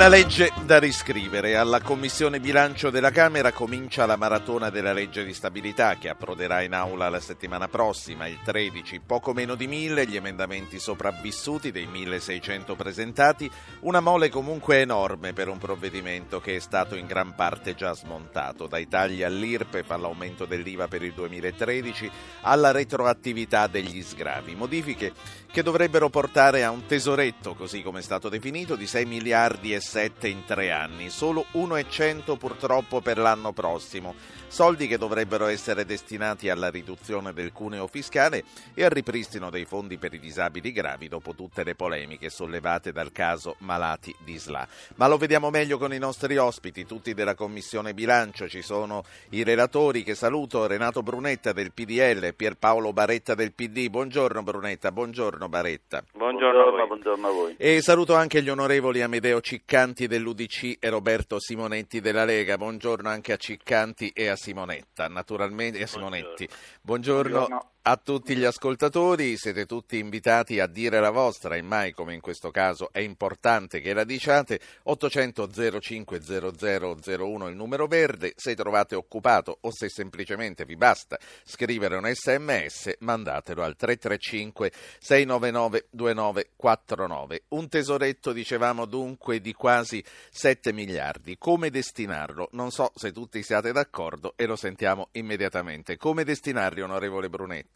Una 0.00 0.08
legge 0.08 0.50
da 0.64 0.78
riscrivere. 0.78 1.56
Alla 1.56 1.82
Commissione 1.82 2.40
Bilancio 2.40 2.88
della 2.88 3.10
Camera 3.10 3.52
comincia 3.52 4.06
la 4.06 4.16
maratona 4.16 4.70
della 4.70 4.94
legge 4.94 5.26
di 5.26 5.34
stabilità 5.34 5.98
che 5.98 6.08
approderà 6.08 6.62
in 6.62 6.72
aula 6.72 7.10
la 7.10 7.20
settimana 7.20 7.68
prossima, 7.68 8.26
il 8.26 8.38
13. 8.42 9.02
Poco 9.04 9.34
meno 9.34 9.56
di 9.56 9.66
mille 9.66 10.06
gli 10.06 10.16
emendamenti 10.16 10.78
sopravvissuti 10.78 11.70
dei 11.70 11.84
1600 11.84 12.76
presentati, 12.76 13.50
una 13.80 14.00
mole 14.00 14.30
comunque 14.30 14.80
enorme 14.80 15.34
per 15.34 15.48
un 15.48 15.58
provvedimento 15.58 16.40
che 16.40 16.56
è 16.56 16.60
stato 16.60 16.94
in 16.94 17.04
gran 17.04 17.34
parte 17.34 17.74
già 17.74 17.92
smontato, 17.92 18.66
dai 18.66 18.88
tagli 18.88 19.22
all'IRPEF 19.22 19.90
all'aumento 19.90 20.46
dell'IVA 20.46 20.88
per 20.88 21.02
il 21.02 21.12
2013 21.12 22.10
alla 22.40 22.70
retroattività 22.70 23.66
degli 23.66 24.02
sgravi. 24.02 24.54
Modifiche 24.54 25.12
che 25.52 25.64
dovrebbero 25.64 26.08
portare 26.10 26.62
a 26.62 26.70
un 26.70 26.86
tesoretto, 26.86 27.54
così 27.54 27.82
come 27.82 27.98
è 27.98 28.02
stato 28.02 28.28
definito, 28.28 28.76
di 28.76 28.86
6 28.86 29.04
miliardi 29.04 29.74
e 29.74 29.80
7 29.80 30.28
in 30.28 30.44
tre 30.44 30.70
anni, 30.70 31.10
solo 31.10 31.46
1,100 31.52 32.36
purtroppo 32.36 33.00
per 33.00 33.18
l'anno 33.18 33.52
prossimo, 33.52 34.14
soldi 34.46 34.86
che 34.86 34.96
dovrebbero 34.96 35.46
essere 35.46 35.84
destinati 35.84 36.48
alla 36.48 36.70
riduzione 36.70 37.32
del 37.32 37.52
cuneo 37.52 37.88
fiscale 37.88 38.44
e 38.74 38.84
al 38.84 38.90
ripristino 38.90 39.50
dei 39.50 39.64
fondi 39.64 39.98
per 39.98 40.14
i 40.14 40.20
disabili 40.20 40.70
gravi 40.70 41.08
dopo 41.08 41.34
tutte 41.34 41.64
le 41.64 41.74
polemiche 41.74 42.30
sollevate 42.30 42.92
dal 42.92 43.10
caso 43.10 43.56
Malati 43.58 44.14
di 44.22 44.38
Sla. 44.38 44.66
Ma 44.96 45.08
lo 45.08 45.18
vediamo 45.18 45.50
meglio 45.50 45.78
con 45.78 45.92
i 45.92 45.98
nostri 45.98 46.36
ospiti, 46.36 46.86
tutti 46.86 47.12
della 47.12 47.34
Commissione 47.34 47.92
Bilancio, 47.92 48.48
ci 48.48 48.62
sono 48.62 49.02
i 49.30 49.42
relatori 49.42 50.04
che 50.04 50.14
saluto, 50.14 50.68
Renato 50.68 51.02
Brunetta 51.02 51.52
del 51.52 51.72
PDL, 51.72 52.34
Pierpaolo 52.34 52.92
Baretta 52.92 53.34
del 53.34 53.52
PD. 53.52 53.88
Buongiorno 53.88 54.44
Brunetta, 54.44 54.92
buongiorno 54.92 55.39
buongiorno 55.40 55.48
Baretta. 55.48 56.04
Buongiorno, 56.12 56.62
buongiorno, 56.62 56.82
a 56.82 56.86
buongiorno, 56.86 57.26
a 57.26 57.30
voi. 57.30 57.54
E 57.56 57.80
saluto 57.80 58.14
anche 58.14 58.42
gli 58.42 58.50
onorevoli 58.50 59.00
Amedeo 59.00 59.40
Ciccanti 59.40 60.06
dell'UDC 60.06 60.76
e 60.78 60.88
Roberto 60.90 61.40
Simonetti 61.40 62.00
della 62.00 62.24
Lega. 62.24 62.58
Buongiorno 62.58 63.08
anche 63.08 63.32
a 63.32 63.36
Ciccanti 63.36 64.10
e 64.14 64.28
a 64.28 64.36
Simonetta, 64.36 65.08
naturalmente, 65.08 65.78
e 65.78 65.82
a 65.84 65.86
Simonetti. 65.86 66.46
Buongiorno. 66.82 67.30
buongiorno 67.30 67.70
a 67.82 67.96
tutti 67.96 68.36
gli 68.36 68.44
ascoltatori, 68.44 69.38
siete 69.38 69.64
tutti 69.64 69.96
invitati 69.96 70.60
a 70.60 70.66
dire 70.66 71.00
la 71.00 71.08
vostra 71.08 71.56
e 71.56 71.62
mai 71.62 71.92
come 71.92 72.12
in 72.12 72.20
questo 72.20 72.50
caso 72.50 72.90
è 72.92 72.98
importante 72.98 73.80
che 73.80 73.94
la 73.94 74.04
diciate, 74.04 74.60
800 74.82 75.48
05 75.80 76.20
0001 76.20 77.48
il 77.48 77.56
numero 77.56 77.86
verde, 77.86 78.34
se 78.36 78.54
trovate 78.54 78.96
occupato 78.96 79.56
o 79.62 79.70
se 79.72 79.88
semplicemente 79.88 80.66
vi 80.66 80.76
basta 80.76 81.18
scrivere 81.42 81.96
un 81.96 82.06
sms 82.12 82.96
mandatelo 82.98 83.62
al 83.62 83.76
335 83.76 84.72
699 84.98 85.86
2949. 85.90 87.42
Un 87.48 87.68
tesoretto 87.68 88.32
dicevamo 88.32 88.84
dunque 88.84 89.40
di 89.40 89.54
quasi 89.54 90.04
7 90.30 90.74
miliardi, 90.74 91.38
come 91.38 91.70
destinarlo? 91.70 92.50
Non 92.52 92.70
so 92.70 92.92
se 92.94 93.10
tutti 93.10 93.42
siate 93.42 93.72
d'accordo 93.72 94.34
e 94.36 94.44
lo 94.44 94.56
sentiamo 94.56 95.08
immediatamente. 95.12 95.96
Come 95.96 96.24
destinarli 96.24 96.82
onorevole 96.82 97.30
Brunetti? 97.30 97.69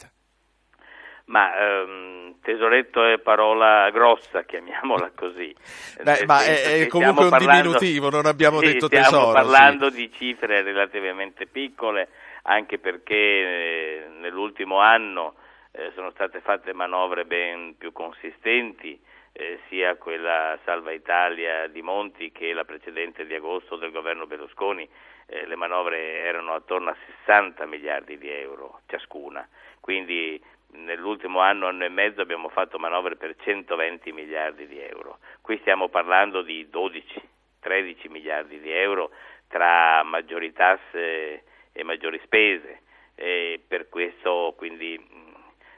Ma 1.27 1.57
ehm, 1.57 2.37
tesoretto 2.43 3.05
è 3.05 3.19
parola 3.19 3.89
grossa, 3.91 4.45
chiamiamola 4.45 5.13
così. 5.15 5.55
Beh, 6.03 6.25
ma 6.27 6.45
è, 6.45 6.83
è 6.83 6.87
comunque 6.87 7.25
un 7.25 7.31
parlando, 7.31 7.63
diminutivo, 7.63 8.11
non 8.11 8.27
abbiamo 8.27 8.61
sì, 8.61 8.67
detto 8.67 8.87
stiamo 8.87 9.05
tesoro. 9.07 9.31
Stiamo 9.31 9.49
parlando 9.49 9.91
sì. 9.91 9.97
di 9.97 10.13
cifre 10.13 10.63
relativamente 10.63 11.47
piccole, 11.47 12.09
anche 12.43 12.79
perché 12.79 13.15
eh, 13.15 14.07
nell'ultimo 14.21 14.79
anno 14.79 15.35
eh, 15.73 15.91
sono 15.95 16.11
state 16.11 16.41
fatte 16.41 16.73
manovre 16.73 17.25
ben 17.25 17.77
più 17.79 17.93
consistenti, 17.93 19.01
eh, 19.33 19.59
sia 19.69 19.97
quella 19.97 20.57
Salva 20.65 20.93
Italia 20.93 21.67
di 21.67 21.83
Monti 21.83 22.31
che 22.31 22.53
la 22.53 22.65
precedente 22.65 23.27
di 23.27 23.35
agosto 23.35 23.77
del 23.77 23.91
governo 23.91 24.27
Berlusconi, 24.27 24.89
eh, 25.27 25.47
le 25.47 25.57
manovre 25.57 26.21
erano 26.21 26.53
attorno 26.53 26.91
a 26.91 26.97
60 27.25 27.67
miliardi 27.67 28.19
di 28.19 28.31
euro 28.31 28.83
ciascuna, 28.87 29.47
quindi 29.81 30.41
nell'ultimo 30.75 31.41
anno, 31.41 31.69
anno 31.69 31.85
e 31.85 31.89
mezzo 31.89 32.21
abbiamo 32.21 32.49
fatto 32.49 32.79
manovre 32.79 33.17
per 33.17 33.35
120 33.43 34.13
miliardi 34.13 34.67
di 34.67 34.81
euro. 34.81 35.19
Qui 35.41 35.59
stiamo 35.59 35.89
parlando 35.89 36.43
di 36.43 36.69
12, 36.69 37.21
13 37.61 38.09
miliardi 38.09 38.61
di 38.61 38.71
euro 38.71 39.11
tra 39.49 40.03
maggiori 40.03 40.53
tasse 40.53 41.45
e 41.73 41.83
maggiori 41.83 42.21
spese 42.25 42.81
e 43.15 43.61
per 43.67 43.89
questo 43.89 44.55
quindi 44.57 44.99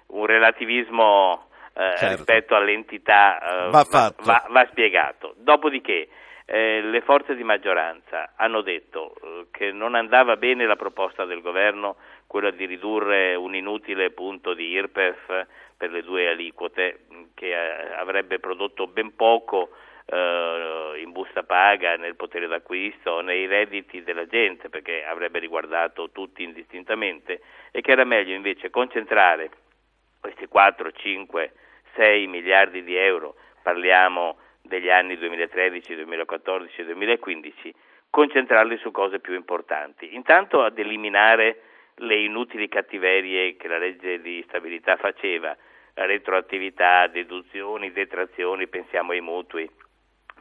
un 0.09 0.27
relativismo 0.27 1.49
eh, 1.75 1.95
certo. 1.97 2.17
rispetto 2.17 2.55
all'entità 2.55 3.67
eh, 3.67 3.71
va, 3.71 3.87
va, 3.91 4.47
va, 4.49 4.67
spiegato. 4.71 5.35
Dopodiché 5.37 6.09
eh, 6.49 6.81
le 6.81 7.01
forze 7.01 7.35
di 7.35 7.43
maggioranza 7.43 8.33
hanno 8.37 8.61
detto 8.61 9.15
eh, 9.21 9.47
che 9.51 9.73
non 9.73 9.97
andava 9.97 10.37
bene 10.37 10.65
la 10.65 10.77
proposta 10.77 11.25
del 11.25 11.41
governo 11.41 11.97
quella 12.29 12.53
di 12.53 12.67
ridurre 12.67 13.35
un 13.35 13.55
inutile 13.55 14.11
punto 14.11 14.55
di 14.55 14.69
IRPEF 14.69 15.47
per 15.77 15.91
le 15.91 16.03
due 16.03 16.29
aliquote 16.29 17.07
che 17.35 17.49
eh, 17.51 17.93
avrebbe 17.95 18.39
prodotto 18.39 18.87
ben 18.87 19.17
poco 19.17 19.71
eh, 20.07 21.01
in 21.03 21.11
busta 21.11 21.43
paga, 21.43 21.97
nel 21.97 22.15
potere 22.15 22.47
d'acquisto, 22.47 23.21
nei 23.21 23.47
redditi 23.47 24.05
della 24.05 24.27
gente 24.27 24.69
perché 24.69 25.05
avrebbe 25.05 25.41
riguardato 25.41 26.11
tutti 26.11 26.45
indistintamente 26.45 27.41
e 27.73 27.81
che 27.81 27.91
era 27.91 28.05
meglio 28.05 28.35
invece 28.35 28.71
concentrare 28.71 29.51
questi 30.21 30.47
4, 30.47 30.93
5, 30.93 31.53
6 31.97 32.27
miliardi 32.29 32.85
di 32.85 32.97
euro, 32.97 33.35
parliamo 33.63 34.39
degli 34.67 34.91
anni 34.91 35.17
2013, 35.17 35.95
2014 35.95 36.81
e 36.81 36.85
2015, 36.85 37.75
concentrarli 38.11 38.77
su 38.79 38.91
cose 38.91 39.21
più 39.21 39.35
importanti. 39.35 40.15
Intanto 40.15 40.63
ad 40.63 40.79
eliminare 40.79 41.61
le 41.97 42.17
inutili 42.17 42.69
cattiverie 42.69 43.57
che 43.57 43.69
la 43.69 43.79
legge 43.79 44.21
di 44.21 44.45
stabilità 44.49 44.97
faceva, 44.97 45.57
retroattività, 45.95 47.07
deduzioni, 47.07 47.93
detrazioni, 47.93 48.69
pensiamo 48.69 49.13
ai 49.13 49.21
mutui, 49.21 49.69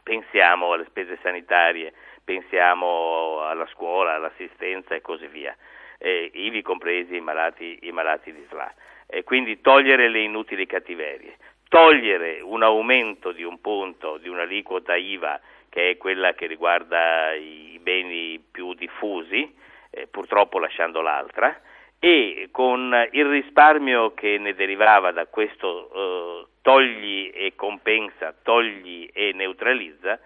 pensiamo 0.02 0.72
alle 0.72 0.84
spese 0.84 1.18
sanitarie, 1.22 1.92
pensiamo 2.24 3.40
alla 3.42 3.66
scuola, 3.68 4.14
all'assistenza 4.14 4.94
e 4.94 5.00
così 5.00 5.26
via, 5.28 5.56
eh, 5.98 6.30
ivi 6.34 6.60
compresi 6.62 7.16
i 7.16 7.20
malati, 7.20 7.78
i 7.82 7.92
malati 7.92 8.32
di 8.32 8.44
SLA. 8.48 8.74
E 9.06 9.22
quindi 9.22 9.60
togliere 9.60 10.08
le 10.08 10.20
inutili 10.20 10.66
cattiverie, 10.66 11.36
togliere 11.68 12.40
un 12.40 12.62
aumento 12.62 13.32
di 13.32 13.42
un 13.42 13.60
punto, 13.60 14.18
di 14.18 14.28
un'aliquota 14.28 14.96
IVA 14.96 15.40
che 15.68 15.90
è 15.90 15.96
quella 15.98 16.32
che 16.32 16.46
riguarda 16.46 17.34
i 17.34 17.78
beni 17.82 18.42
più 18.50 18.72
diffusi, 18.72 19.54
eh, 19.90 20.06
purtroppo 20.06 20.58
lasciando 20.58 21.02
l'altra, 21.02 21.60
e 21.98 22.48
con 22.50 23.08
il 23.12 23.26
risparmio 23.26 24.14
che 24.14 24.38
ne 24.38 24.54
derivava 24.54 25.12
da 25.12 25.26
questo 25.26 25.90
eh, 25.92 26.46
togli 26.62 27.30
e 27.34 27.52
compensa, 27.56 28.34
togli 28.42 29.10
e 29.12 29.32
neutralizza, 29.34 30.18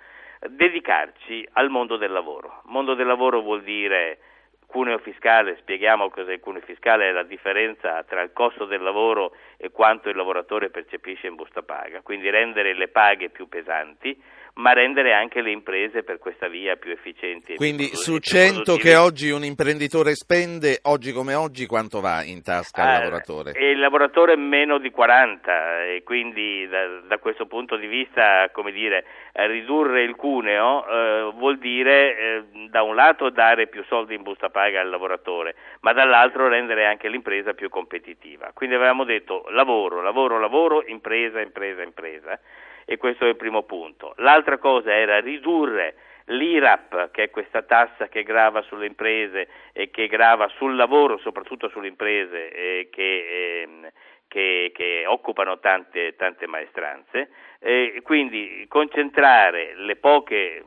dedicarci 0.46 1.46
al 1.54 1.68
mondo 1.68 1.96
del 1.96 2.12
lavoro. 2.12 2.62
Mondo 2.66 2.94
del 2.94 3.08
lavoro 3.08 3.40
vuol 3.40 3.62
dire 3.62 4.18
cuneo 4.70 4.98
fiscale, 4.98 5.56
spieghiamo 5.56 6.08
cos'è 6.10 6.34
il 6.34 6.40
cuneo 6.40 6.62
fiscale, 6.62 7.08
è 7.08 7.12
la 7.12 7.24
differenza 7.24 8.02
tra 8.04 8.22
il 8.22 8.32
costo 8.32 8.64
del 8.64 8.80
lavoro 8.80 9.34
e 9.56 9.70
quanto 9.70 10.08
il 10.08 10.16
lavoratore 10.16 10.70
percepisce 10.70 11.26
in 11.26 11.34
busta 11.34 11.62
paga, 11.62 12.00
quindi 12.02 12.30
rendere 12.30 12.72
le 12.74 12.88
paghe 12.88 13.30
più 13.30 13.48
pesanti, 13.48 14.18
ma 14.54 14.72
rendere 14.72 15.12
anche 15.12 15.40
le 15.40 15.50
imprese 15.50 16.02
per 16.02 16.18
questa 16.18 16.48
via 16.48 16.76
più 16.76 16.90
efficienti. 16.90 17.56
Quindi 17.56 17.94
su 17.94 18.18
100 18.18 18.76
che 18.76 18.96
oggi 18.96 19.30
un 19.30 19.44
imprenditore 19.44 20.14
spende, 20.14 20.78
oggi 20.82 21.12
come 21.12 21.34
oggi, 21.34 21.66
quanto 21.66 22.00
va 22.00 22.22
in 22.24 22.42
tasca 22.42 22.82
al 22.82 22.88
eh, 22.88 22.98
lavoratore? 22.98 23.52
il 23.56 23.78
lavoratore 23.78 24.36
meno 24.36 24.78
di 24.78 24.90
40 24.90 25.84
e 25.84 26.02
quindi 26.02 26.66
da, 26.68 27.00
da 27.06 27.18
questo 27.18 27.46
punto 27.46 27.76
di 27.76 27.86
vista, 27.86 28.48
come 28.52 28.72
dire, 28.72 29.04
ridurre 29.32 30.02
il 30.02 30.16
cuneo 30.16 30.86
eh, 30.86 31.32
vuol 31.34 31.58
dire 31.58 32.16
eh, 32.16 32.44
da 32.68 32.82
un 32.82 32.94
lato 32.94 33.30
dare 33.30 33.68
più 33.68 33.84
soldi 33.84 34.14
in 34.14 34.22
busta 34.22 34.50
paga 34.50 34.80
al 34.80 34.90
lavoratore, 34.90 35.54
ma 35.80 35.92
dall'altro 35.92 36.48
rendere 36.48 36.86
anche 36.86 37.08
l'impresa 37.08 37.54
più 37.54 37.68
competitiva. 37.68 38.50
Quindi 38.52 38.74
avevamo 38.74 39.04
detto 39.04 39.46
lavoro, 39.50 40.02
lavoro, 40.02 40.38
lavoro, 40.38 40.84
impresa, 40.86 41.40
impresa, 41.40 41.82
impresa 41.82 42.38
e 42.90 42.96
questo 42.96 43.24
è 43.24 43.28
il 43.28 43.36
primo 43.36 43.62
punto. 43.62 44.14
L'altra 44.16 44.58
cosa 44.58 44.92
era 44.92 45.20
ridurre 45.20 45.94
l'IRAP, 46.24 47.12
che 47.12 47.22
è 47.22 47.30
questa 47.30 47.62
tassa 47.62 48.08
che 48.08 48.24
grava 48.24 48.62
sulle 48.62 48.86
imprese 48.86 49.46
e 49.72 49.90
che 49.90 50.08
grava 50.08 50.48
sul 50.56 50.74
lavoro, 50.74 51.16
soprattutto 51.18 51.68
sulle 51.68 51.86
imprese 51.86 52.50
eh, 52.50 52.88
che, 52.90 53.02
eh, 53.62 53.92
che, 54.26 54.72
che, 54.74 55.04
occupano 55.06 55.60
tante, 55.60 56.16
tante 56.16 56.48
maestranze, 56.48 57.30
eh, 57.60 58.00
quindi 58.02 58.64
concentrare 58.66 59.76
le 59.76 59.94
poche 59.94 60.64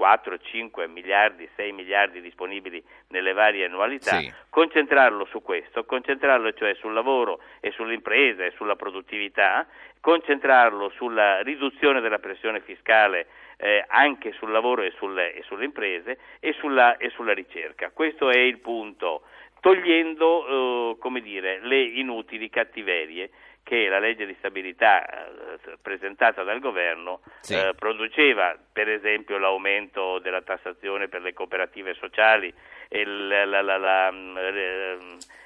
4, 0.00 0.38
5 0.38 0.88
miliardi, 0.88 1.46
6 1.56 1.72
miliardi 1.72 2.22
disponibili 2.22 2.82
nelle 3.08 3.34
varie 3.34 3.66
annualità, 3.66 4.16
sì. 4.16 4.32
concentrarlo 4.48 5.26
su 5.26 5.42
questo, 5.42 5.84
concentrarlo 5.84 6.54
cioè 6.54 6.72
sul 6.76 6.94
lavoro 6.94 7.42
e 7.60 7.70
sull'impresa 7.72 8.46
e 8.46 8.52
sulla 8.56 8.76
produttività, 8.76 9.66
concentrarlo 10.00 10.88
sulla 10.88 11.42
riduzione 11.42 12.00
della 12.00 12.18
pressione 12.18 12.62
fiscale 12.62 13.26
eh, 13.58 13.84
anche 13.88 14.32
sul 14.32 14.50
lavoro 14.50 14.80
e 14.80 14.90
sulle, 14.96 15.34
e 15.34 15.42
sulle 15.42 15.66
imprese 15.66 16.18
e 16.40 16.54
sulla, 16.54 16.96
e 16.96 17.10
sulla, 17.10 17.34
ricerca. 17.34 17.90
Questo 17.90 18.30
è 18.30 18.38
il 18.38 18.58
punto, 18.60 19.24
togliendo 19.60 20.96
eh, 20.96 21.20
dire, 21.20 21.60
le 21.60 21.82
inutili 21.82 22.48
cattiverie 22.48 23.28
che 23.62 23.88
la 23.88 23.98
legge 23.98 24.26
di 24.26 24.34
stabilità 24.38 25.04
eh, 25.04 25.76
presentata 25.80 26.42
dal 26.42 26.60
governo 26.60 27.20
sì. 27.40 27.54
eh, 27.54 27.74
produceva, 27.78 28.56
per 28.72 28.88
esempio 28.88 29.38
l'aumento 29.38 30.18
della 30.18 30.42
tassazione 30.42 31.08
per 31.08 31.22
le 31.22 31.32
cooperative 31.32 31.94
sociali 31.94 32.52
e 32.88 33.04
la, 33.04 33.44
la, 33.44 33.76
la, 33.76 34.10
mm, 34.10 34.36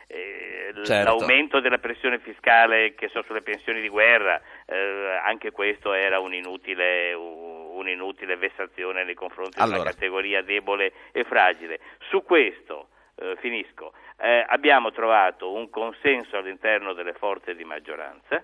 eh, 0.06 0.72
certo. 0.84 1.04
l'aumento 1.04 1.60
della 1.60 1.78
pressione 1.78 2.18
fiscale 2.18 2.94
che 2.94 3.08
so, 3.08 3.22
sulle 3.22 3.42
pensioni 3.42 3.80
di 3.80 3.88
guerra, 3.88 4.40
eh, 4.66 5.20
anche 5.24 5.50
questo 5.50 5.92
era 5.92 6.20
un'inutile, 6.20 7.12
un'inutile 7.14 8.36
vessazione 8.36 9.04
nei 9.04 9.14
confronti 9.14 9.58
allora. 9.58 9.76
di 9.76 9.82
una 9.82 9.90
categoria 9.90 10.42
debole 10.42 10.92
e 11.12 11.24
fragile. 11.24 11.80
Su 12.08 12.22
questo 12.22 12.88
eh, 13.16 13.36
finisco, 13.38 13.92
eh, 14.18 14.44
abbiamo 14.46 14.90
trovato 14.90 15.52
un 15.52 15.70
consenso 15.70 16.36
all'interno 16.36 16.92
delle 16.92 17.12
forze 17.14 17.54
di 17.54 17.64
maggioranza. 17.64 18.42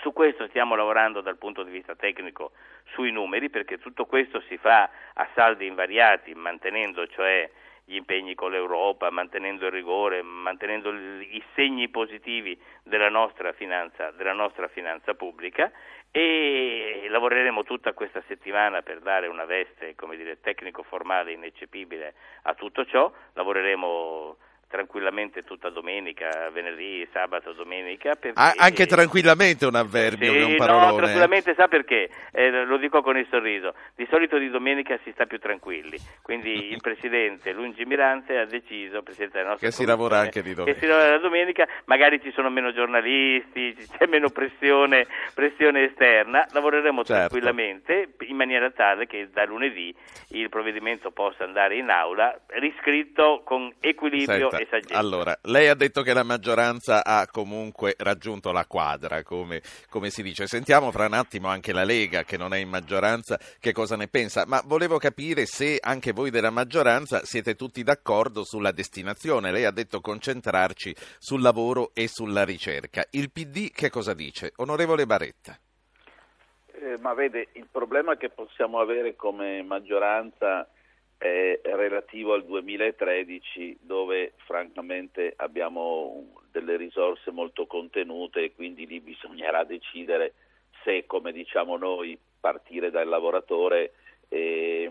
Su 0.00 0.12
questo 0.12 0.46
stiamo 0.48 0.76
lavorando 0.76 1.20
dal 1.20 1.36
punto 1.36 1.64
di 1.64 1.72
vista 1.72 1.96
tecnico 1.96 2.52
sui 2.92 3.10
numeri 3.10 3.50
perché 3.50 3.78
tutto 3.78 4.06
questo 4.06 4.40
si 4.42 4.56
fa 4.56 4.88
a 5.14 5.28
saldi 5.34 5.66
invariati, 5.66 6.32
mantenendo 6.34 7.06
cioè 7.08 7.50
gli 7.84 7.96
impegni 7.96 8.36
con 8.36 8.52
l'Europa, 8.52 9.10
mantenendo 9.10 9.66
il 9.66 9.72
rigore, 9.72 10.22
mantenendo 10.22 10.92
i 10.92 11.42
segni 11.54 11.88
positivi 11.88 12.56
della 12.84 13.08
nostra 13.08 13.52
finanza, 13.52 14.12
della 14.12 14.32
nostra 14.32 14.68
finanza 14.68 15.14
pubblica 15.14 15.72
e 16.12 17.06
lavoreremo 17.08 17.62
tutta 17.62 17.92
questa 17.92 18.22
settimana 18.26 18.82
per 18.82 19.00
dare 19.00 19.28
una 19.28 19.44
veste, 19.44 19.94
come 19.94 20.16
dire, 20.16 20.40
tecnico-formale 20.40 21.32
ineccepibile 21.32 22.14
a 22.42 22.54
tutto 22.54 22.84
ciò, 22.84 23.12
lavoreremo 23.34 24.36
tranquillamente 24.70 25.42
tutta 25.42 25.68
domenica, 25.68 26.48
venerdì, 26.52 27.06
sabato, 27.12 27.52
domenica. 27.52 28.14
Perché... 28.14 28.38
Ah, 28.40 28.54
anche 28.56 28.86
tranquillamente 28.86 29.66
un 29.66 29.74
avverbio, 29.74 30.32
sì, 30.32 30.42
un 30.42 30.56
parolone. 30.56 30.90
No, 30.90 30.96
tranquillamente 30.96 31.54
sa 31.54 31.66
perché, 31.66 32.08
eh, 32.30 32.64
lo 32.64 32.78
dico 32.78 33.02
con 33.02 33.18
il 33.18 33.26
sorriso, 33.28 33.74
di 33.96 34.06
solito 34.08 34.38
di 34.38 34.48
domenica 34.48 34.96
si 35.02 35.10
sta 35.10 35.26
più 35.26 35.40
tranquilli, 35.40 35.98
quindi 36.22 36.70
il 36.70 36.80
Presidente 36.80 37.52
Lungimiranze 37.52 38.38
ha 38.38 38.46
deciso, 38.46 39.02
Presidente 39.02 39.38
della 39.38 39.50
nostra 39.50 39.68
che 39.68 39.74
si 39.74 39.84
lavora 39.84 40.18
anche 40.18 40.40
di 40.40 40.54
domenica. 40.54 40.78
Che 40.78 40.86
si 40.86 40.90
lavora 40.90 41.10
la 41.10 41.18
domenica, 41.18 41.66
magari 41.86 42.22
ci 42.22 42.30
sono 42.30 42.48
meno 42.48 42.72
giornalisti, 42.72 43.74
c'è 43.98 44.06
meno 44.06 44.30
pressione, 44.30 45.06
pressione 45.34 45.86
esterna, 45.86 46.46
lavoreremo 46.52 47.02
certo. 47.02 47.28
tranquillamente 47.28 48.08
in 48.30 48.36
maniera 48.36 48.70
tale 48.70 49.06
che 49.06 49.28
da 49.32 49.44
lunedì 49.44 49.94
il 50.28 50.48
provvedimento 50.48 51.10
possa 51.10 51.44
andare 51.44 51.76
in 51.76 51.90
aula 51.90 52.38
riscritto 52.46 53.42
con 53.44 53.72
equilibrio 53.80 54.50
Senta, 54.50 54.58
e 54.58 54.66
saggezza. 54.70 54.98
Allora, 54.98 55.36
lei 55.42 55.68
ha 55.68 55.74
detto 55.74 56.02
che 56.02 56.14
la 56.14 56.22
maggioranza 56.22 57.04
ha 57.04 57.26
comunque 57.26 57.94
raggiunto 57.98 58.52
la 58.52 58.66
quadra, 58.66 59.22
come, 59.22 59.60
come, 59.88 60.10
si 60.10 60.22
dice. 60.22 60.46
Sentiamo 60.46 60.90
fra 60.90 61.06
un 61.06 61.14
attimo 61.14 61.48
anche 61.48 61.72
la 61.72 61.84
Lega, 61.84 62.22
che 62.22 62.36
non 62.36 62.54
è 62.54 62.58
in 62.58 62.68
maggioranza, 62.68 63.38
che 63.58 63.72
cosa 63.72 63.96
ne 63.96 64.08
pensa. 64.08 64.44
Ma 64.46 64.62
volevo 64.64 64.98
capire 64.98 65.46
se 65.46 65.78
anche 65.80 66.12
voi 66.12 66.30
della 66.30 66.50
maggioranza 66.50 67.24
siete 67.24 67.56
tutti 67.56 67.82
d'accordo 67.82 68.44
sulla 68.44 68.72
destinazione. 68.72 69.50
Lei 69.50 69.64
ha 69.64 69.72
detto 69.72 70.00
concentrarci 70.00 70.94
sul 71.18 71.42
lavoro 71.42 71.90
e 71.94 72.06
sulla 72.06 72.44
ricerca. 72.44 73.04
Il 73.10 73.30
PD 73.30 73.70
che 73.72 73.90
cosa 73.90 74.14
dice? 74.14 74.52
Onorevole 74.56 75.06
Baretta. 75.06 75.58
Eh, 76.82 76.96
ma 77.00 77.12
vede, 77.12 77.48
il 77.52 77.68
problema 77.70 78.16
che 78.16 78.30
possiamo 78.30 78.78
avere 78.80 79.14
come 79.14 79.62
maggioranza 79.62 80.66
è 81.18 81.60
relativo 81.62 82.32
al 82.32 82.46
2013 82.46 83.80
dove 83.82 84.32
francamente 84.46 85.34
abbiamo 85.36 86.40
delle 86.50 86.78
risorse 86.78 87.30
molto 87.32 87.66
contenute 87.66 88.44
e 88.44 88.54
quindi 88.54 88.86
lì 88.86 89.00
bisognerà 89.00 89.64
decidere 89.64 90.32
se, 90.82 91.04
come 91.04 91.32
diciamo 91.32 91.76
noi, 91.76 92.18
partire 92.40 92.90
dal 92.90 93.08
lavoratore 93.08 93.92
e, 94.28 94.90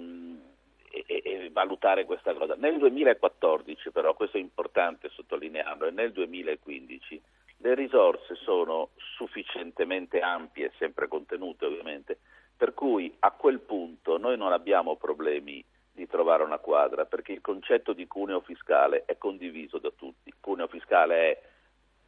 e, 0.91 1.21
e 1.23 1.49
valutare 1.51 2.05
questa 2.05 2.35
cosa. 2.35 2.53
Nel 2.53 2.77
2014 2.77 3.89
però, 3.89 4.13
questo 4.13 4.37
è 4.37 4.39
importante 4.39 5.09
sottolinearlo, 5.09 5.87
e 5.87 5.91
nel 5.91 6.11
2015 6.11 7.19
le 7.61 7.75
risorse 7.75 8.35
sono 8.35 8.89
sufficientemente 8.95 10.19
ampie, 10.19 10.71
sempre 10.77 11.07
contenute 11.07 11.65
ovviamente, 11.65 12.19
per 12.55 12.73
cui 12.73 13.13
a 13.19 13.31
quel 13.31 13.59
punto 13.59 14.17
noi 14.17 14.37
non 14.37 14.51
abbiamo 14.51 14.95
problemi 14.95 15.63
di 15.91 16.07
trovare 16.07 16.43
una 16.43 16.59
quadra, 16.59 17.05
perché 17.05 17.33
il 17.33 17.41
concetto 17.41 17.91
di 17.93 18.07
cuneo 18.07 18.39
fiscale 18.39 19.03
è 19.05 19.17
condiviso 19.17 19.79
da 19.79 19.91
tutti. 19.93 20.33
Cuneo 20.39 20.67
fiscale 20.67 21.15
è 21.15 21.41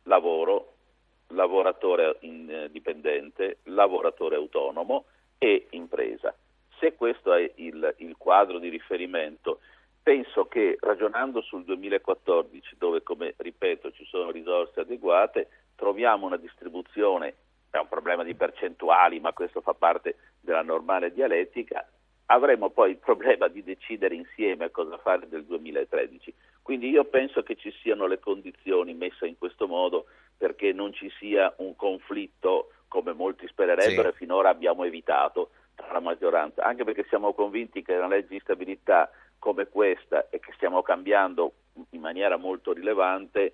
lavoro, 0.04 0.74
lavoratore 1.28 2.18
indipendente, 2.22 3.58
lavoratore 3.64 4.38
autonomo 4.38 5.06
e 5.38 5.68
impresa. 5.72 6.34
Se 6.80 6.96
questo 6.96 7.34
è 7.34 7.52
il, 7.56 7.94
il 7.98 8.16
quadro 8.18 8.60
di 8.60 8.70
riferimento, 8.70 9.60
penso 10.04 10.46
che 10.46 10.78
ragionando 10.80 11.42
sul 11.42 11.64
2014, 11.64 12.76
dove 12.78 13.04
come 13.04 13.34
ripeto 13.38 13.92
ci 13.92 14.06
sono 14.06 14.32
risorse 14.32 14.82
adeguate, 14.82 15.48
troviamo 15.76 16.26
una 16.26 16.38
distribuzione, 16.38 17.36
è 17.70 17.78
un 17.78 17.88
problema 17.88 18.24
di 18.24 18.36
percentuali, 18.36 19.20
ma 19.20 19.34
questo 19.34 19.62
fa 19.62 19.74
parte 19.74 20.16
della 20.40 20.64
normale 20.64 21.14
dialettica, 21.14 21.88
avremo 22.26 22.70
poi 22.70 22.92
il 22.92 22.98
problema 22.98 23.48
di 23.48 23.64
decidere 23.64 24.16
insieme 24.16 24.72
cosa 24.72 24.98
fare 24.98 25.28
del 25.28 25.46
2013. 25.46 26.34
Quindi 26.62 26.90
io 26.90 27.06
penso 27.06 27.44
che 27.44 27.56
ci 27.56 27.72
siano 27.82 28.08
le 28.08 28.20
condizioni 28.20 28.94
messe 28.94 29.28
in 29.28 29.38
questo 29.38 29.68
modo 29.68 30.06
perché 30.38 30.72
non 30.72 30.94
ci 30.94 31.12
sia 31.20 31.54
un 31.58 31.76
conflitto 31.76 32.72
come 32.88 33.14
molti 33.14 33.48
spererebbero 33.48 34.10
sì. 34.10 34.16
e 34.16 34.18
finora 34.18 34.50
abbiamo 34.50 34.84
evitato 34.84 35.52
tra 35.76 35.92
la 35.92 36.00
maggioranza, 36.00 36.64
anche 36.64 36.84
perché 36.84 37.06
siamo 37.08 37.34
convinti 37.34 37.82
che 37.82 37.96
una 37.96 38.08
legge 38.08 38.30
di 38.30 38.40
stabilità 38.40 39.10
come 39.42 39.68
questa 39.68 40.30
e 40.30 40.40
che 40.40 40.52
stiamo 40.54 40.84
cambiando 40.84 41.54
in 41.90 42.00
maniera 42.00 42.38
molto 42.38 42.74
rilevante 42.74 43.54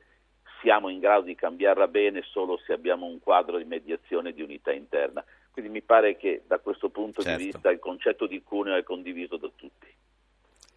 siamo 0.59 0.89
in 0.89 0.99
grado 0.99 1.21
di 1.21 1.33
cambiarla 1.33 1.87
bene 1.87 2.23
solo 2.23 2.59
se 2.65 2.73
abbiamo 2.73 3.05
un 3.05 3.19
quadro 3.21 3.57
di 3.57 3.63
mediazione 3.63 4.29
e 4.29 4.33
di 4.33 4.41
unità 4.41 4.73
interna. 4.73 5.23
Quindi 5.49 5.71
mi 5.71 5.81
pare 5.81 6.17
che 6.17 6.43
da 6.45 6.59
questo 6.59 6.89
punto 6.89 7.21
certo. 7.21 7.37
di 7.37 7.45
vista 7.45 7.71
il 7.71 7.79
concetto 7.79 8.27
di 8.27 8.43
cuneo 8.43 8.75
è 8.75 8.83
condiviso 8.83 9.37
da 9.37 9.49
tutti. 9.55 9.76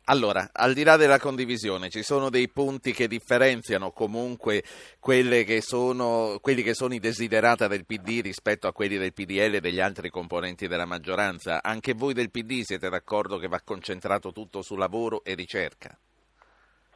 Allora, 0.07 0.51
al 0.53 0.73
di 0.73 0.83
là 0.83 0.97
della 0.97 1.19
condivisione, 1.19 1.89
ci 1.89 2.03
sono 2.03 2.31
dei 2.31 2.49
punti 2.49 2.93
che 2.93 3.07
differenziano 3.07 3.93
comunque 3.93 4.63
che 4.99 5.61
sono, 5.61 6.39
quelli 6.41 6.63
che 6.63 6.75
sono 6.75 6.95
i 6.95 6.99
desiderata 6.99 7.69
del 7.69 7.87
PD 7.87 8.21
rispetto 8.23 8.67
a 8.67 8.73
quelli 8.73 8.97
del 8.97 9.13
PDL 9.13 9.55
e 9.55 9.61
degli 9.61 9.81
altri 9.81 10.11
componenti 10.11 10.67
della 10.67 10.87
maggioranza. 10.87 11.63
Anche 11.63 11.95
voi 11.95 12.13
del 12.13 12.31
PD 12.31 12.63
siete 12.63 12.89
d'accordo 12.89 13.39
che 13.39 13.47
va 13.47 13.61
concentrato 13.65 14.33
tutto 14.33 14.63
su 14.63 14.75
lavoro 14.75 15.23
e 15.23 15.35
ricerca? 15.35 15.97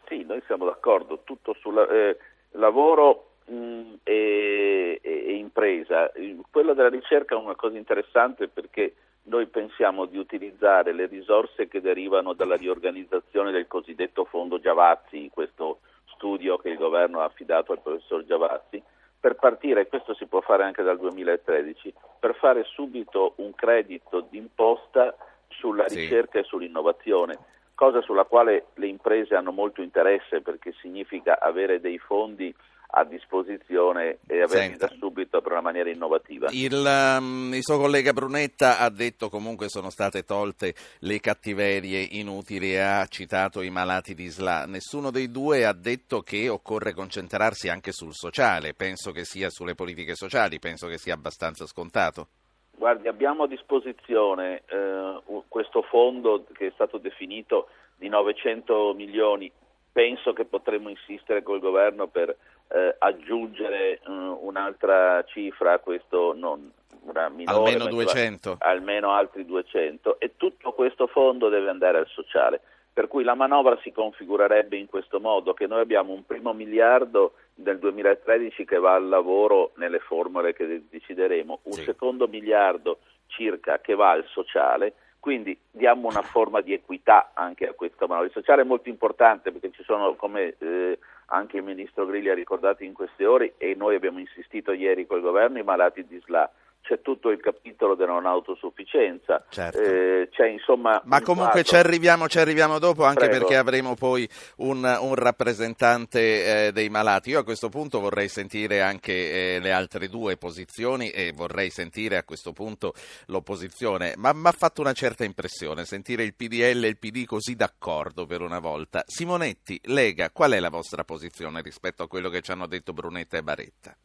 Sì, 0.08 0.24
noi 0.24 0.42
siamo 0.46 0.64
d'accordo, 0.64 1.20
tutto 1.24 1.54
sul 1.60 1.78
eh, 1.78 2.18
lavoro 2.58 3.36
mh, 3.46 3.54
mm, 3.54 3.94
e, 4.02 5.00
e, 5.02 5.34
impresa. 5.36 6.10
Quella 6.50 6.74
della 6.74 6.88
ricerca 6.88 7.34
è 7.34 7.38
una 7.38 7.54
cosa 7.54 7.76
interessante 7.76 8.48
perché 8.48 8.94
noi 9.24 9.46
pensiamo 9.46 10.04
di 10.06 10.18
utilizzare 10.18 10.92
le 10.92 11.06
risorse 11.06 11.68
che 11.68 11.80
derivano 11.80 12.32
dalla 12.34 12.56
riorganizzazione 12.56 13.52
del 13.52 13.66
cosiddetto 13.66 14.24
fondo 14.24 14.58
Giavazzi, 14.58 15.30
questo 15.32 15.80
studio 16.14 16.56
che 16.58 16.70
il 16.70 16.76
governo 16.76 17.20
ha 17.20 17.24
affidato 17.24 17.72
al 17.72 17.80
professor 17.80 18.24
Giavazzi, 18.24 18.82
per 19.18 19.36
partire, 19.36 19.82
e 19.82 19.86
questo 19.86 20.14
si 20.14 20.26
può 20.26 20.42
fare 20.42 20.64
anche 20.64 20.82
dal 20.82 20.98
2013, 20.98 21.94
per 22.20 22.34
fare 22.34 22.64
subito 22.64 23.32
un 23.36 23.54
credito 23.54 24.26
d'imposta 24.28 25.16
sulla 25.48 25.84
ricerca 25.84 26.32
sì. 26.32 26.38
e 26.38 26.42
sull'innovazione, 26.44 27.38
cosa 27.74 28.02
sulla 28.02 28.24
quale 28.24 28.66
le 28.74 28.86
imprese 28.86 29.34
hanno 29.34 29.52
molto 29.52 29.80
interesse 29.80 30.42
perché 30.42 30.74
significa 30.80 31.40
avere 31.40 31.80
dei 31.80 31.98
fondi 31.98 32.54
a 32.96 33.04
disposizione 33.04 34.18
e 34.26 34.42
averli 34.42 34.76
da 34.76 34.88
subito 34.98 35.40
per 35.40 35.50
una 35.52 35.60
maniera 35.60 35.90
innovativa. 35.90 36.48
Il, 36.52 36.74
um, 36.74 37.52
il 37.52 37.62
suo 37.62 37.76
collega 37.76 38.12
Brunetta 38.12 38.78
ha 38.78 38.88
detto 38.88 39.28
comunque 39.28 39.68
sono 39.68 39.90
state 39.90 40.22
tolte 40.22 40.74
le 41.00 41.18
cattiverie 41.18 42.00
inutili 42.12 42.72
e 42.72 42.78
ha 42.78 43.04
citato 43.06 43.62
i 43.62 43.70
malati 43.70 44.14
di 44.14 44.28
SLA. 44.28 44.66
Nessuno 44.66 45.10
dei 45.10 45.32
due 45.32 45.64
ha 45.64 45.72
detto 45.72 46.20
che 46.20 46.48
occorre 46.48 46.92
concentrarsi 46.92 47.68
anche 47.68 47.90
sul 47.90 48.14
sociale, 48.14 48.74
penso 48.74 49.10
che 49.10 49.24
sia 49.24 49.50
sulle 49.50 49.74
politiche 49.74 50.14
sociali, 50.14 50.60
penso 50.60 50.86
che 50.86 50.98
sia 50.98 51.14
abbastanza 51.14 51.66
scontato. 51.66 52.28
Guardi, 52.76 53.08
abbiamo 53.08 53.44
a 53.44 53.48
disposizione 53.48 54.62
eh, 54.66 55.20
questo 55.48 55.82
fondo 55.82 56.44
che 56.52 56.68
è 56.68 56.70
stato 56.74 56.98
definito 56.98 57.68
di 57.96 58.08
900 58.08 58.94
milioni. 58.94 59.50
Penso 59.90 60.32
che 60.32 60.44
potremmo 60.44 60.88
insistere 60.88 61.42
col 61.42 61.60
governo 61.60 62.08
per 62.08 62.36
eh, 62.68 62.96
aggiungere 62.98 63.92
eh, 63.94 64.00
un'altra 64.08 65.22
cifra 65.24 65.74
a 65.74 65.78
questo, 65.78 66.32
non 66.34 66.70
una 67.02 67.28
minore, 67.28 67.56
Almeno 67.58 67.86
200. 67.86 68.56
almeno 68.60 69.12
altri 69.12 69.44
200 69.44 70.18
e 70.18 70.32
tutto 70.36 70.72
questo 70.72 71.06
fondo 71.06 71.48
deve 71.50 71.68
andare 71.68 71.98
al 71.98 72.06
sociale. 72.08 72.60
Per 72.94 73.08
cui 73.08 73.24
la 73.24 73.34
manovra 73.34 73.76
si 73.82 73.90
configurerebbe 73.92 74.76
in 74.76 74.86
questo 74.86 75.18
modo, 75.20 75.52
che 75.52 75.66
noi 75.66 75.80
abbiamo 75.80 76.12
un 76.12 76.24
primo 76.24 76.52
miliardo 76.52 77.34
del 77.52 77.78
2013 77.78 78.64
che 78.64 78.78
va 78.78 78.94
al 78.94 79.08
lavoro 79.08 79.72
nelle 79.76 79.98
formule 79.98 80.54
che 80.54 80.84
decideremo, 80.88 81.60
un 81.64 81.72
Sì. 81.72 81.82
secondo 81.82 82.26
miliardo 82.28 83.00
circa 83.26 83.80
che 83.80 83.94
va 83.94 84.10
al 84.12 84.24
sociale, 84.28 84.94
quindi 85.24 85.58
diamo 85.70 86.06
una 86.06 86.20
forma 86.20 86.60
di 86.60 86.74
equità 86.74 87.30
anche 87.32 87.66
a 87.66 87.72
questa 87.72 88.06
manovra. 88.06 88.26
Il 88.26 88.34
sociale 88.34 88.60
è 88.60 88.66
molto 88.66 88.90
importante 88.90 89.52
perché 89.52 89.70
ci 89.70 89.82
sono, 89.82 90.16
come 90.16 90.54
eh, 90.58 90.98
anche 91.28 91.56
il 91.56 91.62
Ministro 91.62 92.04
Grilli 92.04 92.28
ha 92.28 92.34
ricordato 92.34 92.84
in 92.84 92.92
queste 92.92 93.24
ore 93.24 93.54
e 93.56 93.74
noi 93.74 93.94
abbiamo 93.94 94.18
insistito 94.18 94.72
ieri 94.72 95.06
col 95.06 95.22
governo, 95.22 95.58
i 95.58 95.62
malati 95.62 96.04
di 96.06 96.20
SLA. 96.22 96.50
C'è 96.84 97.00
tutto 97.00 97.30
il 97.30 97.40
capitolo 97.40 97.94
della 97.94 98.12
non 98.12 98.26
autosufficienza, 98.26 99.42
Certo. 99.48 99.80
eh, 99.80 100.28
c'è 100.30 100.48
insomma... 100.48 101.00
Ma 101.06 101.16
un 101.16 101.22
comunque 101.22 101.62
ci 101.64 101.76
arriviamo, 101.76 102.28
ci 102.28 102.38
arriviamo 102.38 102.78
dopo 102.78 103.04
anche 103.04 103.26
Prego. 103.26 103.38
perché 103.38 103.56
avremo 103.56 103.94
poi 103.94 104.28
un, 104.56 104.84
un 105.00 105.14
rappresentante 105.14 106.66
eh, 106.66 106.72
dei 106.72 106.90
malati. 106.90 107.30
Io 107.30 107.38
a 107.38 107.42
questo 107.42 107.70
punto 107.70 108.00
vorrei 108.00 108.28
sentire 108.28 108.82
anche 108.82 109.54
eh, 109.56 109.60
le 109.60 109.72
altre 109.72 110.08
due 110.08 110.36
posizioni 110.36 111.08
e 111.08 111.32
vorrei 111.34 111.70
sentire 111.70 112.18
a 112.18 112.22
questo 112.22 112.52
punto 112.52 112.92
l'opposizione. 113.28 114.12
Ma 114.18 114.34
mi 114.34 114.46
ha 114.46 114.52
fatto 114.52 114.82
una 114.82 114.92
certa 114.92 115.24
impressione 115.24 115.86
sentire 115.86 116.22
il 116.22 116.34
PDL 116.34 116.84
e 116.84 116.88
il 116.88 116.98
PD 116.98 117.24
così 117.24 117.56
d'accordo 117.56 118.26
per 118.26 118.42
una 118.42 118.58
volta. 118.58 119.02
Simonetti, 119.06 119.80
Lega, 119.84 120.28
qual 120.30 120.52
è 120.52 120.60
la 120.60 120.68
vostra 120.68 121.02
posizione 121.02 121.62
rispetto 121.62 122.02
a 122.02 122.08
quello 122.08 122.28
che 122.28 122.42
ci 122.42 122.50
hanno 122.50 122.66
detto 122.66 122.92
Brunetta 122.92 123.38
e 123.38 123.42
Baretta? 123.42 123.96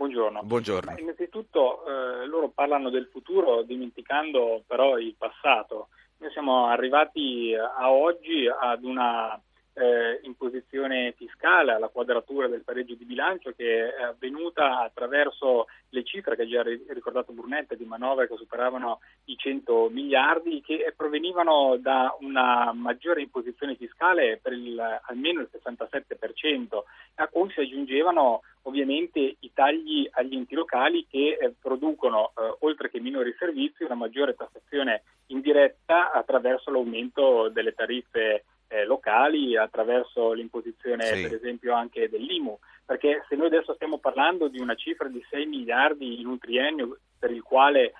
Buongiorno. 0.00 0.42
Buongiorno. 0.44 0.92
Ma 0.92 0.98
innanzitutto 0.98 1.84
eh, 1.84 2.24
loro 2.24 2.48
parlano 2.48 2.88
del 2.88 3.10
futuro 3.12 3.60
dimenticando 3.60 4.62
però 4.66 4.96
il 4.96 5.14
passato. 5.14 5.88
Noi 6.20 6.30
siamo 6.30 6.68
arrivati 6.68 7.54
a 7.54 7.92
oggi 7.92 8.48
ad 8.48 8.82
una 8.82 9.38
eh, 9.74 10.20
imposizione 10.22 11.12
fiscale, 11.16 11.72
alla 11.72 11.88
quadratura 11.88 12.48
del 12.48 12.62
pareggio 12.62 12.94
di 12.94 13.04
bilancio 13.04 13.52
che 13.52 13.94
è 13.94 14.02
avvenuta 14.02 14.80
attraverso 14.80 15.66
le 15.90 16.04
cifre 16.04 16.36
che 16.36 16.42
ha 16.42 16.48
già 16.48 16.62
ri- 16.62 16.84
ricordato 16.88 17.32
Brunetta 17.32 17.74
di 17.74 17.84
manovre 17.84 18.28
che 18.28 18.36
superavano 18.36 19.00
i 19.26 19.36
100 19.36 19.88
miliardi 19.90 20.60
che 20.60 20.92
provenivano 20.96 21.76
da 21.76 22.16
una 22.20 22.72
maggiore 22.72 23.22
imposizione 23.22 23.76
fiscale 23.76 24.38
per 24.42 24.52
il, 24.52 24.80
almeno 25.06 25.40
il 25.40 25.48
67% 25.52 26.82
a 27.16 27.28
cui 27.28 27.50
si 27.50 27.60
aggiungevano 27.60 28.42
ovviamente 28.62 29.36
i 29.38 29.50
tagli 29.54 30.08
agli 30.12 30.34
enti 30.34 30.54
locali 30.54 31.06
che 31.08 31.38
eh, 31.40 31.54
producono, 31.60 32.32
eh, 32.36 32.56
oltre 32.60 32.90
che 32.90 33.00
minori 33.00 33.34
servizi, 33.38 33.84
una 33.84 33.94
maggiore 33.94 34.34
tassazione 34.34 35.02
indiretta 35.26 36.12
attraverso 36.12 36.70
l'aumento 36.70 37.48
delle 37.48 37.72
tariffe 37.72 38.44
eh, 38.70 38.84
locali, 38.84 39.56
attraverso 39.56 40.32
l'imposizione 40.32 41.04
Sì. 41.04 41.22
per 41.22 41.34
esempio 41.34 41.74
anche 41.74 42.08
dell'IMU, 42.08 42.56
perché 42.86 43.24
se 43.28 43.34
noi 43.34 43.46
adesso 43.46 43.74
stiamo 43.74 43.98
parlando 43.98 44.48
di 44.48 44.60
una 44.60 44.74
cifra 44.74 45.08
di 45.08 45.22
6 45.28 45.46
miliardi 45.46 46.20
in 46.20 46.26
un 46.26 46.38
triennio 46.38 46.98
per 47.18 47.32
il 47.32 47.42
quale 47.42 47.92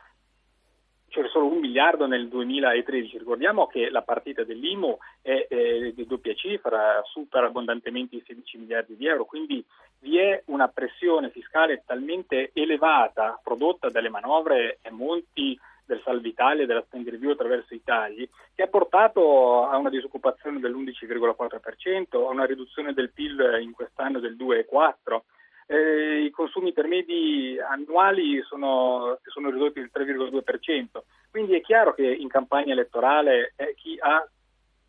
c'era 1.09 1.29
solo 1.29 1.47
un 1.47 1.59
miliardo 1.59 2.07
nel 2.07 2.29
2013. 2.29 3.19
Ricordiamo 3.19 3.67
che 3.67 3.91
la 3.91 4.03
partita 4.03 4.45
dell'IMU 4.45 4.97
è 5.21 5.47
eh, 5.51 5.93
di 5.93 6.07
doppia 6.07 6.35
cifra, 6.35 7.03
supera 7.05 7.47
abbondantemente 7.47 8.15
i 8.15 8.23
16 8.25 8.59
miliardi 8.59 8.97
di 8.97 9.07
euro, 9.07 9.25
quindi 9.25 9.65
vi 9.99 10.19
è 10.19 10.41
una 10.47 10.69
pressione 10.69 11.31
fiscale 11.31 11.83
talmente 11.85 12.53
elevata 12.55 13.39
prodotta 13.43 13.91
dalle 13.91 14.09
manovre 14.09 14.79
e 14.83 14.91
molti 14.91 15.59
del 15.91 16.01
Salva 16.05 16.29
Italia 16.29 16.63
e 16.63 16.67
della 16.67 16.85
Spend 16.87 17.09
Review 17.09 17.33
attraverso 17.33 17.75
i 17.75 17.83
tagli, 17.83 18.29
che 18.55 18.63
ha 18.63 18.69
portato 18.69 19.67
a 19.67 19.77
una 19.77 19.91
disoccupazione 19.91 20.61
dell'11,4%, 20.61 22.27
a 22.27 22.31
una 22.31 22.45
riduzione 22.45 22.93
del 22.93 23.11
PIL 23.11 23.59
in 23.61 23.73
quest'anno 23.73 24.21
del 24.21 24.37
2,4%. 24.37 25.23
Eh, 25.67 26.25
I 26.25 26.31
consumi 26.31 26.69
intermedi 26.69 27.57
annuali 27.61 28.43
sono, 28.43 29.19
sono 29.25 29.51
ridotti 29.51 29.81
del 29.81 29.91
3,2%, 29.93 31.03
quindi 31.31 31.55
è 31.55 31.61
chiaro 31.61 31.95
che 31.95 32.07
in 32.07 32.29
campagna 32.29 32.73
elettorale 32.73 33.53
eh, 33.57 33.75
chi 33.77 33.97
ha 34.01 34.27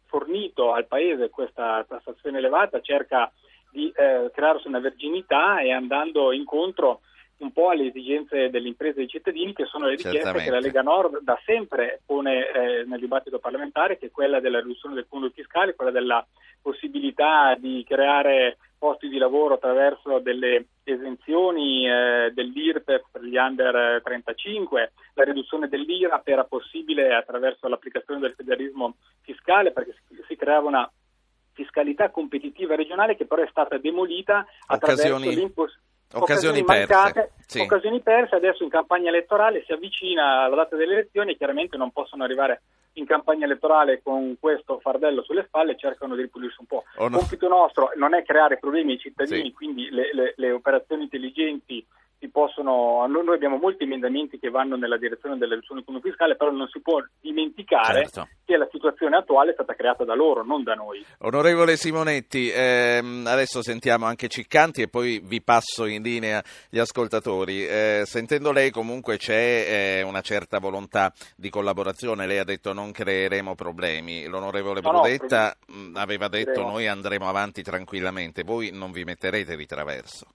fornito 0.05 0.73
al 0.73 0.87
Paese 0.87 1.29
questa 1.29 1.85
tassazione 1.87 2.39
elevata 2.39 2.81
cerca 2.81 3.31
di 3.71 3.91
eh, 3.95 4.31
crearsi 4.33 4.67
una 4.67 4.79
verginità 4.79 5.61
e 5.61 5.71
andando 5.71 6.31
incontro 6.31 7.01
un 7.43 7.51
po' 7.51 7.69
alle 7.69 7.87
esigenze 7.87 8.49
delle 8.49 8.67
imprese 8.67 8.95
e 8.95 8.99
dei 8.99 9.07
cittadini 9.07 9.53
che 9.53 9.65
sono 9.65 9.85
le 9.85 9.95
richieste 9.95 10.19
Certamente. 10.19 10.49
che 10.49 10.55
la 10.55 10.61
Lega 10.61 10.81
Nord 10.81 11.21
da 11.21 11.39
sempre 11.45 12.01
pone 12.05 12.51
eh, 12.51 12.83
nel 12.85 12.99
dibattito 12.99 13.39
parlamentare, 13.39 13.97
che 13.97 14.07
è 14.07 14.11
quella 14.11 14.39
della 14.39 14.59
riduzione 14.59 14.95
del 14.95 15.05
fondo 15.07 15.29
fiscale, 15.29 15.75
quella 15.75 15.91
della 15.91 16.25
possibilità 16.61 17.55
di 17.57 17.83
creare 17.87 18.57
posti 18.77 19.09
di 19.09 19.19
lavoro 19.19 19.55
attraverso 19.55 20.17
delle 20.19 20.65
esenzioni 20.83 21.87
eh, 21.87 22.31
dell'IRPEF 22.33 23.03
per 23.11 23.23
gli 23.23 23.35
under 23.37 23.75
eh, 23.75 24.01
35, 24.03 24.91
la 25.13 25.23
riduzione 25.23 25.67
dell'IRA 25.67 26.21
era 26.23 26.45
possibile 26.45 27.13
attraverso 27.13 27.67
l'applicazione 27.67 28.19
del 28.19 28.33
federalismo 28.35 28.95
fiscale 29.21 29.71
perché 29.71 29.95
si, 30.07 30.19
si 30.27 30.35
creava 30.35 30.67
una 30.67 30.91
fiscalità 31.53 32.09
competitiva 32.09 32.75
regionale 32.75 33.15
che 33.15 33.25
però 33.25 33.43
è 33.43 33.47
stata 33.49 33.77
demolita 33.77 34.47
attraverso 34.65 35.15
Occasioni- 35.15 35.35
l'impos- 35.35 35.79
occasioni 36.13 36.61
mancate, 36.63 37.13
perse, 37.13 37.33
sì. 37.45 37.59
occasioni 37.61 38.01
perse, 38.01 38.35
adesso 38.35 38.63
in 38.63 38.69
campagna 38.69 39.09
elettorale 39.09 39.63
si 39.65 39.71
avvicina 39.71 40.47
la 40.47 40.55
data 40.55 40.75
delle 40.75 40.93
elezioni 40.93 41.35
chiaramente 41.37 41.77
non 41.77 41.91
possono 41.91 42.23
arrivare 42.23 42.61
in 42.95 43.05
campagna 43.05 43.45
elettorale 43.45 44.01
con 44.03 44.35
questo 44.39 44.79
fardello 44.79 45.23
sulle 45.23 45.45
spalle 45.47 45.77
cercano 45.77 46.13
di 46.15 46.23
ripulirsi 46.23 46.57
un 46.59 46.65
po'. 46.65 46.83
O 46.97 47.05
Il 47.05 47.11
no- 47.11 47.17
compito 47.19 47.47
nostro 47.47 47.91
non 47.95 48.13
è 48.13 48.23
creare 48.23 48.57
problemi 48.57 48.93
ai 48.93 48.99
cittadini, 48.99 49.43
Sì. 49.45 49.51
quindi 49.53 49.89
le, 49.89 50.09
le- 50.13 50.33
le 50.35 50.51
operazioni 50.51 51.03
intelligenti 51.03 51.85
si 52.21 52.29
possono. 52.29 53.05
Noi 53.07 53.33
abbiamo 53.33 53.57
molti 53.57 53.83
emendamenti 53.83 54.37
che 54.37 54.49
vanno 54.51 54.75
nella 54.77 54.97
direzione 54.97 55.37
della 55.39 55.55
riduzione 55.55 55.81
del 55.81 55.85
cuneo 55.89 56.01
fiscale, 56.01 56.35
però 56.35 56.51
non 56.51 56.67
si 56.71 56.79
può 56.79 57.03
dimenticare 57.19 58.03
Certo. 58.03 58.27
che 58.45 58.55
la 58.57 58.67
situazione 58.71 59.17
attuale 59.17 59.49
è 59.51 59.53
stata 59.53 59.73
creata 59.73 60.03
da 60.05 60.13
loro, 60.13 60.43
non 60.43 60.63
da 60.63 60.75
noi. 60.75 61.03
Onorevole 61.19 61.75
Simonetti, 61.75 62.51
ehm, 62.53 63.25
adesso 63.27 63.63
sentiamo 63.63 64.05
anche 64.05 64.27
Ciccanti 64.27 64.83
e 64.83 64.87
poi 64.87 65.19
vi 65.23 65.41
passo 65.41 65.85
in 65.85 66.03
linea 66.03 66.43
gli 66.69 66.77
ascoltatori. 66.77 67.65
Eh, 67.65 68.03
sentendo 68.05 68.51
lei 68.51 68.69
comunque 68.69 69.17
c'è 69.17 69.65
eh, 69.67 70.01
una 70.03 70.21
certa 70.21 70.59
volontà 70.59 71.11
di 71.35 71.49
collaborazione, 71.49 72.27
lei 72.27 72.37
ha 72.37 72.43
detto 72.43 72.71
non 72.71 72.91
creeremo 72.91 73.55
problemi, 73.55 74.25
l'onorevole 74.27 74.81
No, 74.81 74.91
no, 74.91 75.01
aveva 75.95 76.27
detto 76.27 76.51
Creeremo. 76.51 76.71
noi 76.71 76.87
andremo 76.87 77.27
avanti 77.27 77.63
tranquillamente, 77.63 78.43
voi 78.43 78.69
non 78.71 78.91
vi 78.91 79.03
metterete 79.03 79.55
di 79.55 79.65
traverso. 79.65 80.27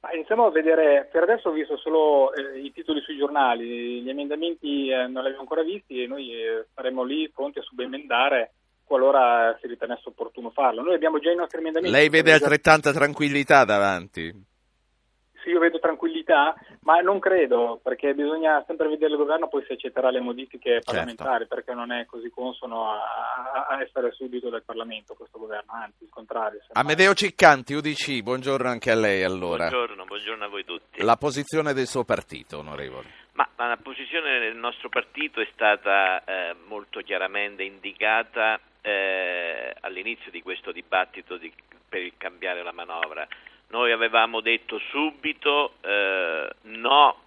Ma 0.00 0.12
iniziamo 0.12 0.46
a 0.46 0.50
vedere, 0.50 1.08
per 1.10 1.22
adesso 1.22 1.48
ho 1.48 1.52
visto 1.52 1.76
solo 1.78 2.32
eh, 2.34 2.60
i 2.60 2.72
titoli 2.72 3.00
sui 3.00 3.16
giornali, 3.16 4.02
gli 4.02 4.08
emendamenti 4.08 4.88
eh, 4.88 5.06
non 5.06 5.22
li 5.22 5.28
abbiamo 5.28 5.40
ancora 5.40 5.62
visti 5.62 6.02
e 6.02 6.06
noi 6.06 6.30
eh, 6.32 6.66
saremo 6.74 7.02
lì 7.02 7.30
pronti 7.30 7.58
a 7.58 7.62
subemendare 7.62 8.52
qualora 8.84 9.56
si 9.60 9.66
ritenesse 9.66 10.08
opportuno 10.08 10.50
farlo. 10.50 10.82
Noi 10.82 10.94
abbiamo 10.94 11.18
già 11.18 11.32
i 11.32 11.36
nostri 11.36 11.58
emendamenti. 11.58 11.96
Lei 11.96 12.08
vede 12.08 12.30
già- 12.30 12.36
altrettanta 12.36 12.92
tranquillità 12.92 13.64
davanti? 13.64 14.32
Sì, 15.46 15.52
io 15.52 15.60
vedo 15.60 15.78
tranquillità, 15.78 16.56
ma 16.80 16.98
non 16.98 17.20
credo, 17.20 17.78
perché 17.80 18.14
bisogna 18.14 18.64
sempre 18.66 18.88
vedere 18.88 19.12
il 19.12 19.16
governo 19.16 19.46
poi 19.46 19.64
si 19.64 19.74
accetterà 19.74 20.10
le 20.10 20.18
modifiche 20.18 20.70
Certo. 20.72 20.90
parlamentari, 20.90 21.46
perché 21.46 21.72
non 21.72 21.92
è 21.92 22.04
così 22.04 22.28
consono 22.30 22.90
a, 22.90 23.66
a- 23.68 23.80
essere 23.80 24.10
subito 24.10 24.50
del 24.50 24.64
Parlamento 24.64 25.14
questo 25.14 25.38
governo, 25.38 25.70
anzi 25.72 26.02
il 26.02 26.08
contrario. 26.10 26.58
Amedeo 26.72 27.14
Ciccanti, 27.14 27.74
UDC, 27.74 28.22
buongiorno 28.22 28.68
anche 28.68 28.90
a 28.90 28.96
lei 28.96 29.22
allora. 29.22 29.68
Buongiorno, 29.68 30.04
buongiorno 30.04 30.44
a 30.44 30.48
voi 30.48 30.64
tutti. 30.64 31.04
La 31.04 31.16
posizione 31.16 31.72
del 31.74 31.86
suo 31.86 32.02
partito, 32.02 32.58
onorevole. 32.58 33.06
Ma 33.34 33.48
ma 33.56 33.68
la 33.68 33.76
posizione 33.76 34.40
del 34.40 34.56
nostro 34.56 34.88
partito 34.88 35.40
è 35.40 35.48
stata 35.52 36.24
eh, 36.24 36.56
molto 36.66 37.00
chiaramente 37.02 37.62
indicata 37.62 38.58
eh, 38.80 39.72
all'inizio 39.80 40.32
di 40.32 40.42
questo 40.42 40.72
dibattito 40.72 41.36
di- 41.36 41.52
per 41.88 42.00
il 42.02 42.14
cambiare 42.16 42.64
la 42.64 42.72
manovra. 42.72 43.24
Noi 43.68 43.92
avevamo 43.92 44.40
detto 44.40 44.78
subito 44.90 45.74
eh, 45.80 46.48
no 46.62 47.20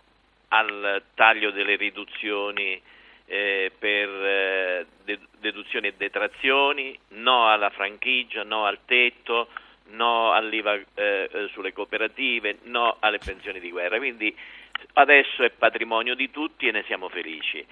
al 0.50 1.04
taglio 1.14 1.52
delle 1.52 1.76
riduzioni 1.76 2.82
eh, 3.26 3.72
per 3.78 4.10
eh, 4.10 4.86
deduzioni 5.40 5.88
e 5.88 5.94
detrazioni, 5.96 6.98
no 7.10 7.48
alla 7.48 7.70
franchigia, 7.70 8.44
no 8.44 8.66
al 8.66 8.80
tetto, 8.86 9.50
no 9.92 10.32
all'IVA 10.32 10.76
eh, 10.76 11.30
eh, 11.32 11.50
sulle 11.52 11.74
cooperative, 11.74 12.60
no 12.64 12.98
alle 13.00 13.20
pensioni 13.20 13.60
di 13.60 13.70
guerra. 13.70 13.98
Quindi 13.98 14.36
adesso 14.94 15.44
è 15.44 15.50
patrimonio 15.52 16.16
di 16.16 16.32
tutti 16.32 16.68
e 16.68 16.72
ne 16.72 16.84
siamo 16.84 17.10
felici. 17.10 17.66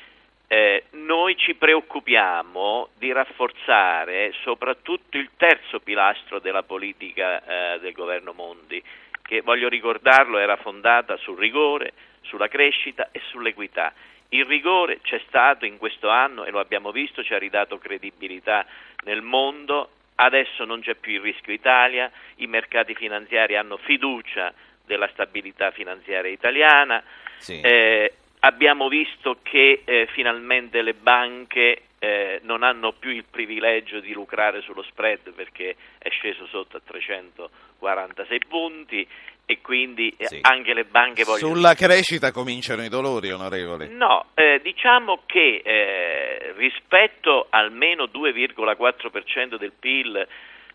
Eh, 0.49 0.85
noi 0.91 1.35
ci 1.35 1.55
preoccupiamo 1.55 2.89
di 2.97 3.11
rafforzare 3.11 4.33
soprattutto 4.43 5.17
il 5.17 5.31
terzo 5.35 5.81
pilastro 5.81 6.39
della 6.39 6.63
politica 6.63 7.75
eh, 7.75 7.79
del 7.79 7.91
governo 7.91 8.31
Mondi, 8.31 8.81
che 9.21 9.41
voglio 9.41 9.67
ricordarlo 9.67 10.37
era 10.37 10.55
fondata 10.55 11.17
sul 11.17 11.37
rigore, 11.37 11.91
sulla 12.21 12.47
crescita 12.47 13.09
e 13.11 13.21
sull'equità. 13.29 13.93
Il 14.29 14.45
rigore 14.45 15.01
c'è 15.01 15.21
stato 15.27 15.65
in 15.65 15.77
questo 15.77 16.07
anno 16.07 16.45
e 16.45 16.51
lo 16.51 16.59
abbiamo 16.59 16.91
visto, 16.91 17.23
ci 17.23 17.33
ha 17.33 17.37
ridato 17.37 17.77
credibilità 17.77 18.65
nel 19.03 19.21
mondo, 19.21 19.89
adesso 20.15 20.63
non 20.63 20.79
c'è 20.79 20.95
più 20.95 21.11
il 21.13 21.21
rischio 21.21 21.51
Italia, 21.51 22.09
i 22.35 22.47
mercati 22.47 22.95
finanziari 22.95 23.57
hanno 23.57 23.75
fiducia 23.75 24.53
della 24.85 25.09
stabilità 25.11 25.71
finanziaria 25.71 26.31
italiana, 26.31 27.03
sì. 27.37 27.59
eh, 27.59 28.13
abbiamo 28.47 28.87
visto 28.87 29.37
che 29.43 29.81
eh, 29.83 30.07
finalmente 30.13 30.81
le 30.81 30.93
banche 30.93 31.81
eh, 31.99 32.39
non 32.43 32.63
hanno 32.63 32.93
più 32.93 33.09
il 33.09 33.25
privilegio 33.29 33.99
di 33.99 34.13
lucrare 34.13 34.61
sullo 34.61 34.83
spread 34.83 35.31
perché 35.33 35.75
è 35.97 36.09
sceso 36.09 36.45
sotto 36.47 36.77
a 36.77 36.81
346 36.85 38.39
punti 38.47 39.07
e 39.45 39.61
quindi 39.61 40.13
eh, 40.17 40.27
sì. 40.27 40.39
anche 40.41 40.73
le 40.73 40.85
banche 40.85 41.23
vogliono... 41.23 41.53
Sulla 41.53 41.73
crescita 41.73 42.31
cominciano 42.31 42.83
i 42.83 42.89
dolori, 42.89 43.31
onorevole. 43.31 43.87
No, 43.87 44.27
eh, 44.33 44.59
diciamo 44.61 45.23
che 45.25 45.61
eh, 45.63 46.53
rispetto 46.55 47.47
al 47.49 47.71
meno 47.71 48.05
2,4% 48.05 49.57
del 49.57 49.71
PIL 49.77 50.27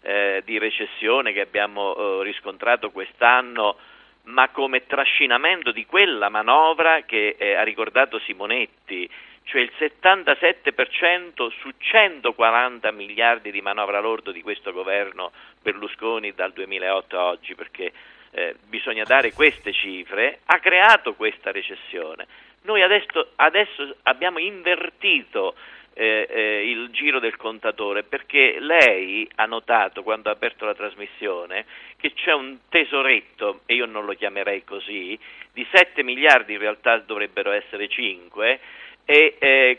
eh, 0.02 0.42
di 0.44 0.58
recessione 0.58 1.32
che 1.32 1.40
abbiamo 1.40 1.94
eh, 1.94 2.24
riscontrato 2.24 2.90
quest'anno, 2.90 3.76
ma 4.24 4.48
come 4.50 4.86
trascinamento 4.86 5.72
di 5.72 5.84
quella 5.86 6.28
manovra 6.28 7.02
che 7.02 7.36
ha 7.56 7.62
ricordato 7.62 8.18
Simonetti, 8.20 9.08
cioè 9.44 9.60
il 9.60 9.72
77% 9.78 11.50
su 11.58 11.70
140 11.76 12.90
miliardi 12.92 13.50
di 13.50 13.60
manovra 13.60 14.00
lordo 14.00 14.30
di 14.30 14.42
questo 14.42 14.72
governo 14.72 15.32
Berlusconi 15.60 16.32
dal 16.32 16.52
2008 16.52 17.18
a 17.18 17.24
oggi, 17.24 17.54
perché 17.54 17.92
eh, 18.30 18.54
bisogna 18.66 19.04
dare 19.04 19.32
queste 19.32 19.72
cifre, 19.72 20.40
ha 20.46 20.58
creato 20.58 21.14
questa 21.14 21.50
recessione. 21.50 22.26
Noi 22.62 22.82
adesso, 22.82 23.32
adesso 23.36 23.96
abbiamo 24.04 24.38
invertito 24.38 25.54
eh, 25.94 26.26
eh, 26.30 26.70
il 26.70 26.88
giro 26.90 27.18
del 27.18 27.36
contatore 27.36 28.02
perché 28.02 28.58
lei 28.58 29.28
ha 29.34 29.44
notato 29.44 30.02
quando 30.02 30.30
ha 30.30 30.32
aperto 30.32 30.64
la 30.64 30.74
trasmissione 30.74 31.66
che 32.02 32.12
c'è 32.14 32.32
un 32.32 32.58
tesoretto, 32.68 33.60
e 33.64 33.76
io 33.76 33.86
non 33.86 34.04
lo 34.04 34.14
chiamerei 34.14 34.64
così, 34.64 35.16
di 35.52 35.64
7 35.72 36.02
miliardi, 36.02 36.54
in 36.54 36.58
realtà 36.58 36.98
dovrebbero 36.98 37.52
essere 37.52 37.88
5, 37.88 38.60
e 39.04 39.36
eh, 39.38 39.78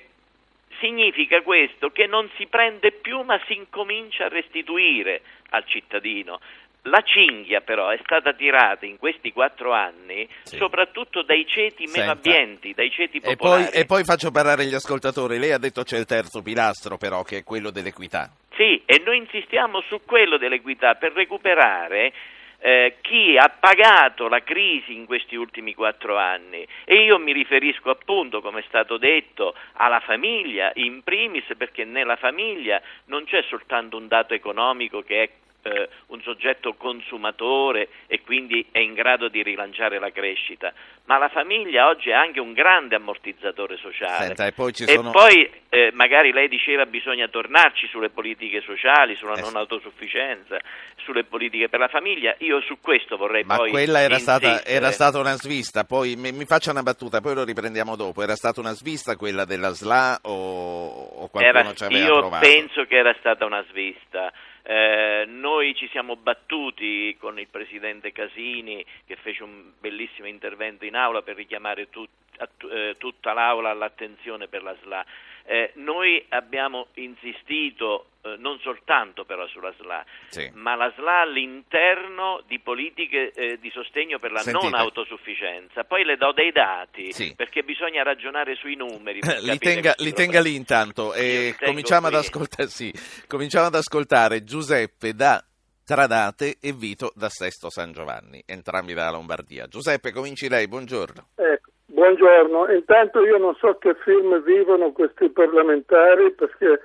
significa 0.80 1.42
questo 1.42 1.90
che 1.90 2.08
non 2.08 2.30
si 2.38 2.48
prende 2.48 2.94
più 2.94 3.24
ma 3.24 3.38
si 3.46 3.56
incomincia 3.56 4.26
a 4.26 4.30
restituire 4.30 5.22
al 5.50 5.66
cittadino. 5.66 6.40
La 6.84 7.02
cinghia 7.02 7.60
però 7.60 7.90
è 7.90 8.00
stata 8.04 8.34
tirata 8.34 8.86
in 8.86 8.98
questi 8.98 9.34
quattro 9.34 9.74
anni 9.74 10.28
sì. 10.44 10.58
soprattutto 10.58 11.24
dai 11.24 11.46
ceti 11.46 11.86
meno 11.88 11.94
Senta. 11.94 12.12
abbienti, 12.12 12.74
dai 12.74 12.90
ceti 12.90 13.20
popolari. 13.20 13.64
E 13.64 13.70
poi, 13.70 13.82
e 13.82 13.86
poi 13.86 14.04
faccio 14.04 14.32
parlare 14.32 14.66
gli 14.66 14.74
ascoltatori. 14.74 15.40
Lei 15.40 15.52
ha 15.52 15.58
detto 15.58 15.84
c'è 15.84 15.98
il 15.98 16.06
terzo 16.06 16.42
pilastro 16.42 16.98
però 16.98 17.24
che 17.24 17.40
è 17.40 17.44
quello 17.44 17.70
dell'equità. 17.70 18.30
Sì, 18.56 18.82
e 18.86 19.02
noi 19.04 19.18
insistiamo 19.18 19.82
su 19.82 20.02
quello 20.06 20.38
dell'equità 20.38 20.96
per 20.96 21.14
recuperare 21.14 22.14
eh, 22.60 22.98
chi 23.02 23.36
ha 23.36 23.50
pagato 23.50 24.30
la 24.30 24.42
crisi 24.42 24.94
in 24.96 25.06
questi 25.06 25.36
ultimi 25.36 25.74
quattro 25.74 26.18
anni. 26.18 26.66
E 26.86 27.04
io 27.04 27.20
mi 27.20 27.34
riferisco 27.34 27.90
appunto, 27.90 28.42
come 28.42 28.62
è 28.62 28.64
stato 28.68 28.98
detto, 28.98 29.54
alla 29.74 30.00
famiglia 30.00 30.72
in 30.76 31.04
primis 31.04 31.44
perché 31.58 31.84
nella 31.84 32.16
famiglia 32.16 32.82
non 33.06 33.26
c'è 33.26 33.44
soltanto 33.50 33.98
un 33.98 34.08
dato 34.08 34.34
economico 34.34 35.02
che 35.02 35.24
è 35.24 35.30
eh, 35.64 35.90
un 36.08 36.22
soggetto 36.22 36.74
consumatore 36.74 37.90
e 38.08 38.22
quindi 38.22 38.66
è 38.72 38.80
in 38.80 38.94
grado 38.94 39.30
di 39.30 39.42
rilanciare 39.42 40.00
la 40.00 40.12
crescita, 40.12 40.74
ma 41.06 41.18
la 41.18 41.30
famiglia 41.30 41.88
oggi 41.88 42.10
è 42.10 42.14
anche 42.14 42.40
un 42.40 42.54
grande 42.54 42.96
ammortizzatore 42.96 43.78
sociale. 43.78 44.26
Senta, 44.28 44.46
e 44.46 44.52
poi, 44.52 44.74
e 44.86 45.00
poi 45.12 45.50
eh, 45.70 45.92
magari 45.94 46.32
lei 46.32 46.48
diceva 46.48 46.86
bisogna 46.86 47.28
tornarci 47.28 47.88
sulle 47.88 48.10
politiche 48.10 48.62
sociali, 48.62 49.16
sulla 49.16 49.36
eh. 49.36 49.42
non 49.42 49.56
autosufficienza, 49.56 50.60
sulle 50.98 51.24
politiche 51.24 51.70
per 51.70 51.80
la 51.80 51.88
famiglia, 51.88 52.36
io 52.40 52.62
su 52.62 52.80
questo 52.82 53.18
vorrei 53.18 53.44
ma 53.44 53.58
poi... 53.58 53.72
Ma 53.72 53.78
quella 53.78 54.02
era 54.02 54.20
stata, 54.20 54.64
era 54.66 54.92
stata, 54.92 55.20
una 55.20 55.36
svista, 55.36 55.84
poi 55.84 56.16
mi, 56.16 56.32
mi, 56.32 56.46
faccia 56.46 56.72
una 56.72 56.84
battuta, 56.84 57.22
poi 57.22 57.36
lo 57.36 57.44
riprendiamo 57.44 57.96
dopo, 57.96 58.22
era 58.22 58.36
stata 58.36 58.60
una 58.60 58.74
svista 58.74 59.16
quella 59.16 59.46
della 59.46 59.74
SLA 59.74 60.20
o, 60.24 60.32
o 60.32 61.28
qualcuno 61.30 61.60
era, 61.60 61.74
ci 61.74 61.84
aveva 61.84 62.06
io 62.06 62.20
provato? 62.20 62.46
Io 62.46 62.54
penso 62.54 62.86
che 62.86 62.96
era 62.98 63.16
stata 63.20 63.46
una 63.46 63.64
svista. 63.70 64.32
Eh, 64.66 65.26
noi 65.28 65.76
ci 65.76 65.90
siamo 65.90 66.16
battuti 66.16 67.16
con 67.20 67.38
il 67.38 67.48
Presidente 67.48 68.14
Casini 68.14 68.84
che 69.06 69.18
fece 69.18 69.44
un 69.44 69.72
bellissimo 69.78 70.28
intervento 70.28 70.86
in 70.86 70.96
aula 70.96 71.22
per 71.22 71.36
richiamare 71.36 71.90
tut, 71.90 72.10
a, 72.38 72.48
eh, 72.72 72.96
tutta 72.98 73.34
l'Aula 73.34 73.72
all'attenzione 73.72 74.48
per 74.48 74.64
la 74.64 74.76
SLA. 74.82 75.06
Eh, 75.46 75.72
noi 75.76 76.24
abbiamo 76.30 76.88
insistito 76.94 78.08
eh, 78.26 78.36
non 78.38 78.58
soltanto 78.60 79.26
però 79.26 79.46
sulla 79.48 79.74
SLA, 79.78 80.06
sì. 80.30 80.50
ma 80.54 80.76
la 80.76 80.90
SLA 80.96 81.22
all'interno 81.22 82.42
di 82.48 82.58
politiche 82.60 83.32
eh, 83.34 83.60
di 83.60 83.70
sostegno 83.70 84.18
per 84.18 84.32
la 84.32 84.40
Sentite. 84.40 84.64
non 84.64 84.80
autosufficienza. 84.80 85.84
Poi 85.84 86.06
le 86.06 86.16
do 86.16 86.32
dei 86.32 86.54
dati 86.54 87.12
sì. 87.12 87.34
perché 87.36 87.64
bisogna 87.64 88.02
ragionare 88.02 88.56
sui 88.56 88.76
numeri. 88.76 89.20
li, 89.42 89.58
tenga, 89.58 89.94
li 89.98 90.14
tenga, 90.14 90.40
lì 90.40 90.56
intanto 90.56 91.14
e 91.14 91.54
cominciamo 91.60 92.08
ad, 92.08 92.14
ascoltare, 92.14 92.70
sì, 92.70 92.94
cominciamo 93.28 93.68
ad 93.68 93.76
ascoltare 93.76 94.46
Giuseppe 94.46 95.14
da 95.14 95.44
Tradate 95.86 96.60
e 96.62 96.72
Vito 96.72 97.12
da 97.16 97.28
Sesto 97.28 97.70
San 97.70 97.92
Giovanni, 97.92 98.42
entrambi 98.46 98.94
dalla 98.94 99.12
Lombardia. 99.12 99.68
Giuseppe, 99.68 100.14
cominci 100.14 100.48
lei, 100.48 100.70
buongiorno. 100.70 101.28
Ecco. 101.36 101.72
Buongiorno, 101.88 102.72
intanto 102.72 103.22
io 103.24 103.38
non 103.38 103.56
so 103.56 103.78
che 103.78 103.96
film 104.04 104.42
vivono 104.44 104.92
questi 104.94 105.30
parlamentari 105.30 106.34
perché 106.34 106.80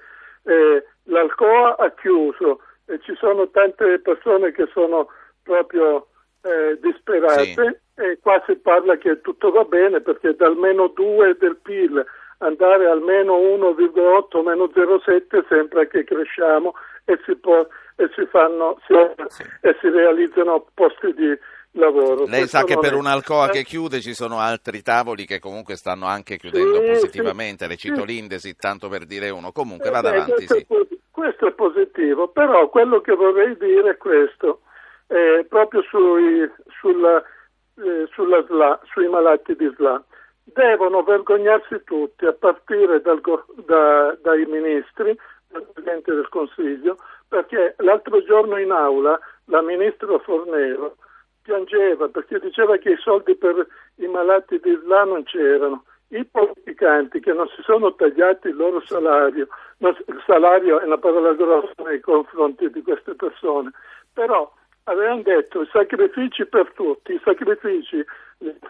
eh, 0.44 0.85
l'Alcoa 1.09 1.77
ha 1.77 1.90
chiuso 1.92 2.61
e 2.87 2.99
ci 3.03 3.14
sono 3.16 3.49
tante 3.51 3.99
persone 4.01 4.53
che 4.53 4.68
sono 4.73 5.09
proprio 5.42 6.09
eh, 6.42 6.79
disperate 6.81 7.44
sì. 7.44 8.01
e 8.01 8.18
qua 8.21 8.42
si 8.47 8.57
parla 8.57 8.97
che 8.97 9.21
tutto 9.21 9.51
va 9.51 9.64
bene 9.64 10.01
perché 10.01 10.35
dal 10.35 10.57
meno 10.57 10.88
2 10.88 11.37
del 11.38 11.57
PIL 11.57 12.05
andare 12.38 12.88
al 12.88 13.03
meno 13.03 13.37
1,8 13.37 14.44
meno 14.44 14.64
0,7 14.64 15.47
sembra 15.49 15.87
che 15.87 16.05
cresciamo 16.05 16.75
e 17.05 17.18
si, 17.25 17.35
può, 17.37 17.66
e 17.97 18.11
si, 18.14 18.27
fanno, 18.27 18.79
si, 18.87 18.94
sì. 19.29 19.42
e 19.62 19.77
si 19.81 19.88
realizzano 19.88 20.66
posti 20.75 21.12
di 21.14 21.37
lavoro. 21.73 22.27
Lei 22.27 22.47
sa 22.47 22.64
che 22.64 22.79
per 22.79 22.94
un'Alcoa 22.94 23.49
che 23.49 23.64
chiude 23.64 24.01
ci 24.01 24.14
sono 24.14 24.38
altri 24.38 24.83
tavoli 24.83 25.25
che 25.25 25.38
comunque 25.38 25.77
stanno 25.77 26.07
anche 26.07 26.37
chiudendo 26.37 26.81
sì, 26.81 26.87
positivamente, 26.87 27.64
sì, 27.64 27.71
le 27.71 27.77
cito 27.77 28.01
sì. 28.01 28.07
l'Indesi 28.07 28.57
tanto 28.57 28.88
per 28.88 29.05
dire 29.05 29.31
uno, 29.31 29.53
comunque 29.53 29.90
vada 29.90 30.12
eh, 30.12 30.16
avanti. 30.16 30.47
Questo, 30.47 30.57
è, 30.57 30.66
questo, 31.19 31.49
è 31.49 31.53
positivo, 31.53 32.29
però 32.29 32.69
quello 32.69 33.01
che 33.01 33.13
vorrei 33.13 33.57
dire 33.57 33.91
è 33.91 33.97
questo, 33.97 34.61
eh, 35.09 35.45
proprio 35.49 35.83
sui, 35.83 36.49
sulla, 36.79 37.21
eh, 37.75 38.07
sulla 38.13 38.45
SLA, 38.47 38.81
sui 38.85 39.09
malati 39.09 39.57
di 39.57 39.69
SLA. 39.75 40.01
Devono 40.45 41.03
vergognarsi 41.03 41.83
tutti, 41.83 42.25
a 42.25 42.33
partire 42.33 43.01
dal, 43.01 43.21
da, 43.67 44.17
dai 44.23 44.47
ministri, 44.47 45.19
dal 45.49 45.67
Presidente 45.73 46.15
del 46.15 46.29
Consiglio, 46.29 46.99
perché 47.27 47.75
l'altro 47.79 48.23
giorno 48.23 48.57
in 48.57 48.71
aula 48.71 49.19
la 49.47 49.61
Ministra 49.61 50.17
Fornero 50.21 50.95
piangeva 51.43 52.09
perché 52.09 52.39
diceva 52.39 52.77
che 52.77 52.91
i 52.91 52.99
soldi 52.99 53.35
per 53.35 53.67
i 53.97 54.07
malati 54.07 54.61
di 54.61 54.71
Isla 54.71 55.03
non 55.03 55.25
c'erano. 55.25 55.83
I 56.11 56.25
politicanti 56.25 57.21
che 57.21 57.33
non 57.33 57.49
si 57.49 57.61
sono 57.62 57.94
tagliati 57.94 58.49
il 58.49 58.57
loro 58.57 58.81
salario, 58.87 59.47
il 59.79 60.23
salario 60.27 60.81
è 60.81 60.85
una 60.85 60.97
parola 60.97 61.35
grossa 61.35 61.83
nei 61.85 62.01
confronti 62.01 62.71
di 62.71 62.83
queste 62.83 63.14
persone, 63.14 63.71
però 64.14 64.51
avevano 64.85 65.23
detto 65.23 65.62
i 65.62 65.68
sacrifici 65.71 66.47
per 66.47 66.73
tutti, 66.75 67.12
i 67.12 67.21
sacrifici 67.23 68.03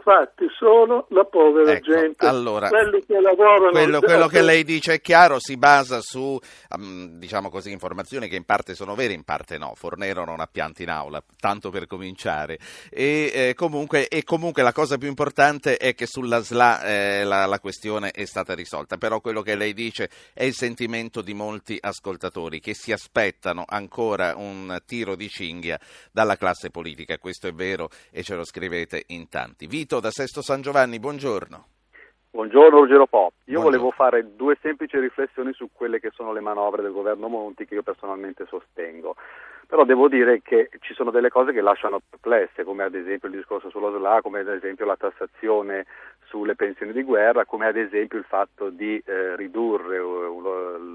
infatti 0.09 0.47
sono 0.57 1.07
la 1.11 1.25
povera 1.25 1.73
ecco, 1.73 1.93
gente, 1.93 2.27
allora, 2.27 2.69
quelli 2.69 3.05
che 3.05 3.21
lavorano. 3.21 3.71
Quello, 3.71 4.01
quello, 4.01 4.27
che 4.27 4.41
lei 4.41 4.65
dice 4.65 4.95
è 4.95 5.01
chiaro, 5.01 5.39
si 5.39 5.57
basa 5.59 6.01
su 6.01 6.39
um, 6.77 7.19
diciamo 7.19 7.51
così, 7.51 7.71
informazioni 7.71 8.29
che 8.29 8.37
in 8.37 8.45
parte 8.45 8.75
sono 8.75 8.95
vere, 8.95 9.13
in 9.13 9.25
parte 9.25 9.59
no. 9.59 9.75
Fornero 9.75 10.25
non 10.25 10.41
ha 10.41 10.49
pianti 10.51 10.85
in 10.85 10.91
aula, 10.91 11.23
tanto 11.39 11.71
per 11.71 11.87
cominciare. 11.87 12.59
E, 12.91 13.31
eh, 13.35 13.55
comunque, 13.55 14.09
e 14.09 14.25
comunque, 14.25 14.63
la 14.63 14.73
cosa 14.73 14.97
più 14.97 15.09
importante 15.09 15.77
è 15.77 15.95
che 15.95 16.07
sulla 16.07 16.43
SLA 16.43 16.83
eh, 16.83 17.25
la, 17.25 17.45
la 17.47 17.61
questione 17.61 18.11
è 18.11 18.25
stata 18.25 18.55
risolta, 18.55 18.97
però 18.97 19.21
quello 19.21 19.43
che 19.43 19.55
lei 19.55 19.75
dice 19.75 20.09
è 20.33 20.45
il 20.45 20.55
sentimento 20.55 21.21
di 21.21 21.35
molti 21.35 21.77
ascoltatori 21.79 22.61
che 22.61 22.75
si 22.75 22.93
aspettano 22.93 23.65
ancora 23.67 24.35
un 24.37 24.79
tiro 24.87 25.15
di 25.17 25.29
cinghia 25.29 25.79
dalla 26.11 26.37
classe 26.37 26.71
politica. 26.71 27.19
Questo 27.19 27.47
è 27.47 27.53
vero 27.53 27.91
e 28.11 28.23
ce 28.23 28.35
lo 28.35 28.45
scrivete 28.45 29.05
in 29.09 29.29
tanti. 29.29 29.58
Vito 29.67 30.01
da 30.01 30.11
Sesto 30.11 30.43
San 30.43 30.61
Giovanni, 30.61 30.99
buongiorno. 30.99 31.67
Buongiorno 32.31 32.79
Ruggero 32.79 33.07
Pop. 33.07 33.33
Io 33.47 33.59
Buongiorno. 33.59 33.71
volevo 33.71 33.91
fare 33.91 34.37
due 34.37 34.57
semplici 34.61 34.99
riflessioni 34.99 35.53
su 35.55 35.71
quelle 35.73 35.99
che 35.99 36.11
sono 36.15 36.33
le 36.33 36.41
manovre 36.41 36.83
del 36.83 36.93
governo 36.93 37.27
Monti 37.29 37.65
che 37.65 37.75
io 37.75 37.83
personalmente 37.83 38.47
sostengo. 38.47 39.17
Però 39.67 39.85
devo 39.85 40.09
dire 40.09 40.41
che 40.43 40.71
ci 40.81 40.95
sono 40.95 41.11
delle 41.11 41.31
cose 41.31 41.53
che 41.53 41.61
lasciano 41.61 42.01
perplesse, 42.09 42.65
come 42.65 42.85
ad 42.85 42.95
esempio 42.95 43.29
il 43.29 43.35
discorso 43.35 43.71
sullo 43.71 43.91
SLA, 43.91 44.21
come 44.23 44.41
ad 44.41 44.49
esempio 44.49 44.87
la 44.87 44.97
tassazione 44.97 45.87
sulle 46.29 46.55
pensioni 46.55 46.93
di 46.93 47.03
guerra, 47.03 47.45
come 47.45 47.67
ad 47.67 47.77
esempio 47.77 48.19
il 48.19 48.25
fatto 48.25 48.71
di 48.71 49.03
eh, 49.05 49.35
ridurre 49.37 49.99
uh, 49.99 50.41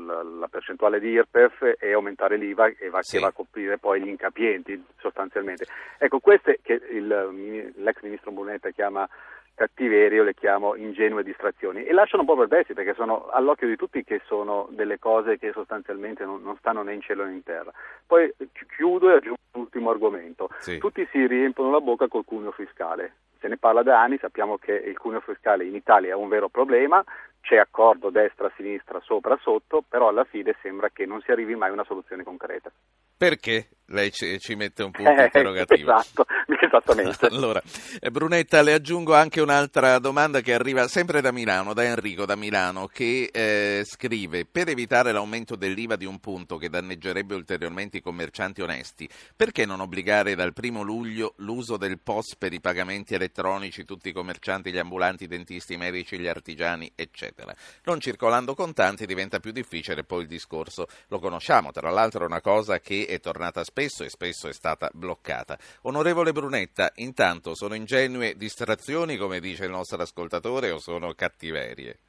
la, 0.06 0.24
la, 0.24 0.48
percentuale 0.48 1.00
di 1.00 1.10
IRPEF 1.10 1.76
e 1.80 1.92
aumentare 1.92 2.38
l'IVA 2.38 2.70
che 2.70 2.90
va, 2.90 3.02
sì. 3.02 3.16
che 3.16 3.22
va, 3.22 3.28
a 3.28 3.32
coprire 3.32 3.78
poi 3.78 4.02
gli 4.02 4.08
incapienti 4.08 4.82
sostanzialmente. 5.00 5.66
Ecco, 5.98 6.20
queste 6.20 6.60
che 6.62 6.80
il, 6.92 7.74
l'ex 7.76 8.02
ministro 8.02 8.32
Brunetta 8.32 8.70
chiama 8.70 9.08
cattiverie, 9.56 10.18
io 10.18 10.24
le 10.24 10.34
chiamo 10.34 10.76
ingenue 10.76 11.24
distrazioni 11.24 11.84
e 11.84 11.94
lasciano 11.94 12.24
un 12.24 12.28
po' 12.28 12.36
perplessi 12.36 12.74
perché 12.74 12.94
sono 12.96 13.28
all'occhio 13.30 13.68
di 13.68 13.76
tutti 13.76 14.04
che 14.04 14.22
sono 14.26 14.68
delle 14.72 14.98
cose 14.98 15.38
che 15.38 15.52
sostanzialmente 15.52 16.26
non, 16.26 16.42
non 16.42 16.56
stanno 16.58 16.82
né 16.82 16.94
in 16.94 17.02
cielo 17.02 17.26
né 17.26 17.34
in 17.34 17.44
terra. 17.44 17.72
Poi 18.06 18.34
chiudo 18.76 19.10
e 19.10 19.14
aggiungo 19.14 19.38
un 19.54 19.62
ultimo 19.62 19.90
argomento. 19.90 20.50
Sì. 20.60 20.78
Tutti 20.78 21.08
si 21.12 21.26
riempiono 21.28 21.72
la 21.72 21.82
bocca 21.82 22.08
col 22.08 22.26
cuneo 22.26 22.52
fiscale. 22.52 23.14
Se 23.44 23.50
ne 23.50 23.58
parla 23.58 23.84
da 23.84 24.02
anni, 24.02 24.18
sappiamo 24.20 24.58
che 24.58 24.72
il 24.72 24.98
cuneo 24.98 25.20
fiscale 25.20 25.66
in 25.66 25.76
Italia 25.76 26.12
è 26.12 26.16
un 26.16 26.30
vero 26.30 26.48
problema, 26.48 27.04
c'è 27.42 27.58
accordo 27.58 28.10
destra-sinistra, 28.10 29.02
sopra-sotto, 29.02 29.84
però 29.86 30.08
alla 30.08 30.24
fine 30.24 30.56
sembra 30.62 30.90
che 30.92 31.06
non 31.06 31.20
si 31.20 31.32
arrivi 31.32 31.54
mai 31.54 31.68
a 31.68 31.74
una 31.74 31.84
soluzione 31.84 32.24
concreta. 32.24 32.72
Perché? 33.18 33.68
Lei 33.88 34.12
ci, 34.12 34.40
ci, 34.40 34.56
mette 34.56 34.84
un 34.84 34.92
punto 34.92 35.12
eh, 35.12 35.24
interrogativo. 35.26 35.92
Esatto, 36.04 36.26
esattamente. 36.48 37.28
allora, 37.32 37.62
eh, 38.00 38.10
Brunetta, 38.10 38.62
le 38.62 38.74
aggiungo 38.74 39.14
anche 39.14 39.42
un'altra 39.42 40.00
domanda 40.00 40.42
che 40.42 40.54
arriva 40.54 40.88
sempre 40.88 41.22
da 41.22 41.32
Milano, 41.32 41.74
da 41.74 41.84
Enrico 41.84 42.26
da 42.26 42.36
Milano, 42.36 42.88
che 42.88 43.30
eh, 43.32 43.84
scrive: 43.86 44.46
Per 44.46 44.70
evitare 44.70 45.12
l'aumento 45.12 45.56
dell'IVA 45.56 45.96
di 45.96 46.06
un 46.06 46.20
punto 46.20 46.58
che 46.58 46.70
danneggerebbe 46.70 47.36
ulteriormente 47.36 47.98
i 47.98 48.02
commercianti 48.02 48.62
onesti, 48.62 49.08
perché 49.36 49.66
non 49.66 49.82
obbligare 49.82 50.36
dal 50.36 50.54
primo 50.54 50.82
luglio 50.82 51.34
l'uso 51.38 51.78
del 51.78 52.00
POS 52.00 52.36
per 52.38 52.54
i 52.54 52.60
pagamenti 52.62 53.14
elettronici, 53.14 53.86
tutti 53.86 54.10
i 54.10 54.14
commercianti, 54.14 54.72
gli 54.72 54.78
ambulanti, 54.78 55.26
i 55.26 55.28
dentisti, 55.28 55.74
i 55.74 55.78
medici, 55.78 56.18
gli 56.18 56.28
artigiani, 56.28 56.92
eccetera? 56.96 57.54
Non 57.84 58.00
circolando 58.00 58.56
contanti 58.56 59.06
diventa 59.06 59.40
più 59.40 59.52
difficile, 59.52 60.04
poi 60.04 60.22
il 60.22 60.28
discorso 60.28 60.88
lo 61.08 61.20
conosciamo. 61.20 61.72
Tra 61.72 61.90
l'altro, 61.90 62.24
è 62.24 62.28
una 62.28 62.42
cosa 62.42 62.80
che 62.80 63.06
è 63.08 63.20
tornata 63.20 63.64
spesso 63.64 63.83
e 63.84 64.10
spesso 64.10 64.48
è 64.48 64.54
stata 64.54 64.90
bloccata. 64.94 65.58
Onorevole 65.84 66.32
Brunetta, 66.32 66.92
intanto 66.96 67.56
sono 67.56 67.76
ingenue 67.76 68.36
distrazioni, 68.36 69.18
come 69.18 69.40
dice 69.40 69.66
il 69.66 69.72
nostro 69.72 70.02
ascoltatore, 70.02 70.72
o 70.72 70.80
sono 70.80 71.14
cattiverie? 71.14 72.00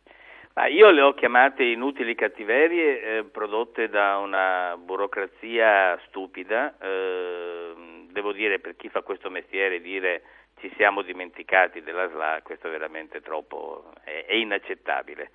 Ma 0.55 0.67
io 0.67 0.91
le 0.91 1.01
ho 1.01 1.15
chiamate 1.15 1.65
inutili 1.65 2.15
cattiverie 2.15 3.01
eh, 3.01 3.25
prodotte 3.25 3.89
da 3.89 4.19
una 4.19 4.77
burocrazia 4.79 5.99
stupida. 6.07 6.77
Eh, 6.81 7.75
devo 8.11 8.33
dire, 8.33 8.61
per 8.61 8.77
chi 8.77 8.89
fa 8.89 9.03
questo 9.03 9.31
mestiere, 9.31 9.81
dire 9.81 10.23
ci 10.61 10.73
siamo 10.77 11.03
dimenticati 11.03 11.83
della 11.83 12.09
SLA, 12.09 12.41
questo 12.45 12.69
è 12.69 12.71
veramente 12.71 13.21
troppo, 13.21 13.91
è, 14.05 14.27
è 14.29 14.35
inaccettabile. 14.35 15.31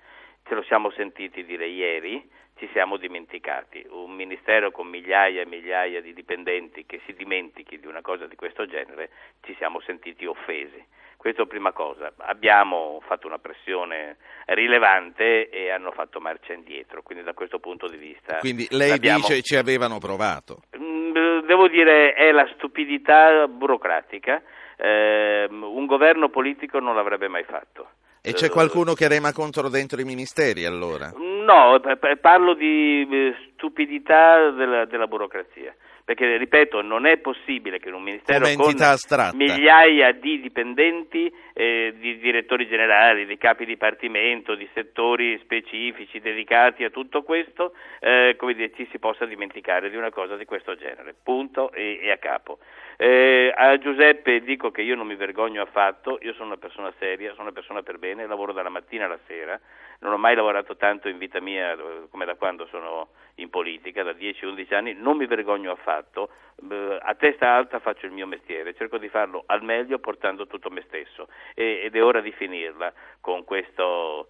Ce 0.46 0.54
lo 0.54 0.62
siamo 0.62 0.90
sentiti 0.90 1.44
dire 1.44 1.66
ieri, 1.66 2.28
ci 2.60 2.68
siamo 2.72 2.98
dimenticati. 2.98 3.84
Un 3.88 4.12
ministero 4.12 4.70
con 4.70 4.86
migliaia 4.86 5.42
e 5.42 5.46
migliaia 5.46 6.02
di 6.02 6.12
dipendenti 6.12 6.84
che 6.84 7.00
si 7.06 7.14
dimentichi 7.14 7.80
di 7.80 7.86
una 7.86 8.02
cosa 8.02 8.26
di 8.26 8.36
questo 8.36 8.66
genere, 8.66 9.10
ci 9.42 9.54
siamo 9.56 9.80
sentiti 9.80 10.26
offesi. 10.26 10.84
Questa 11.16 11.40
è 11.40 11.44
la 11.44 11.50
prima 11.50 11.72
cosa. 11.72 12.12
Abbiamo 12.18 13.00
fatto 13.06 13.26
una 13.26 13.38
pressione 13.38 14.16
rilevante 14.46 15.48
e 15.50 15.70
hanno 15.70 15.90
fatto 15.92 16.20
marcia 16.20 16.54
indietro, 16.54 17.02
quindi 17.02 17.24
da 17.24 17.34
questo 17.34 17.58
punto 17.58 17.88
di 17.88 17.96
vista. 17.96 18.38
Quindi 18.38 18.66
lei 18.70 18.98
dice 18.98 19.42
ci 19.42 19.56
avevano 19.56 19.98
provato? 19.98 20.62
Mm, 20.78 21.40
devo 21.40 21.68
dire 21.68 22.12
è 22.14 22.30
la 22.30 22.48
stupidità 22.54 23.46
burocratica. 23.48 24.42
Eh, 24.76 25.46
un 25.50 25.84
governo 25.84 26.30
politico 26.30 26.78
non 26.78 26.94
l'avrebbe 26.94 27.28
mai 27.28 27.44
fatto. 27.44 27.88
E 28.22 28.32
c'è 28.34 28.50
qualcuno 28.50 28.92
che 28.94 29.08
rema 29.08 29.32
contro 29.32 29.68
dentro 29.68 30.00
i 30.00 30.04
ministeri 30.04 30.66
allora? 30.66 31.10
No, 31.16 31.80
parlo 32.20 32.54
di 32.54 33.08
eh, 33.10 33.34
stupidità 33.54 34.50
della, 34.50 34.84
della 34.84 35.06
burocrazia 35.06 35.74
perché 36.10 36.36
ripeto 36.38 36.82
non 36.82 37.06
è 37.06 37.18
possibile 37.18 37.78
che 37.78 37.88
in 37.88 37.94
un 37.94 38.02
ministero 38.02 38.44
con 38.56 38.74
astratta. 38.82 39.36
migliaia 39.36 40.10
di 40.10 40.40
dipendenti, 40.40 41.32
eh, 41.60 41.92
di 41.98 42.18
direttori 42.18 42.66
generali, 42.66 43.26
di 43.26 43.36
capi 43.36 43.66
dipartimento, 43.66 44.54
di 44.54 44.66
settori 44.72 45.38
specifici 45.42 46.18
dedicati 46.18 46.84
a 46.84 46.90
tutto 46.90 47.22
questo, 47.22 47.74
eh, 47.98 48.34
come 48.38 48.54
dire, 48.54 48.72
ci 48.72 48.88
si 48.90 48.98
possa 48.98 49.26
dimenticare 49.26 49.90
di 49.90 49.96
una 49.96 50.08
cosa 50.08 50.36
di 50.36 50.46
questo 50.46 50.74
genere, 50.74 51.14
punto 51.22 51.70
e, 51.72 52.00
e 52.00 52.10
a 52.10 52.16
capo. 52.16 52.60
Eh, 52.96 53.52
a 53.54 53.76
Giuseppe 53.76 54.40
dico 54.40 54.70
che 54.70 54.80
io 54.80 54.94
non 54.94 55.06
mi 55.06 55.16
vergogno 55.16 55.60
affatto, 55.60 56.18
io 56.22 56.32
sono 56.32 56.46
una 56.46 56.56
persona 56.56 56.90
seria, 56.98 57.30
sono 57.32 57.42
una 57.42 57.52
persona 57.52 57.82
per 57.82 57.98
bene, 57.98 58.26
lavoro 58.26 58.54
dalla 58.54 58.70
mattina 58.70 59.04
alla 59.04 59.18
sera, 59.26 59.60
non 60.00 60.14
ho 60.14 60.18
mai 60.18 60.34
lavorato 60.34 60.76
tanto 60.76 61.08
in 61.08 61.18
vita 61.18 61.40
mia 61.40 61.76
come 62.08 62.24
da 62.24 62.36
quando 62.36 62.66
sono 62.70 63.08
in 63.34 63.50
politica, 63.50 64.02
da 64.02 64.12
10-11 64.12 64.74
anni, 64.74 64.94
non 64.94 65.16
mi 65.16 65.26
vergogno 65.26 65.72
affatto, 65.72 66.30
a 67.00 67.14
testa 67.14 67.54
alta 67.54 67.78
faccio 67.78 68.04
il 68.04 68.12
mio 68.12 68.26
mestiere, 68.26 68.74
cerco 68.74 68.98
di 68.98 69.08
farlo 69.08 69.44
al 69.46 69.62
meglio 69.62 69.98
portando 69.98 70.46
tutto 70.46 70.68
me 70.68 70.82
stesso 70.86 71.28
ed 71.54 71.94
è 71.94 72.02
ora 72.02 72.20
di 72.20 72.32
finirla 72.32 72.92
con 73.20 73.44
questo 73.44 74.28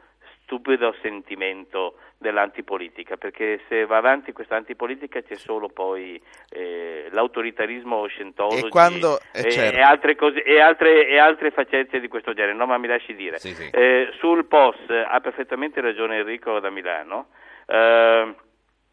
stupido 0.51 0.95
sentimento 1.01 1.95
dell'antipolitica, 2.19 3.17
perché 3.17 3.61
se 3.69 3.87
va 3.87 3.97
avanti 3.97 4.33
questa 4.33 4.57
antipolitica 4.57 5.23
c'è 5.23 5.37
solo 5.37 5.69
poi 5.69 6.21
eh, 6.51 7.09
l'autoritarismo 7.13 8.07
scientology 8.07 8.67
e, 8.67 8.69
quando, 8.69 9.19
eh, 9.33 9.47
e, 9.47 9.51
certo. 9.51 9.79
e, 9.79 9.81
altre 9.81 10.17
cose, 10.17 10.43
e, 10.43 10.61
altre, 10.61 11.07
e 11.07 11.19
altre 11.19 11.51
facezie 11.51 12.01
di 12.01 12.09
questo 12.09 12.35
genere. 12.35 12.55
No, 12.55 12.67
ma 12.67 12.79
mi 12.79 12.89
lasci 12.89 13.15
dire. 13.15 13.39
Sì, 13.39 13.55
sì. 13.55 13.71
Eh, 13.71 14.11
sul 14.19 14.45
POS 14.45 14.91
ha 15.07 15.21
perfettamente 15.21 15.81
ragione 15.81 16.19
Enrico 16.19 16.59
da 16.59 16.69
Milano. 16.69 17.29
Eh, 17.67 18.35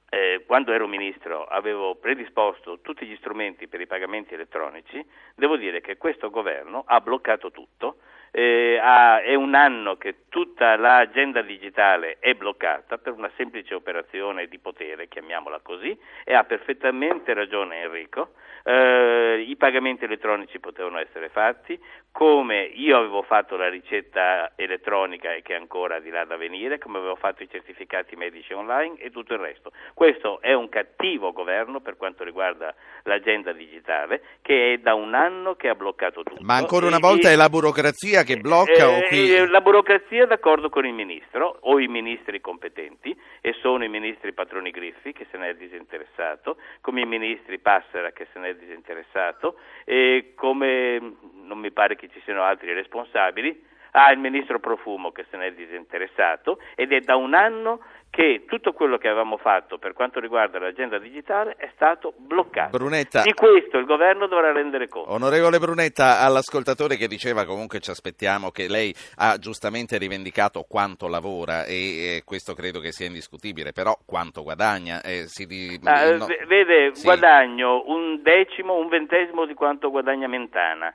eh, 0.09 0.43
quando 0.45 0.71
ero 0.71 0.87
ministro 0.87 1.43
avevo 1.43 1.95
predisposto 1.95 2.79
tutti 2.81 3.05
gli 3.05 3.15
strumenti 3.17 3.67
per 3.67 3.81
i 3.81 3.87
pagamenti 3.87 4.35
elettronici, 4.35 5.05
devo 5.35 5.57
dire 5.57 5.81
che 5.81 5.97
questo 5.97 6.29
governo 6.29 6.83
ha 6.85 7.01
bloccato 7.01 7.51
tutto 7.51 7.97
eh, 8.38 8.78
ha, 8.80 9.19
è 9.23 9.34
un 9.34 9.56
anno 9.56 9.95
che 9.95 10.26
tutta 10.30 10.76
l'agenda 10.76 11.41
digitale 11.41 12.17
è 12.19 12.36
bloccata 12.36 13.00
per 13.00 13.13
una 13.13 13.32
semplice 13.36 13.73
operazione 13.73 14.45
di 14.45 14.60
potere, 14.60 15.08
chiamiamola 15.08 15.62
così, 15.63 15.97
e 16.23 16.36
ha 16.36 16.43
perfettamente 16.43 17.34
ragione 17.34 17.82
Enrico. 17.82 18.34
Eh, 18.63 19.43
I 19.47 19.56
pagamenti 19.56 20.04
elettronici 20.04 20.60
potevano 20.60 21.00
essere 21.00 21.30
fatti, 21.30 21.80
come 22.12 22.63
io 22.63 22.97
avevo 22.97 23.21
fatto 23.21 23.56
la 23.56 23.69
ricetta 23.69 24.52
elettronica 24.56 25.34
e 25.34 25.41
che 25.41 25.54
è 25.54 25.58
ancora 25.58 26.00
di 26.00 26.10
là 26.10 26.26
da 26.26 26.36
venire, 26.36 26.78
come 26.78 26.97
avevo 26.97 27.15
fatto 27.15 27.43
i 27.43 27.50
certificati 27.50 28.15
medici 28.15 28.54
online 28.54 28.97
e 28.97 29.10
tutto 29.10 29.34
il 29.34 29.39
resto. 29.39 29.71
Questo 29.93 30.41
è 30.41 30.52
un 30.54 30.67
cattivo 30.67 31.32
governo 31.32 31.80
per 31.80 31.95
quanto 31.95 32.23
riguarda 32.23 32.73
l'agenda 33.04 33.52
digitale 33.52 34.21
che 34.41 34.73
è 34.73 34.78
da 34.80 34.95
un 34.95 35.13
anno 35.13 35.56
che 35.56 35.69
ha 35.69 35.76
bloccato 35.76 36.23
tutto. 36.23 36.41
Ma 36.41 36.56
ancora 36.56 36.88
una 36.88 37.00
volta 37.00 37.30
e, 37.30 37.34
è 37.34 37.36
la 37.36 37.50
burocrazia 37.50 38.23
che 38.27 38.37
blocca 38.37 38.97
eh, 38.97 39.07
qui... 39.07 39.47
La 39.47 39.61
burocrazia 39.61 40.25
è 40.25 40.27
d'accordo 40.27 40.69
con 40.69 40.85
il 40.85 40.93
ministro 40.93 41.57
o 41.61 41.79
i 41.79 41.87
ministri 41.87 42.41
competenti 42.41 43.17
e 43.39 43.53
sono 43.61 43.85
i 43.85 43.89
ministri 43.89 44.33
Patroni 44.33 44.69
Griffi 44.69 45.13
che 45.13 45.25
se 45.31 45.37
ne 45.37 45.49
è 45.49 45.55
disinteressato, 45.55 46.57
come 46.81 47.01
i 47.01 47.05
ministri 47.05 47.57
Passera 47.59 48.11
che 48.11 48.27
se 48.33 48.39
ne 48.39 48.49
è 48.49 48.55
disinteressato 48.55 49.55
e 49.85 50.33
come 50.35 50.99
non 51.43 51.57
mi 51.57 51.71
pare 51.71 51.95
che 51.95 52.09
ci 52.09 52.21
siano 52.25 52.43
altri 52.43 52.73
responsabili, 52.73 53.65
ha 53.91 54.11
il 54.11 54.19
ministro 54.19 54.59
Profumo 54.59 55.11
che 55.11 55.25
se 55.31 55.37
ne 55.37 55.47
è 55.47 55.53
disinteressato 55.53 56.59
ed 56.75 56.91
è 56.91 56.99
da 56.99 57.15
un 57.15 57.33
anno 57.33 57.79
che 58.17 58.45
tutto 58.47 58.73
quello 58.73 58.97
che 58.97 59.08
avevamo 59.08 59.38
fatto 59.38 59.77
per 59.77 59.93
quanto 59.93 60.19
riguarda 60.19 60.58
l'agenda 60.58 60.97
digitale 60.97 61.53
è 61.56 61.69
stato 61.75 62.15
bloccato. 62.17 62.75
Brunetta. 62.75 63.21
Di 63.21 63.34
questo 63.34 63.77
il 63.77 63.86
governo 63.86 64.25
dovrà 64.25 64.51
rendere 64.51 64.88
conto. 64.88 65.12
Onorevole 65.12 65.60
Brunetta, 65.60 66.21
all'ascoltatore 66.21 66.95
che 66.95 67.08
diceva 67.08 67.45
comunque 67.45 67.80
ci 67.80 67.91
aspettiamo 67.91 68.49
che 68.49 68.67
lei 68.67 68.91
ha 69.17 69.38
giustamente 69.38 69.99
rivendicato 69.99 70.65
quanto 70.67 71.08
lavora 71.08 71.65
e, 71.65 72.15
e 72.15 72.21
questo 72.25 72.56
credo 72.56 72.80
che 72.80 72.91
sia 72.91 73.06
indiscutibile, 73.06 73.71
però 73.71 73.95
quanto 74.03 74.41
guadagna? 74.41 74.99
Eh, 75.03 75.27
di, 75.45 75.80
ah, 75.84 76.15
no. 76.15 76.25
Vede, 76.47 76.95
sì. 76.95 77.03
guadagno 77.03 77.84
un 77.86 78.23
decimo, 78.23 78.77
un 78.77 78.88
ventesimo 78.88 79.45
di 79.45 79.53
quanto 79.53 79.91
guadagna 79.91 80.27
Mentana. 80.27 80.91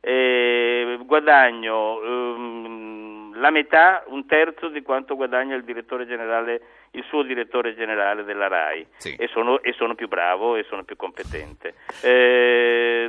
Eh, 0.00 0.98
guadagno 1.06 2.00
um, 2.00 3.23
la 3.34 3.50
metà, 3.50 4.04
un 4.08 4.26
terzo 4.26 4.68
di 4.68 4.82
quanto 4.82 5.16
guadagna 5.16 5.54
il 5.54 5.64
direttore 5.64 6.06
generale, 6.06 6.60
il 6.92 7.04
suo 7.04 7.22
direttore 7.22 7.74
generale 7.74 8.24
della 8.24 8.48
RAI 8.48 8.86
sì. 8.96 9.14
e, 9.16 9.28
sono, 9.28 9.62
e, 9.62 9.72
sono, 9.72 9.94
più 9.94 10.08
bravo 10.08 10.56
e 10.56 10.64
sono 10.68 10.84
più 10.84 10.96
competente. 10.96 11.74
Eh, 12.02 13.06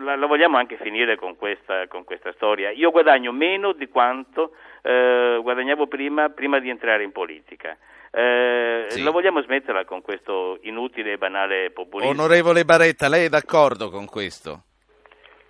la, 0.00 0.16
la, 0.16 0.26
vogliamo 0.26 0.56
anche 0.56 0.76
finire 0.76 1.16
con 1.16 1.36
questa, 1.36 1.86
con 1.88 2.04
questa, 2.04 2.32
storia. 2.32 2.70
Io 2.70 2.90
guadagno 2.90 3.32
meno 3.32 3.72
di 3.72 3.88
quanto 3.88 4.52
eh, 4.82 5.38
guadagnavo 5.40 5.86
prima, 5.86 6.28
prima, 6.30 6.58
di 6.58 6.70
entrare 6.70 7.02
in 7.02 7.12
politica. 7.12 7.76
Eh, 8.10 8.86
sì. 8.88 9.02
La 9.02 9.10
vogliamo 9.10 9.42
smetterla 9.42 9.84
con 9.84 10.00
questo 10.00 10.58
inutile 10.62 11.12
e 11.12 11.18
banale 11.18 11.70
populismo? 11.70 12.12
Onorevole 12.12 12.64
Baretta, 12.64 13.08
lei 13.08 13.26
è 13.26 13.28
d'accordo 13.28 13.90
con 13.90 14.06
questo? 14.06 14.62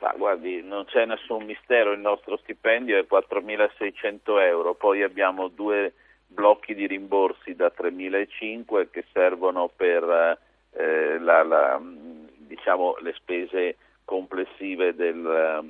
Ma 0.00 0.12
guardi, 0.16 0.62
non 0.62 0.85
c'è 0.85 1.07
nessun 1.07 1.44
mistero, 1.44 1.92
il 1.92 2.00
nostro 2.00 2.37
stipendio 2.38 2.98
è 2.98 3.07
4.600 3.11 4.40
euro, 4.40 4.74
poi 4.74 5.02
abbiamo 5.02 5.48
due 5.48 5.92
blocchi 6.26 6.74
di 6.74 6.87
rimborsi 6.87 7.54
da 7.54 7.72
3.500 7.74 8.90
che 8.90 9.04
servono 9.12 9.70
per 9.74 10.38
eh, 10.72 11.18
la, 11.18 11.42
la, 11.42 11.80
diciamo, 11.83 12.96
le 13.00 13.12
spese 13.14 13.76
complessive 14.04 14.94
del, 14.94 15.61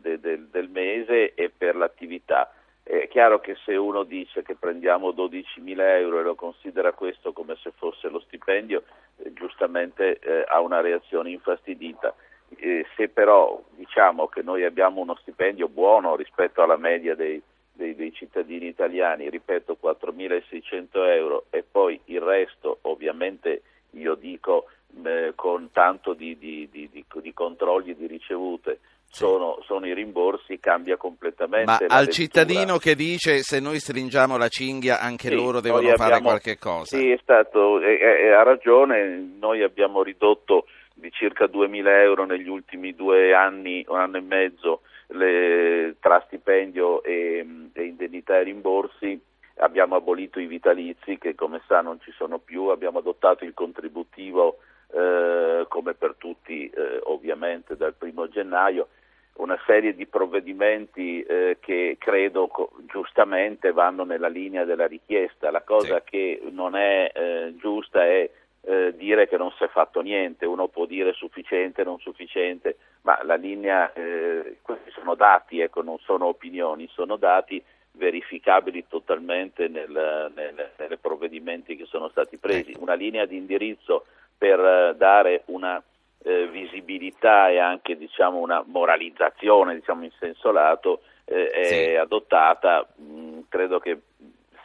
de, 0.00 0.18
de, 0.20 0.50
del, 0.50 0.68
mese 0.68 1.34
e 1.34 1.50
per 1.56 1.76
l'attività. 1.76 2.50
È 2.82 3.08
chiaro 3.08 3.40
che 3.40 3.56
se 3.64 3.74
uno 3.74 4.04
dice 4.04 4.42
che 4.42 4.54
prendiamo 4.54 5.10
12.000 5.10 5.80
euro 5.98 6.20
e 6.20 6.22
lo 6.22 6.34
considera 6.34 6.92
questo 6.92 7.32
come 7.32 7.56
se 7.62 7.72
fosse 7.76 8.08
lo 8.08 8.20
stipendio, 8.20 8.84
eh, 9.18 9.32
giustamente 9.32 10.18
eh, 10.18 10.44
ha 10.46 10.60
una 10.60 10.80
reazione 10.80 11.30
infastidita. 11.30 12.14
Eh, 12.58 12.86
se 12.96 13.08
però 13.08 13.62
diciamo 13.70 14.28
che 14.28 14.42
noi 14.42 14.64
abbiamo 14.64 15.00
uno 15.00 15.16
stipendio 15.20 15.68
buono 15.68 16.16
rispetto 16.16 16.62
alla 16.62 16.76
media 16.76 17.14
dei, 17.14 17.40
dei, 17.72 17.94
dei 17.94 18.12
cittadini 18.12 18.66
italiani, 18.66 19.28
ripeto 19.28 19.76
4.600 19.82 20.86
euro 21.08 21.44
e 21.50 21.62
poi 21.62 22.00
il 22.06 22.20
resto 22.20 22.78
ovviamente 22.82 23.62
io 23.90 24.14
dico 24.14 24.66
eh, 25.04 25.32
con 25.34 25.70
tanto 25.72 26.14
di, 26.14 26.38
di, 26.38 26.68
di, 26.70 26.90
di 26.90 27.32
controlli 27.32 27.94
di 27.94 28.06
ricevute, 28.06 28.78
sono, 29.08 29.58
sono, 29.62 29.86
i 29.86 29.94
rimborsi, 29.94 30.58
cambia 30.58 30.96
completamente. 30.96 31.64
Ma 31.64 31.76
al 31.76 32.04
lettura. 32.04 32.06
cittadino 32.10 32.78
che 32.78 32.94
dice 32.94 33.42
se 33.42 33.60
noi 33.60 33.78
stringiamo 33.78 34.36
la 34.36 34.48
cinghia 34.48 35.00
anche 35.00 35.28
sì, 35.28 35.34
loro 35.34 35.60
devono 35.60 35.88
abbiamo, 35.88 35.96
fare 35.96 36.20
qualche 36.20 36.58
cosa. 36.58 36.96
Sì, 36.96 37.10
è 37.10 37.18
stato, 37.22 37.80
è, 37.80 37.98
è, 37.98 38.28
ha 38.32 38.42
ragione, 38.42 39.34
noi 39.38 39.62
abbiamo 39.62 40.02
ridotto 40.02 40.66
di 40.98 41.10
circa 41.12 41.44
2.000 41.44 41.86
euro 42.00 42.24
negli 42.24 42.48
ultimi 42.48 42.94
due 42.94 43.34
anni, 43.34 43.84
un 43.88 43.98
anno 43.98 44.16
e 44.16 44.22
mezzo, 44.22 44.80
le, 45.08 45.96
tra 46.00 46.22
stipendio 46.26 47.02
e, 47.02 47.46
e 47.72 47.82
indennità 47.82 48.38
e 48.38 48.44
rimborsi. 48.44 49.20
Abbiamo 49.58 49.94
abolito 49.94 50.40
i 50.40 50.46
vitalizi 50.46 51.18
che 51.18 51.34
come 51.34 51.60
sa 51.66 51.82
non 51.82 52.00
ci 52.00 52.12
sono 52.12 52.38
più, 52.38 52.64
abbiamo 52.66 52.98
adottato 52.98 53.44
il 53.44 53.54
contributivo 53.54 54.58
eh, 54.92 55.66
come 55.68 55.94
per 55.94 56.14
tutti 56.16 56.68
eh, 56.68 57.00
ovviamente 57.04 57.76
dal 57.76 57.94
primo 57.94 58.28
gennaio, 58.28 58.88
una 59.34 59.58
serie 59.66 59.94
di 59.94 60.06
provvedimenti 60.06 61.22
eh, 61.22 61.58
che 61.60 61.96
credo 61.98 62.46
co- 62.48 62.72
giustamente 62.86 63.72
vanno 63.72 64.04
nella 64.04 64.28
linea 64.28 64.64
della 64.64 64.86
richiesta. 64.86 65.50
La 65.50 65.62
cosa 65.62 66.02
sì. 66.04 66.10
che 66.10 66.42
non 66.50 66.74
è 66.74 67.10
eh, 67.14 67.54
giusta 67.58 68.02
è 68.04 68.30
eh, 68.68 68.94
dire 68.96 69.28
che 69.28 69.36
non 69.36 69.52
si 69.52 69.62
è 69.62 69.68
fatto 69.68 70.00
niente, 70.00 70.44
uno 70.44 70.66
può 70.66 70.86
dire 70.86 71.12
sufficiente, 71.12 71.84
non 71.84 72.00
sufficiente, 72.00 72.76
ma 73.02 73.22
la 73.22 73.36
linea, 73.36 73.92
eh, 73.92 74.58
questi 74.60 74.90
sono 74.90 75.14
dati, 75.14 75.60
ecco, 75.60 75.82
non 75.82 75.98
sono 75.98 76.26
opinioni, 76.26 76.88
sono 76.92 77.16
dati 77.16 77.62
verificabili 77.92 78.86
totalmente 78.88 79.68
nel, 79.68 80.32
nel, 80.34 80.70
nei 80.76 80.98
provvedimenti 81.00 81.76
che 81.76 81.86
sono 81.86 82.08
stati 82.08 82.38
presi, 82.38 82.72
ecco. 82.72 82.82
una 82.82 82.94
linea 82.94 83.24
di 83.24 83.36
indirizzo 83.36 84.06
per 84.36 84.58
eh, 84.58 84.94
dare 84.96 85.44
una 85.46 85.80
eh, 86.24 86.48
visibilità 86.48 87.48
e 87.48 87.58
anche 87.58 87.96
diciamo, 87.96 88.38
una 88.38 88.64
moralizzazione 88.66 89.76
diciamo, 89.76 90.02
in 90.02 90.12
senso 90.18 90.50
lato 90.50 91.02
eh, 91.24 91.50
è 91.50 91.64
sì. 91.64 91.94
adottata, 91.94 92.84
mh, 92.96 93.42
credo 93.48 93.78
che 93.78 94.00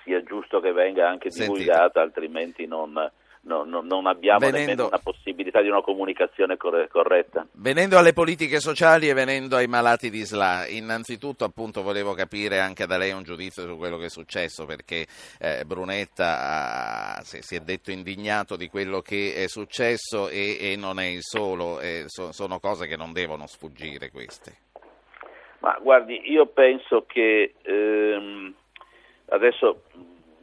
sia 0.04 0.24
giusto 0.24 0.60
che 0.60 0.72
venga 0.72 1.08
anche 1.08 1.30
divulgata, 1.30 2.02
altrimenti 2.02 2.66
non, 2.66 3.12
no, 3.42 3.64
no, 3.64 3.82
non 3.82 4.06
abbiamo 4.08 4.40
venendo, 4.40 4.60
nemmeno 4.60 4.88
una 4.88 5.00
possibilità 5.00 5.62
di 5.62 5.70
una 5.70 5.82
comunicazione 5.82 6.58
corretta. 6.58 7.48
Venendo 7.54 7.98
alle 7.98 8.14
politiche 8.14 8.60
sociali 8.60 9.10
e 9.10 9.14
venendo 9.14 9.56
ai 9.56 9.68
malati 9.68 10.10
di 10.10 10.24
SLA, 10.24 10.68
innanzitutto 10.68 11.44
appunto 11.44 11.82
volevo 11.82 12.14
capire 12.14 12.60
anche 12.60 12.86
da 12.86 12.98
lei 12.98 13.12
un 13.12 13.24
giudizio 13.24 13.66
su 13.66 13.78
quello 13.78 13.98
che 13.98 14.06
è 14.06 14.10
successo 14.10 14.66
perché 14.66 15.08
eh, 15.40 15.64
Brunetta 15.66 17.18
ha, 17.18 17.22
si, 17.24 17.42
si, 17.42 17.56
è 17.56 17.60
detto 17.60 17.92
indignato 17.92 18.56
di 18.56 18.68
quello 18.68 19.02
che 19.02 19.34
è 19.36 19.48
successo 19.48 20.30
e, 20.30 20.58
e 20.60 20.76
non 20.78 21.00
è 21.00 21.06
il 21.06 21.22
solo, 21.22 21.80
eh, 21.80 22.04
so, 22.08 22.32
sono 22.32 22.60
cose 22.60 22.88
che 22.88 22.98
non 22.98 23.14
devono 23.14 23.48
sfuggire 23.48 24.10
queste. 24.12 24.70
Ma 25.60 25.78
guardi, 25.80 26.32
io 26.32 26.48
penso 26.48 27.06
che 27.06 27.54
ehm, 27.62 28.54
adesso 29.28 29.84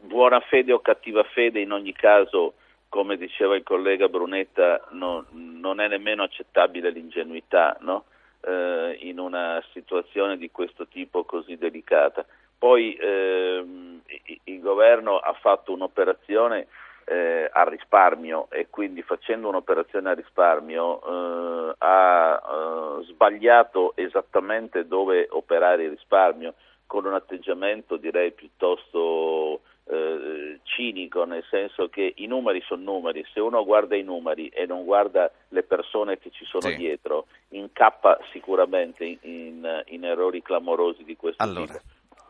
buona 0.02 0.38
fede 0.40 0.72
o 0.72 0.80
cattiva 0.80 1.24
fede 1.24 1.60
in 1.60 1.72
ogni 1.72 1.92
caso 1.92 2.54
come 2.88 3.16
diceva 3.16 3.54
il 3.56 3.62
collega 3.62 4.08
Brunetta, 4.08 4.86
no, 4.90 5.26
non 5.30 5.80
è 5.80 5.88
nemmeno 5.88 6.22
accettabile 6.22 6.90
l'ingenuità 6.90 7.76
no? 7.80 8.04
eh, 8.40 8.96
in 9.00 9.18
una 9.18 9.62
situazione 9.72 10.36
di 10.36 10.50
questo 10.50 10.86
tipo 10.86 11.24
così 11.24 11.56
delicata. 11.56 12.24
Poi 12.58 12.96
ehm, 13.00 14.00
il 14.44 14.60
governo 14.60 15.18
ha 15.18 15.32
fatto 15.34 15.72
un'operazione 15.72 16.66
eh, 17.04 17.48
a 17.50 17.62
risparmio 17.64 18.48
e 18.50 18.66
quindi 18.68 19.02
facendo 19.02 19.48
un'operazione 19.48 20.10
a 20.10 20.14
risparmio 20.14 21.00
eh, 21.00 21.74
ha 21.78 22.42
eh, 22.42 23.04
sbagliato 23.04 23.92
esattamente 23.96 24.86
dove 24.86 25.26
operare 25.30 25.84
il 25.84 25.90
risparmio 25.90 26.54
con 26.86 27.06
un 27.06 27.14
atteggiamento 27.14 27.96
direi 27.96 28.32
piuttosto 28.32 29.60
eh, 29.90 30.60
cinico, 30.64 31.24
nel 31.24 31.44
senso 31.48 31.88
che 31.88 32.12
i 32.16 32.26
numeri 32.26 32.62
sono 32.66 32.82
numeri, 32.82 33.24
se 33.32 33.40
uno 33.40 33.64
guarda 33.64 33.96
i 33.96 34.02
numeri 34.02 34.48
e 34.48 34.66
non 34.66 34.84
guarda 34.84 35.30
le 35.48 35.62
persone 35.62 36.18
che 36.18 36.30
ci 36.30 36.44
sono 36.44 36.68
sì. 36.68 36.76
dietro, 36.76 37.26
incappa 37.50 38.18
sicuramente 38.32 39.04
in, 39.04 39.18
in, 39.22 39.82
in, 39.86 40.04
errori 40.04 40.42
clamorosi 40.42 41.04
di 41.04 41.16
questo 41.16 41.42
allora, 41.42 41.74
tipo. 41.74 41.80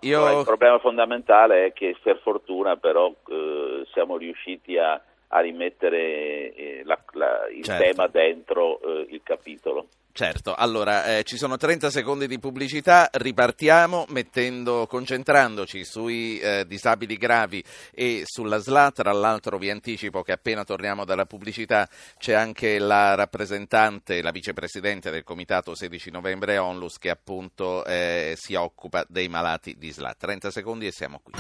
Io... 0.01 0.19
Allora, 0.19 0.39
il 0.39 0.45
problema 0.45 0.79
fondamentale 0.79 1.67
è 1.67 1.73
che 1.73 1.97
per 2.01 2.19
fortuna 2.23 2.77
però 2.77 3.13
eh, 3.29 3.85
siamo 3.93 4.17
riusciti 4.17 4.79
a, 4.79 5.01
a 5.29 5.41
rimettere 5.41 6.55
eh, 6.55 6.83
la, 6.85 6.99
la, 7.13 7.49
il 7.49 7.65
certo. 7.65 7.83
tema 7.83 8.07
dentro 8.07 8.81
eh, 8.81 9.07
il 9.11 9.21
capitolo. 9.25 9.89
Certo, 10.13 10.53
allora 10.55 11.19
eh, 11.19 11.23
ci 11.23 11.37
sono 11.37 11.57
30 11.57 11.91
secondi 11.91 12.27
di 12.27 12.41
pubblicità, 12.41 13.09
ripartiamo 13.13 14.07
mettendo, 14.09 14.89
concentrandoci 14.89 15.85
sui 15.85 16.41
eh, 16.41 16.65
disabili 16.67 17.17
gravi 17.17 17.63
e 17.93 18.23
sulla 18.25 18.59
SLA, 18.59 18.91
tra 18.91 19.13
l'altro 19.13 19.59
vi 19.59 19.71
anticipo 19.71 20.23
che 20.23 20.33
appena 20.33 20.65
torniamo 20.65 21.05
dalla 21.05 21.25
pubblicità 21.25 21.89
c'è 22.19 22.33
anche 22.33 22.81
la 22.81 23.15
rappresentante, 23.15 24.21
la 24.21 24.33
vicepresidente 24.33 25.13
del 25.13 25.23
comitato 25.23 25.77
16 25.77 26.11
novembre 26.11 26.59
Onlus 26.59 26.99
che 26.99 27.11
appunto 27.11 27.85
eh, 27.85 28.35
si 28.37 28.55
occupa 28.55 29.05
dei 29.09 29.29
malati 29.29 29.77
di 29.79 29.93
SLA. 29.93 30.17
30 30.19 30.51
secondi 30.51 30.87
e 30.87 30.91
siamo 30.91 31.21
qui. 31.23 31.35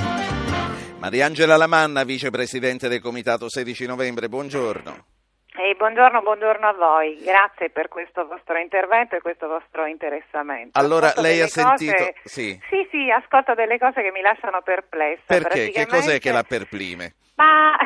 Mariangela 0.98 1.57
Lamanna, 1.57 2.04
vicepresidente 2.04 2.88
del 2.88 3.00
comitato 3.00 3.48
16 3.48 3.87
novembre, 3.87 4.28
buongiorno. 4.28 5.17
E 5.61 5.75
buongiorno, 5.75 6.23
buongiorno 6.23 6.68
a 6.68 6.73
voi, 6.73 7.18
grazie 7.21 7.68
per 7.71 7.88
questo 7.88 8.25
vostro 8.29 8.59
intervento 8.59 9.16
e 9.16 9.21
questo 9.21 9.49
vostro 9.49 9.87
interessamento. 9.87 10.79
Allora, 10.79 11.09
ascolto 11.09 11.29
lei 11.29 11.40
ha 11.40 11.49
sentito... 11.49 11.97
Cose... 11.97 12.14
Sì. 12.23 12.61
sì, 12.71 12.87
sì, 12.92 13.11
ascolto 13.11 13.55
delle 13.55 13.77
cose 13.77 14.01
che 14.01 14.12
mi 14.12 14.21
lasciano 14.21 14.62
perplessa. 14.62 15.25
Perché? 15.27 15.71
Che 15.71 15.87
cos'è 15.88 16.21
che 16.21 16.31
la 16.31 16.44
perplime? 16.44 17.14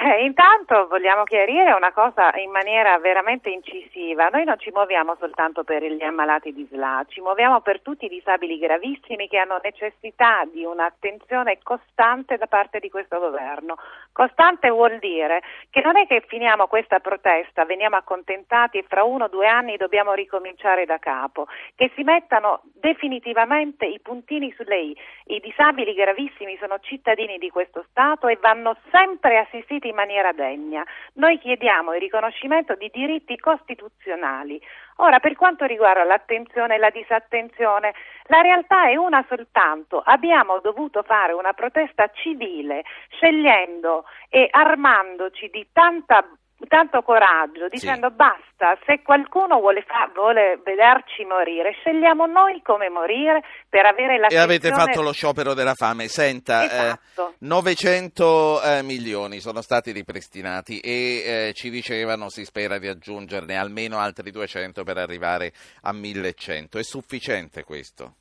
Eh, 0.04 0.24
intanto 0.24 0.88
vogliamo 0.88 1.22
chiarire 1.22 1.70
una 1.74 1.92
cosa 1.92 2.32
in 2.34 2.50
maniera 2.50 2.98
veramente 2.98 3.50
incisiva. 3.50 4.30
Noi 4.30 4.42
non 4.42 4.58
ci 4.58 4.72
muoviamo 4.74 5.14
soltanto 5.20 5.62
per 5.62 5.84
gli 5.84 6.02
ammalati 6.02 6.52
di 6.52 6.66
SLA, 6.68 7.04
ci 7.06 7.20
muoviamo 7.20 7.60
per 7.60 7.80
tutti 7.82 8.06
i 8.06 8.08
disabili 8.08 8.58
gravissimi 8.58 9.28
che 9.28 9.38
hanno 9.38 9.60
necessità 9.62 10.42
di 10.50 10.64
un'attenzione 10.64 11.60
costante 11.62 12.36
da 12.36 12.48
parte 12.48 12.80
di 12.80 12.90
questo 12.90 13.20
governo. 13.20 13.76
Costante 14.10 14.70
vuol 14.70 14.98
dire 14.98 15.40
che 15.70 15.80
non 15.82 15.96
è 15.96 16.08
che 16.08 16.24
finiamo 16.26 16.66
questa 16.66 16.98
protesta, 16.98 17.64
veniamo 17.64 17.94
accontentati 17.94 18.78
e 18.78 18.84
fra 18.88 19.04
uno 19.04 19.26
o 19.26 19.28
due 19.28 19.46
anni 19.46 19.76
dobbiamo 19.76 20.14
ricominciare 20.14 20.84
da 20.84 20.98
capo, 20.98 21.46
che 21.76 21.92
si 21.94 22.02
mettano 22.02 22.62
definitivamente 22.74 23.86
i 23.86 24.00
puntini 24.00 24.52
sulle 24.56 24.80
i. 24.80 24.96
I 25.26 25.38
disabili 25.38 25.94
gravissimi 25.94 26.56
sono 26.60 26.80
cittadini 26.80 27.38
di 27.38 27.50
questo 27.50 27.84
Stato 27.88 28.26
e 28.26 28.36
vanno 28.40 28.76
sempre 28.90 29.38
assistiti 29.38 29.91
in 29.92 29.94
maniera 29.94 30.32
degna. 30.32 30.84
Noi 31.14 31.38
chiediamo 31.38 31.94
il 31.94 32.00
riconoscimento 32.00 32.74
di 32.74 32.90
diritti 32.92 33.36
costituzionali. 33.36 34.60
Ora, 34.96 35.20
per 35.20 35.36
quanto 35.36 35.64
riguarda 35.64 36.04
l'attenzione 36.04 36.74
e 36.74 36.78
la 36.78 36.90
disattenzione, 36.90 37.94
la 38.26 38.40
realtà 38.40 38.88
è 38.88 38.96
una 38.96 39.24
soltanto. 39.28 40.02
Abbiamo 40.04 40.58
dovuto 40.60 41.02
fare 41.02 41.32
una 41.32 41.52
protesta 41.52 42.10
civile, 42.12 42.82
scegliendo 43.10 44.04
e 44.28 44.48
armandoci 44.50 45.48
di 45.50 45.66
tanta 45.72 46.24
tanto 46.68 47.02
coraggio 47.02 47.68
dicendo 47.68 48.08
sì. 48.08 48.14
basta, 48.14 48.78
se 48.86 49.02
qualcuno 49.02 49.58
vuole, 49.60 49.82
fa- 49.82 50.10
vuole, 50.14 50.60
vederci 50.64 51.24
morire, 51.24 51.72
scegliamo 51.72 52.26
noi 52.26 52.62
come 52.62 52.88
morire 52.88 53.42
per 53.68 53.86
avere 53.86 54.18
la 54.18 54.28
E 54.28 54.36
avete 54.36 54.70
fatto 54.70 55.02
lo 55.02 55.12
sciopero 55.12 55.54
della 55.54 55.74
fame. 55.74 56.08
Senta, 56.08 56.62
eh, 56.62 56.66
esatto. 56.66 57.28
eh, 57.30 57.34
900 57.38 58.62
eh, 58.62 58.82
milioni 58.82 59.40
sono 59.40 59.60
stati 59.60 59.92
ripristinati 59.92 60.78
e 60.80 61.48
eh, 61.48 61.52
ci 61.54 61.70
dicevano 61.70 62.28
si 62.28 62.44
spera 62.44 62.78
di 62.78 62.88
aggiungerne 62.88 63.56
almeno 63.56 63.98
altri 63.98 64.30
200 64.30 64.84
per 64.84 64.98
arrivare 64.98 65.52
a 65.82 65.92
1100. 65.92 66.78
È 66.78 66.82
sufficiente 66.82 67.64
questo? 67.64 68.14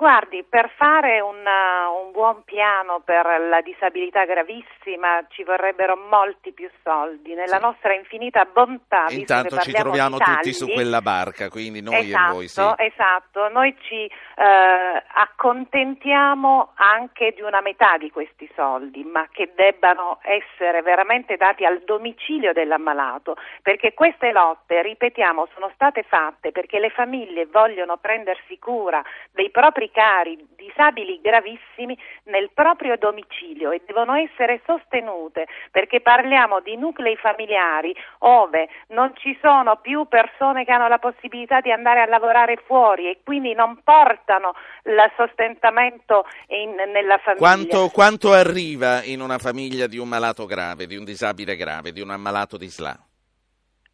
Guardi, 0.00 0.42
per 0.48 0.70
fare 0.78 1.20
un, 1.20 1.44
uh, 1.44 2.06
un, 2.06 2.10
buon 2.10 2.42
piano 2.44 3.02
per 3.04 3.26
la 3.50 3.60
disabilità 3.60 4.24
gravissima 4.24 5.26
ci 5.28 5.44
vorrebbero 5.44 5.94
molti 6.08 6.52
più 6.52 6.70
soldi. 6.82 7.34
Nella 7.34 7.58
sì. 7.58 7.62
nostra 7.62 7.92
infinita 7.92 8.46
bontà, 8.46 9.04
intanto 9.10 9.58
ci 9.58 9.72
troviamo 9.72 10.16
tagli, 10.16 10.36
tutti 10.36 10.52
su 10.54 10.68
quella 10.68 11.02
barca, 11.02 11.50
quindi 11.50 11.82
noi 11.82 12.08
esatto, 12.08 12.30
e 12.30 12.32
voi. 12.32 12.48
Sì. 12.48 12.62
Esatto, 12.78 13.48
noi 13.50 13.76
ci 13.82 14.06
eh, 14.06 15.02
accontentiamo 15.06 16.72
anche 16.76 17.34
di 17.36 17.42
una 17.42 17.60
metà 17.60 17.98
di 17.98 18.10
questi 18.10 18.50
soldi, 18.56 19.04
ma 19.04 19.28
che 19.30 19.52
debbano 19.54 20.20
essere 20.22 20.80
veramente 20.80 21.36
dati 21.36 21.66
al 21.66 21.82
domicilio 21.84 22.54
dell'ammalato, 22.54 23.36
perché 23.60 23.92
queste 23.92 24.32
lotte, 24.32 24.80
ripetiamo, 24.80 25.46
sono 25.52 25.70
state 25.74 26.04
fatte 26.04 26.52
perché 26.52 26.78
le 26.78 26.88
famiglie 26.88 27.44
vogliono 27.44 27.98
prendersi 27.98 28.58
cura 28.58 29.02
dei 29.32 29.50
propri 29.50 29.88
cari 29.92 30.38
disabili 30.56 31.20
gravissimi 31.22 31.96
nel 32.24 32.50
proprio 32.52 32.96
domicilio 32.96 33.70
e 33.70 33.82
devono 33.86 34.14
essere 34.14 34.60
sostenute 34.66 35.46
perché 35.70 36.00
parliamo 36.00 36.60
di 36.60 36.76
nuclei 36.76 37.16
familiari 37.16 37.94
ove 38.18 38.68
non 38.88 39.12
ci 39.16 39.36
sono 39.40 39.76
più 39.76 40.06
persone 40.06 40.64
che 40.64 40.72
hanno 40.72 40.88
la 40.88 40.98
possibilità 40.98 41.60
di 41.60 41.72
andare 41.72 42.00
a 42.02 42.06
lavorare 42.06 42.56
fuori 42.66 43.08
e 43.08 43.20
quindi 43.24 43.54
non 43.54 43.80
portano 43.82 44.54
il 44.84 45.12
sostentamento 45.16 46.26
in, 46.48 46.74
nella 46.92 47.18
famiglia. 47.18 47.38
Quanto, 47.38 47.88
quanto 47.88 48.32
arriva 48.32 49.02
in 49.04 49.20
una 49.20 49.38
famiglia 49.38 49.86
di 49.86 49.98
un 49.98 50.08
malato 50.08 50.46
grave, 50.46 50.86
di 50.86 50.96
un 50.96 51.04
disabile 51.04 51.56
grave, 51.56 51.92
di 51.92 52.00
un 52.00 52.10
ammalato 52.10 52.56
di 52.56 52.68
SLA? 52.68 53.09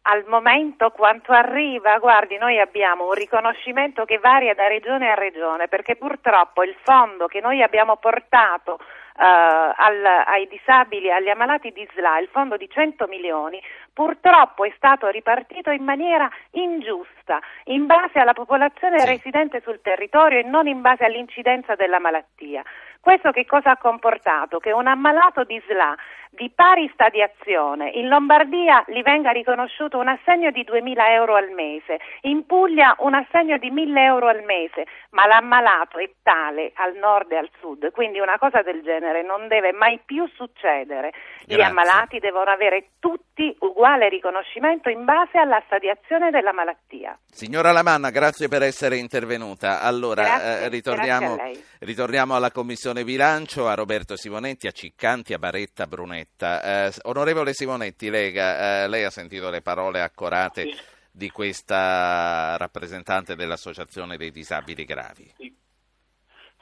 Al 0.09 0.23
momento 0.27 0.89
quanto 0.91 1.33
arriva, 1.33 1.97
guardi, 1.99 2.37
noi 2.37 2.59
abbiamo 2.59 3.07
un 3.07 3.13
riconoscimento 3.13 4.05
che 4.05 4.19
varia 4.19 4.53
da 4.53 4.67
regione 4.67 5.09
a 5.09 5.15
regione 5.15 5.67
perché 5.67 5.95
purtroppo 5.95 6.63
il 6.63 6.75
fondo 6.83 7.27
che 7.27 7.41
noi 7.41 7.61
abbiamo 7.61 7.97
portato 7.97 8.79
Uh, 9.17 9.73
al, 9.75 10.05
ai 10.05 10.47
disabili, 10.47 11.11
agli 11.11 11.29
ammalati 11.29 11.71
di 11.71 11.89
SLA, 11.91 12.19
il 12.19 12.27
fondo 12.27 12.55
di 12.55 12.69
100 12.69 13.07
milioni, 13.07 13.59
purtroppo 13.91 14.63
è 14.63 14.71
stato 14.75 15.07
ripartito 15.07 15.71
in 15.71 15.83
maniera 15.83 16.29
ingiusta, 16.51 17.39
in 17.63 17.87
base 17.87 18.19
alla 18.19 18.33
popolazione 18.33 18.99
sì. 18.99 19.07
residente 19.07 19.61
sul 19.61 19.81
territorio 19.81 20.37
e 20.37 20.43
non 20.43 20.67
in 20.67 20.81
base 20.81 21.03
all'incidenza 21.03 21.73
della 21.73 21.97
malattia. 21.97 22.61
Questo 23.07 23.31
che 23.31 23.45
cosa 23.45 23.71
ha 23.71 23.77
comportato? 23.77 24.59
Che 24.59 24.73
un 24.73 24.85
ammalato 24.85 25.45
di 25.45 25.57
SLA 25.65 25.95
di 26.37 26.51
pari 26.53 26.89
stadiazione 26.93 27.89
in 27.89 28.07
Lombardia 28.07 28.83
gli 28.87 29.01
venga 29.01 29.31
riconosciuto 29.31 29.97
un 29.97 30.07
assegno 30.07 30.51
di 30.51 30.63
2.000 30.63 31.09
euro 31.11 31.35
al 31.35 31.49
mese, 31.49 31.97
in 32.21 32.45
Puglia 32.45 32.95
un 32.99 33.15
assegno 33.15 33.57
di 33.57 33.71
1.000 33.71 33.97
euro 33.97 34.27
al 34.27 34.43
mese, 34.43 34.85
ma 35.11 35.25
l'ammalato 35.25 35.97
è 35.97 36.09
tale 36.21 36.71
al 36.75 36.95
nord 36.95 37.31
e 37.31 37.37
al 37.37 37.49
sud, 37.59 37.91
quindi 37.91 38.19
una 38.19 38.37
cosa 38.37 38.61
del 38.61 38.81
genere 38.83 39.23
non 39.23 39.47
deve 39.47 39.71
mai 39.71 39.99
più 40.05 40.27
succedere. 40.35 41.11
Grazie. 41.11 41.55
Gli 41.55 41.61
ammalati 41.61 42.19
devono 42.19 42.51
avere 42.51 42.89
tutti 42.99 43.55
uguale 43.59 44.09
riconoscimento 44.09 44.89
in 44.89 45.05
base 45.05 45.37
alla 45.37 45.61
stadiazione 45.65 46.29
della 46.29 46.53
malattia. 46.53 47.17
Signora 47.25 47.71
Lamanna, 47.71 48.09
grazie 48.09 48.47
per 48.47 48.61
essere 48.61 48.97
intervenuta. 48.97 49.81
Allora, 49.81 50.23
grazie, 50.23 50.65
eh, 50.65 50.69
ritorniamo, 50.69 51.37
ritorniamo 51.79 52.35
alla 52.35 52.51
Commissione 52.97 53.03
Bilancio, 53.03 53.67
a 53.67 53.75
Roberto 53.75 54.15
Simonetti, 54.15 54.67
a 54.67 54.71
Ciccanti, 54.71 55.33
a 55.33 55.39
Baretta, 55.39 55.83
a 55.83 55.87
Brunetta. 55.87 56.85
Eh, 56.87 56.91
onorevole 57.03 57.53
Simonetti, 57.53 58.09
Lega, 58.09 58.83
eh, 58.83 58.87
lei 58.87 59.03
ha 59.03 59.09
sentito 59.09 59.49
le 59.49 59.61
parole 59.61 60.01
accorate 60.01 60.63
sì. 60.63 60.75
di 61.11 61.29
questa 61.29 62.55
rappresentante 62.57 63.35
dell'Associazione 63.35 64.17
dei 64.17 64.31
Disabili 64.31 64.85
Gravi. 64.85 65.31
Sì, 65.37 65.55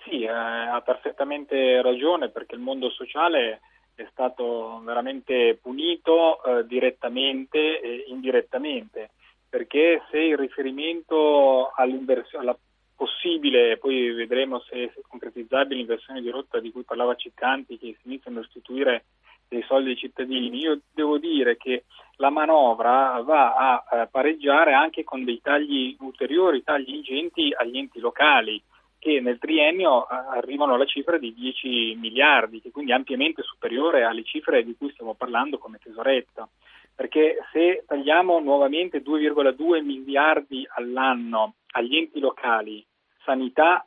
sì 0.03 0.23
eh, 0.23 0.29
ha 0.29 0.81
perfettamente 0.81 1.81
ragione 1.81 2.29
perché 2.29 2.55
il 2.55 2.61
mondo 2.61 2.89
sociale 2.89 3.61
è 3.93 4.05
stato 4.11 4.81
veramente 4.83 5.57
punito 5.61 6.43
eh, 6.43 6.65
direttamente 6.65 7.79
e 7.79 8.05
indirettamente, 8.07 9.11
perché 9.47 10.01
se 10.11 10.19
il 10.19 10.37
riferimento 10.37 11.71
alla 11.75 12.57
possibile, 12.95 13.77
poi 13.77 14.11
vedremo 14.13 14.59
se 14.61 14.85
è 14.85 14.91
concretizzabile 15.07 15.75
l'inversione 15.75 16.21
di 16.21 16.29
rotta 16.29 16.59
di 16.59 16.71
cui 16.71 16.83
parlava 16.83 17.15
Ciccanti, 17.15 17.77
che 17.77 17.95
si 17.99 18.07
iniziano 18.07 18.39
a 18.39 18.41
restituire 18.41 19.05
dei 19.47 19.63
soldi 19.63 19.91
ai 19.91 19.97
cittadini, 19.97 20.57
io 20.57 20.81
devo 20.91 21.17
dire 21.17 21.57
che 21.57 21.83
la 22.17 22.29
manovra 22.29 23.21
va 23.21 23.53
a 23.53 23.83
eh, 23.91 24.07
pareggiare 24.07 24.73
anche 24.73 25.03
con 25.03 25.23
dei 25.23 25.39
tagli 25.41 25.95
ulteriori, 25.99 26.63
tagli 26.63 26.93
ingenti 26.93 27.53
agli 27.55 27.77
enti 27.77 27.99
locali 27.99 28.61
che 28.97 29.19
nel 29.19 29.37
triennio 29.37 30.09
eh, 30.09 30.15
arrivano 30.37 30.73
alla 30.73 30.85
cifra 30.85 31.19
di 31.19 31.31
10 31.33 31.95
miliardi, 31.99 32.59
che 32.59 32.71
quindi 32.71 32.91
è 32.91 32.95
ampiamente 32.95 33.43
superiore 33.43 34.03
alle 34.03 34.23
cifre 34.23 34.63
di 34.63 34.75
cui 34.75 34.89
stiamo 34.93 35.13
parlando 35.13 35.59
come 35.59 35.77
tesoretta. 35.77 36.49
Perché 36.95 37.37
se 37.51 37.83
tagliamo 37.85 38.39
nuovamente 38.39 39.03
2,2 39.03 39.83
miliardi 39.83 40.65
all'anno 40.75 41.55
agli 41.75 41.97
enti 41.97 42.19
locali, 42.19 42.85
sanità 43.23 43.85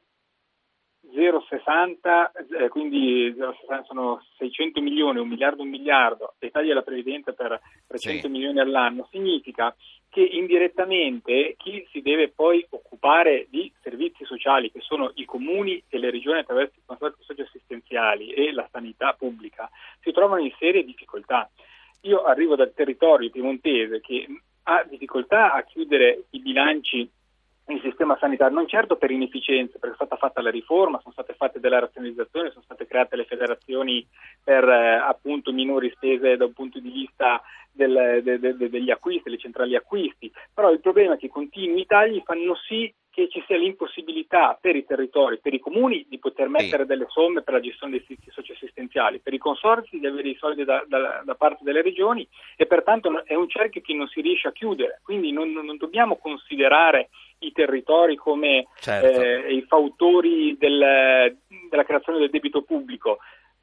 0,60, 1.11 2.33
eh, 2.65 2.69
quindi 2.69 3.35
0,60 3.35 3.85
sono 3.85 4.23
600 4.37 4.81
milioni, 4.83 5.21
un 5.21 5.29
miliardo, 5.29 5.63
un 5.63 5.71
miliardo, 5.71 6.35
e 6.39 6.51
tagli 6.51 6.71
alla 6.71 6.83
previdenza 6.83 7.33
per 7.33 7.61
300 7.87 8.27
sì. 8.27 8.29
milioni 8.29 8.61
all'anno, 8.61 9.09
significa 9.11 9.75
che 10.11 10.21
indirettamente 10.21 11.55
chi 11.57 11.87
si 11.91 12.03
deve 12.03 12.29
poi 12.29 12.65
occupare 12.71 13.47
di 13.49 13.73
servizi 13.81 14.25
sociali, 14.25 14.71
che 14.71 14.81
sono 14.81 15.13
i 15.15 15.25
comuni 15.25 15.83
e 15.89 15.99
le 15.99 16.11
regioni 16.11 16.41
attraverso 16.41 16.75
i 16.79 16.83
consorzi 16.85 17.23
socioassistenziali 17.23 18.33
e 18.33 18.53
la 18.53 18.69
sanità 18.71 19.15
pubblica, 19.15 19.71
si 20.01 20.13
trovano 20.13 20.43
in 20.43 20.53
serie 20.59 20.85
difficoltà. 20.85 21.49
Io 22.03 22.23
arrivo 22.25 22.55
dal 22.55 22.73
territorio 22.75 23.31
piemontese 23.31 24.01
che 24.01 24.27
ha 24.65 24.85
difficoltà 24.85 25.55
a 25.55 25.63
chiudere 25.63 26.25
i 26.31 26.41
bilanci 26.41 27.11
il 27.73 27.81
sistema 27.83 28.17
sanitario, 28.19 28.55
non 28.55 28.67
certo 28.67 28.97
per 28.97 29.11
inefficienza, 29.11 29.79
perché 29.79 29.95
è 29.95 30.05
stata 30.05 30.17
fatta 30.17 30.41
la 30.41 30.51
riforma, 30.51 31.01
sono 31.01 31.13
state 31.13 31.35
fatte 31.35 31.61
delle 31.61 31.81
razionalizzazioni, 31.81 32.51
sono 32.51 32.65
state 32.65 32.87
create 32.87 33.17
le 33.17 33.25
federazioni 33.25 34.07
per 34.43 34.69
eh, 34.69 34.95
appunto 34.97 35.53
minori 35.53 35.91
spese 35.95 36.37
da 36.37 36.47
un 36.47 36.53
punto 36.53 36.79
di 36.81 36.91
vista 36.91 37.43
del, 37.71 38.21
de, 38.23 38.39
de, 38.39 38.57
de, 38.57 38.71
degli 38.71 38.91
acquisti, 38.91 39.31
le 39.31 39.39
centrali 39.39 39.77
acquisti, 39.77 40.33
però 40.53 40.71
il 40.71 40.81
problema 40.81 41.15
è 41.15 41.19
che 41.19 41.29
continui 41.29 41.87
tagli 41.87 42.23
fanno 42.25 42.55
sì 42.55 42.93
che 43.19 43.29
ci 43.29 43.43
sia 43.49 43.57
l'impossibilità 43.57 44.57
per 44.61 44.77
i 44.77 44.85
territori, 44.85 45.41
per 45.41 45.53
i 45.53 45.59
comuni 45.59 46.07
di 46.09 46.21
poter 46.21 46.47
mettere 46.47 46.87
delle 46.87 47.07
somme 47.09 47.43
per 47.43 47.55
la 47.55 47.61
gestione 47.61 47.91
dei 47.91 48.05
servizi 48.07 48.31
socioassistenziali, 48.31 49.19
per 49.19 49.35
i 49.35 49.39
consorsi 49.39 49.99
di 49.99 50.07
avere 50.07 50.29
i 50.29 50.37
soldi 50.39 50.63
da, 50.63 50.85
da, 50.87 51.23
da, 51.25 51.35
parte 51.35 51.65
delle 51.65 51.83
regioni 51.83 52.27
e 52.57 52.67
pertanto 52.67 53.25
è 53.25 53.35
un 53.35 53.49
cerchio 53.49 53.81
che 53.81 53.93
non 53.93 54.07
si 54.07 54.21
riesce 54.21 54.47
a 54.47 54.53
chiudere, 54.53 55.01
quindi 55.03 55.33
non, 55.33 55.51
non 55.51 55.77
dobbiamo 55.79 56.17
considerare 56.17 57.09
i 57.41 57.51
territori 57.51 58.15
come 58.15 58.69
certo. 58.79 59.21
eh, 59.21 59.53
i 59.53 59.63
fautori 59.63 60.57
del, 60.57 61.37
della 61.69 61.85
creazione 61.85 62.21
del 62.21 62.31
debito 62.31 62.63
pubblico. 62.63 63.19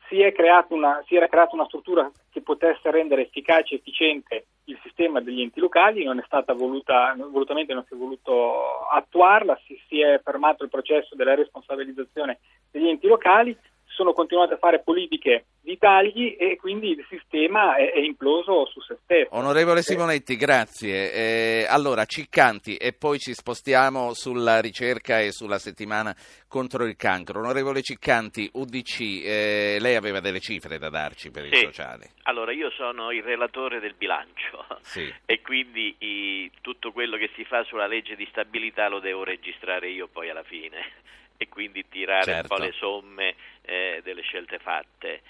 Si, 0.07 0.21
una, 0.69 1.03
si 1.07 1.15
era 1.15 1.27
creata 1.27 1.55
una 1.55 1.65
struttura 1.65 2.09
che 2.31 2.41
potesse 2.41 2.91
rendere 2.91 3.23
efficace 3.23 3.73
e 3.73 3.77
efficiente 3.77 4.45
il 4.65 4.79
sistema 4.83 5.21
degli 5.21 5.41
enti 5.41 5.59
locali, 5.59 6.03
non 6.03 6.19
è 6.19 6.23
stata 6.25 6.53
voluta, 6.53 7.15
volutamente 7.17 7.73
non 7.73 7.85
si 7.87 7.93
è 7.93 7.97
voluto 7.97 8.87
attuarla, 8.87 9.59
si, 9.65 9.79
si 9.87 10.01
è 10.01 10.19
fermato 10.23 10.63
il 10.63 10.69
processo 10.69 11.15
della 11.15 11.35
responsabilizzazione 11.35 12.39
degli 12.71 12.87
enti 12.87 13.07
locali, 13.07 13.57
sono 13.87 14.13
continuate 14.13 14.55
a 14.55 14.57
fare 14.57 14.81
politiche 14.81 15.45
di 15.61 15.77
tagli 15.77 16.35
e 16.37 16.57
quindi 16.57 16.91
il 16.91 17.05
sistema 17.09 17.75
è, 17.75 17.91
è 17.91 17.99
imploso 17.99 18.65
su 18.67 18.79
se 18.81 18.97
stesso. 19.03 19.35
Onorevole 19.35 19.81
Simonetti, 19.81 20.35
grazie. 20.35 21.11
Eh, 21.11 21.65
allora, 21.67 22.05
Ciccanti 22.05 22.75
e 22.75 22.93
poi 22.93 23.17
ci 23.17 23.33
spostiamo 23.33 24.13
sulla 24.13 24.59
ricerca 24.59 25.19
e 25.19 25.31
sulla 25.31 25.57
settimana 25.57 26.15
contro 26.47 26.85
il 26.85 26.95
cancro. 26.95 27.39
Onorevole 27.39 27.81
Ciccanti, 27.81 28.49
UDC, 28.53 28.99
eh, 29.01 29.77
lei 29.79 29.95
aveva 29.95 30.19
delle 30.19 30.39
cifre 30.39 30.77
da 30.77 30.89
darci 30.89 31.31
per 31.31 31.43
sì. 31.43 31.49
il 31.49 31.57
sociale. 31.57 32.11
Allora, 32.23 32.51
io 32.51 32.69
sono 32.71 33.11
il 33.11 33.23
relatore 33.23 33.79
del 33.79 33.95
bilancio 33.95 34.65
sì. 34.83 35.11
e 35.25 35.41
quindi 35.41 35.95
i, 35.99 36.51
tutto 36.61 36.91
quello 36.91 37.17
che 37.17 37.31
si 37.35 37.43
fa 37.45 37.63
sulla 37.63 37.87
legge 37.87 38.15
di 38.15 38.27
stabilità 38.29 38.87
lo 38.87 38.99
devo 38.99 39.23
registrare 39.23 39.89
io 39.89 40.07
poi 40.07 40.29
alla 40.29 40.43
fine 40.43 41.03
e 41.37 41.47
quindi 41.47 41.87
tirare 41.87 42.23
certo. 42.23 42.53
un 42.53 42.59
po' 42.59 42.63
le 42.63 42.71
somme 42.73 43.35
eh, 43.61 44.01
delle 44.03 44.21
scelte 44.21 44.59
fatte. 44.59 45.21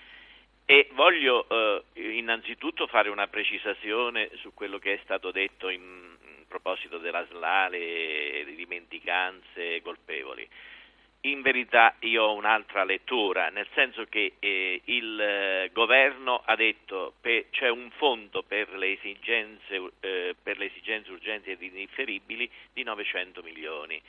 E 0.66 0.90
voglio 0.94 1.48
eh, 1.48 2.18
innanzitutto 2.18 2.88
fare 2.88 3.10
una 3.10 3.28
precisazione 3.28 4.32
su 4.36 4.54
quello 4.54 4.80
che 4.80 4.94
è 4.94 5.00
stato 5.04 5.32
detto 5.32 5.70
in, 5.70 5.82
in 5.82 6.48
proposito 6.48 6.98
della 6.98 7.26
SLA, 7.30 7.68
le, 7.70 8.44
le 8.44 8.56
dimenticanze 8.56 9.82
colpevoli. 9.84 10.48
In 11.22 11.42
verità 11.42 11.96
io 12.02 12.24
ho 12.24 12.34
un'altra 12.34 12.84
lettura, 12.84 13.50
nel 13.50 13.68
senso 13.74 14.06
che 14.06 14.34
eh, 14.40 14.82
il 14.86 15.20
eh, 15.20 15.70
governo 15.74 16.42
ha 16.46 16.56
detto 16.56 17.14
che 17.22 17.48
c'è 17.50 17.68
un 17.68 17.90
fondo 17.98 18.44
per 18.44 18.70
le, 18.76 18.92
esigenze, 18.92 19.92
eh, 20.02 20.36
per 20.42 20.58
le 20.58 20.66
esigenze 20.66 21.12
urgenti 21.12 21.50
ed 21.50 21.62
indifferibili 21.62 22.50
di 22.74 22.84
900 22.84 23.42
milioni. 23.42 24.00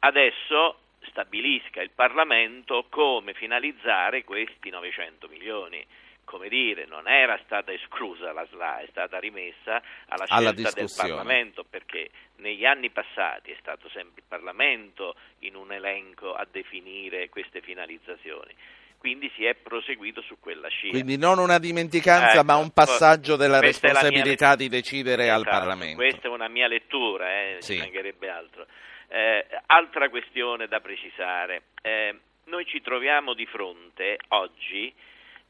Adesso 0.00 0.78
stabilisca 1.08 1.80
il 1.82 1.90
Parlamento 1.94 2.86
come 2.88 3.34
finalizzare 3.34 4.24
questi 4.24 4.70
900 4.70 5.28
milioni. 5.28 5.84
Come 6.24 6.48
dire, 6.50 6.84
non 6.86 7.08
era 7.08 7.40
stata 7.44 7.72
esclusa 7.72 8.32
la 8.32 8.46
SLA, 8.50 8.80
è 8.80 8.86
stata 8.90 9.18
rimessa 9.18 9.80
alla 10.08 10.26
Alla 10.28 10.52
scelta 10.52 10.52
del 10.52 10.84
discussione. 10.84 11.08
Parlamento 11.14 11.64
perché 11.64 12.10
negli 12.36 12.66
anni 12.66 12.90
passati 12.90 13.50
è 13.50 13.56
stato 13.60 13.88
sempre 13.88 14.20
il 14.20 14.26
Parlamento 14.28 15.14
in 15.40 15.54
un 15.54 15.72
elenco 15.72 16.34
a 16.34 16.46
definire 16.50 17.30
queste 17.30 17.62
finalizzazioni. 17.62 18.54
Quindi 18.98 19.30
si 19.36 19.44
è 19.44 19.54
proseguito 19.54 20.20
su 20.20 20.36
quella 20.40 20.68
scia. 20.68 20.90
Quindi 20.90 21.16
non 21.16 21.38
una 21.38 21.58
dimenticanza, 21.58 22.32
Ecco, 22.34 22.44
ma 22.44 22.56
un 22.56 22.72
passaggio 22.72 23.36
della 23.36 23.60
responsabilità 23.60 24.54
di 24.56 24.68
decidere 24.68 25.30
al 25.30 25.40
Esatto, 25.42 25.56
Parlamento. 25.56 25.96
Questa 25.96 26.26
è 26.26 26.30
una 26.30 26.48
mia 26.48 26.66
lettura, 26.66 27.30
eh, 27.30 27.56
Sì. 27.60 27.74
ci 27.74 27.78
mancherebbe 27.78 28.28
altro. 28.28 28.66
Eh, 29.08 29.46
altra 29.66 30.08
questione 30.08 30.68
da 30.68 30.80
precisare. 30.80 31.62
Eh, 31.82 32.14
noi 32.44 32.66
ci 32.66 32.80
troviamo 32.80 33.34
di 33.34 33.46
fronte 33.46 34.18
oggi, 34.28 34.92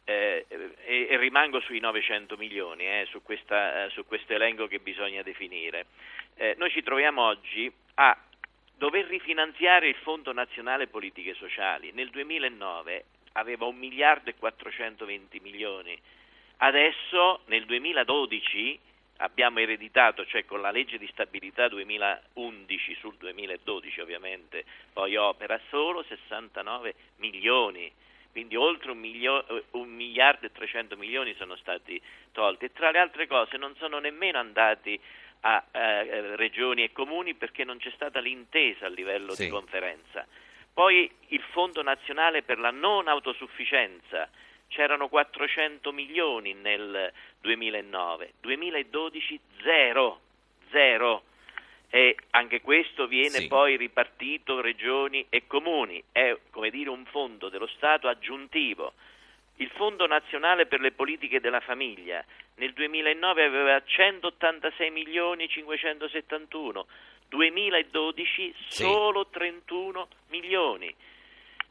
eh, 0.04 0.46
e, 0.48 1.06
e 1.10 1.16
rimango 1.18 1.60
sui 1.60 1.80
900 1.80 2.36
milioni, 2.36 2.84
eh, 2.84 3.06
su, 3.10 3.22
questa, 3.22 3.84
eh, 3.84 3.90
su 3.90 4.06
questo 4.06 4.32
elenco 4.32 4.66
che 4.66 4.78
bisogna 4.78 5.22
definire, 5.22 5.86
Eh, 6.40 6.54
noi 6.56 6.70
ci 6.70 6.84
troviamo 6.84 7.22
oggi 7.22 7.68
a 7.94 8.16
dover 8.76 9.06
rifinanziare 9.06 9.88
il 9.88 9.96
Fondo 9.96 10.32
Nazionale 10.32 10.86
Politiche 10.86 11.34
Sociali. 11.34 11.90
Nel 11.92 12.10
2009 12.10 13.04
aveva 13.32 13.66
1 13.66 13.76
miliardo 13.76 14.30
e 14.30 14.36
420 14.36 15.40
milioni, 15.40 16.00
adesso 16.58 17.40
nel 17.46 17.64
2012 17.66 18.78
abbiamo 19.18 19.58
ereditato, 19.60 20.24
cioè 20.26 20.44
con 20.44 20.60
la 20.60 20.70
legge 20.70 20.98
di 20.98 21.08
stabilità 21.12 21.68
2011 21.68 22.96
sul 23.00 23.16
2012 23.16 24.00
ovviamente, 24.00 24.64
poi 24.92 25.16
opera 25.16 25.58
solo 25.68 26.02
69 26.04 26.94
milioni, 27.16 27.90
quindi 28.30 28.56
oltre 28.56 28.90
un, 28.90 28.98
milio- 28.98 29.44
un 29.72 29.88
miliardo 29.88 30.46
e 30.46 30.52
300 30.52 30.96
milioni 30.96 31.34
sono 31.34 31.56
stati 31.56 32.00
tolti 32.32 32.66
e 32.66 32.72
tra 32.72 32.90
le 32.90 32.98
altre 32.98 33.26
cose 33.26 33.56
non 33.56 33.74
sono 33.76 33.98
nemmeno 33.98 34.38
andati 34.38 34.98
a 35.40 35.64
eh, 35.72 36.36
regioni 36.36 36.82
e 36.82 36.92
comuni 36.92 37.34
perché 37.34 37.64
non 37.64 37.78
c'è 37.78 37.90
stata 37.94 38.20
l'intesa 38.20 38.86
a 38.86 38.90
livello 38.90 39.32
Sì. 39.34 39.44
di 39.44 39.50
conferenza. 39.50 40.26
Poi 40.72 41.10
il 41.28 41.42
Fondo 41.50 41.82
Nazionale 41.82 42.42
per 42.42 42.58
la 42.58 42.70
non 42.70 43.08
autosufficienza, 43.08 44.28
c'erano 44.68 45.08
400 45.08 45.92
milioni 45.92 46.54
nel 46.54 47.12
2009, 47.40 48.32
2012 48.40 49.40
zero, 49.62 50.20
zero. 50.70 51.22
E 51.90 52.16
anche 52.30 52.60
questo 52.60 53.06
viene 53.06 53.38
Sì. 53.38 53.46
poi 53.48 53.76
ripartito 53.76 54.60
regioni 54.60 55.24
e 55.30 55.46
comuni, 55.46 56.02
è 56.12 56.36
come 56.50 56.68
dire 56.70 56.90
un 56.90 57.06
fondo 57.06 57.48
dello 57.48 57.66
Stato 57.66 58.08
aggiuntivo. 58.08 58.92
Il 59.56 59.70
Fondo 59.70 60.06
Nazionale 60.06 60.66
per 60.66 60.80
le 60.80 60.92
Politiche 60.92 61.40
della 61.40 61.60
Famiglia 61.60 62.22
nel 62.56 62.72
2009 62.74 63.42
aveva 63.42 63.82
186 63.82 64.90
milioni 64.90 65.48
571, 65.48 66.86
2012 67.28 68.54
Sì. 68.68 68.82
solo 68.82 69.26
31 69.28 70.08
milioni. 70.28 70.94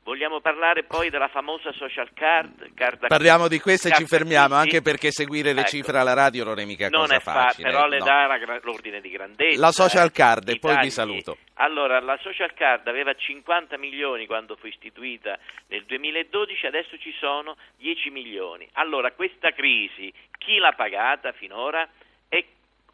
Vogliamo 0.08 0.39
parlare 0.39 0.84
poi 0.86 1.10
della 1.10 1.28
famosa 1.28 1.74
social 1.74 2.14
card? 2.14 2.74
card 2.74 3.08
Parliamo 3.08 3.49
di 3.49 3.60
questo 3.60 3.89
e 3.89 3.91
ci 3.91 4.05
fermiamo, 4.05 4.55
anche 4.55 4.82
perché 4.82 5.12
seguire 5.12 5.51
le 5.51 5.60
Ecco. 5.60 5.70
cifre 5.70 5.99
alla 5.99 6.14
radio 6.14 6.45
non 6.45 6.60
è 6.60 6.64
mica 6.64 6.88
non 6.88 7.01
cosa 7.01 7.16
è 7.18 7.20
fa- 7.20 7.34
facile. 7.34 7.70
però 7.70 7.88
le 7.88 7.97
no. 7.97 8.05
dà 8.05 8.60
l'ordine 8.64 9.01
di 9.01 9.10
grandezza. 9.10 9.60
La 9.60 9.72
social 9.72 10.08
eh, 10.08 10.12
card, 10.12 10.47
e 10.47 10.53
i 10.53 10.60
poi 10.60 10.72
vi 10.76 10.78
tagli. 10.78 10.89
saluto. 10.91 11.38
Allora, 11.55 11.99
la 11.99 12.18
social 12.22 12.53
card 12.53 12.88
aveva 12.88 13.14
50 13.14 13.78
milioni 13.78 14.28
quando 14.28 14.55
fu 14.55 14.68
istituita 14.68 15.38
nel 15.68 15.84
2012, 15.84 16.66
adesso 16.68 16.97
ci 16.99 17.14
sono 17.20 17.58
10 17.76 18.10
milioni. 18.10 18.66
Allora, 18.76 19.12
questa 19.12 19.51
crisi 19.51 20.10
chi 20.38 20.55
l'ha 20.58 20.72
pagata 20.72 21.34
finora? 21.34 21.86
E 22.30 22.45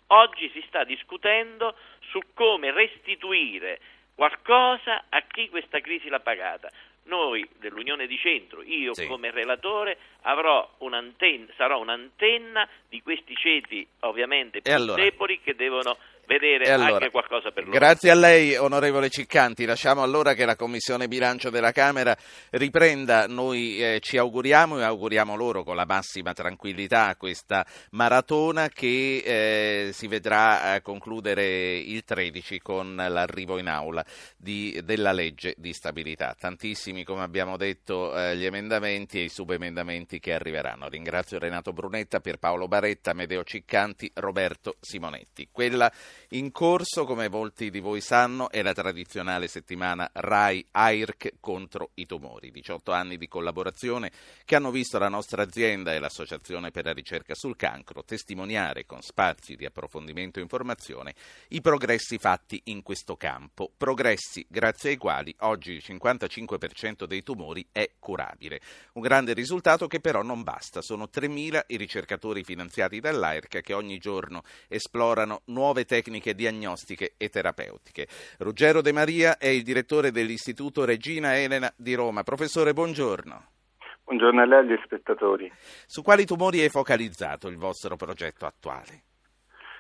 oggi 0.08 0.50
si 0.52 0.64
sta 0.68 0.84
discutendo 0.84 1.76
su 2.10 2.20
come 2.34 2.72
restituire 2.72 3.80
qualcosa 4.16 5.04
a 5.10 5.22
chi 5.28 5.48
questa 5.50 5.80
crisi 5.80 6.10
l'ha 6.10 6.20
pagata. 6.20 6.72
Noi 7.06 7.48
dell'Unione 7.60 8.08
di 8.08 8.18
Centro, 8.18 8.64
io 8.64 8.94
Sì. 8.94 9.08
come 9.08 9.30
relatore, 9.32 9.98
avrò 10.22 10.68
un'antenna, 10.80 11.48
sarò 11.58 11.80
un'antenna 11.80 12.68
di 12.88 13.02
questi 13.02 13.36
ceti 13.36 13.86
ovviamente 14.02 14.62
più 14.62 14.72
allora? 14.74 15.02
deboli 15.02 15.40
che 15.42 15.54
devono 15.56 15.98
vedere 16.40 16.72
allora, 16.72 16.94
anche 16.94 17.12
qualcosa 17.12 17.52
per 17.52 17.66
loro. 17.66 17.78
Grazie 17.78 18.12
a 18.12 18.16
lei, 18.16 18.56
onorevole 18.56 19.10
Ciccanti. 19.10 19.66
Lasciamo 19.66 20.02
allora 20.02 20.34
che 20.34 20.46
la 20.46 20.56
Commissione 20.56 21.08
Bilancio 21.08 21.50
della 21.50 21.72
Camera 21.72 22.16
riprenda. 22.52 23.28
Noi 23.28 23.82
eh, 23.82 24.00
ci 24.00 24.18
auguriamo 24.18 24.80
e 24.80 24.84
auguriamo 24.84 25.36
loro 25.36 25.64
con 25.64 25.76
la 25.76 25.86
massima 25.86 26.34
tranquillità 26.34 27.16
questa 27.18 27.66
maratona 27.92 28.70
che 28.70 29.24
eh, 29.24 29.90
si 29.94 30.08
vedrà 30.08 30.76
eh, 30.76 30.82
concludere 30.82 31.76
il 31.78 32.04
13 32.04 32.60
con 32.60 32.96
l'arrivo 32.96 33.58
in 33.58 33.68
aula 33.68 34.04
di- 34.38 34.80
della 34.84 35.12
legge 35.12 35.54
di 35.58 35.74
stabilità. 35.74 36.36
Tantissimi, 36.38 37.04
come 37.04 37.22
abbiamo 37.22 37.58
detto, 37.58 38.16
eh, 38.18 38.36
gli 38.36 38.46
emendamenti 38.46 39.20
e 39.20 39.24
i 39.24 39.30
subemendamenti 39.30 40.20
che 40.20 40.34
arriveranno. 40.34 40.90
Ringrazio 40.90 41.40
Renato 41.40 41.74
Brunetta, 41.74 42.20
Pierpaolo 42.20 42.68
Baretta, 42.68 43.14
Medeo 43.14 43.44
Ciccanti, 43.44 44.12
Roberto 44.16 44.76
Simonetti. 44.80 45.50
Quella 45.52 45.92
in 46.34 46.52
corso, 46.52 47.06
come 47.06 47.30
molti 47.30 47.70
di 47.70 47.80
voi 47.80 48.02
sanno, 48.02 48.50
è 48.50 48.64
la 48.64 48.74
tradizionale 48.74 49.48
settimana 49.48 50.10
RAI 50.12 50.66
AIRC 50.72 51.34
contro 51.40 51.92
i 51.96 52.08
tumori. 52.08 52.50
18 52.50 52.92
anni 52.92 53.18
di 53.18 53.28
collaborazione 53.28 54.12
che 54.44 54.56
hanno 54.56 54.72
visto 54.72 54.98
la 54.98 55.10
nostra 55.10 55.44
azienda 55.44 55.94
e 55.94 56.00
l'Associazione 56.00 56.72
per 56.72 56.86
la 56.86 56.94
ricerca 56.94 57.36
sul 57.36 57.56
cancro 57.56 58.04
testimoniare 58.04 58.88
con 58.88 59.02
spazi 59.02 59.56
di 59.56 59.66
approfondimento 59.66 60.40
e 60.40 60.42
informazione 60.42 61.14
i 61.50 61.62
progressi 61.62 62.18
fatti 62.18 62.60
in 62.66 62.82
questo 62.82 63.16
campo. 63.16 63.72
Progressi 63.78 64.44
grazie 64.50 64.90
ai 64.90 64.98
quali 64.98 65.36
oggi 65.42 65.74
il 65.74 65.84
55% 65.86 67.04
dei 67.04 67.22
tumori 67.22 67.68
è 67.72 67.92
curabile. 68.00 68.60
Un 68.94 69.04
grande 69.04 69.34
risultato 69.34 69.86
che 69.86 70.00
però 70.00 70.24
non 70.24 70.42
basta. 70.42 70.82
Sono 70.82 71.10
3.000 71.14 71.66
i 71.68 71.78
ricercatori 71.78 72.44
finanziati 72.44 73.00
dall'AIRC 73.00 73.62
che 73.62 73.74
ogni 73.74 74.00
giorno 74.00 74.42
esplorano 74.68 75.42
nuove 75.46 75.86
tecniche 75.86 76.22
diagnostiche 76.32 77.16
e 77.18 77.28
terapeutiche. 77.28 78.08
Ruggero 78.40 78.82
De 78.82 78.94
Maria 78.94 79.38
è 79.38 79.48
il 79.48 79.64
direttore 79.64 80.12
dell'Istituto 80.12 80.86
Regina 80.86 81.36
Elena 81.38 81.70
di 81.76 81.94
Roma. 81.94 82.24
Professore, 82.24 82.72
buongiorno. 82.72 83.48
Buongiorno 84.06 84.42
a 84.42 84.46
lei 84.46 84.60
e 84.60 84.62
agli 84.62 84.80
spettatori. 84.86 85.52
Su 85.86 86.02
quali 86.02 86.26
tumori 86.26 86.60
è 86.60 86.70
focalizzato 86.70 87.50
il 87.50 87.58
vostro 87.58 87.98
progetto 87.98 88.46
attuale? 88.46 89.04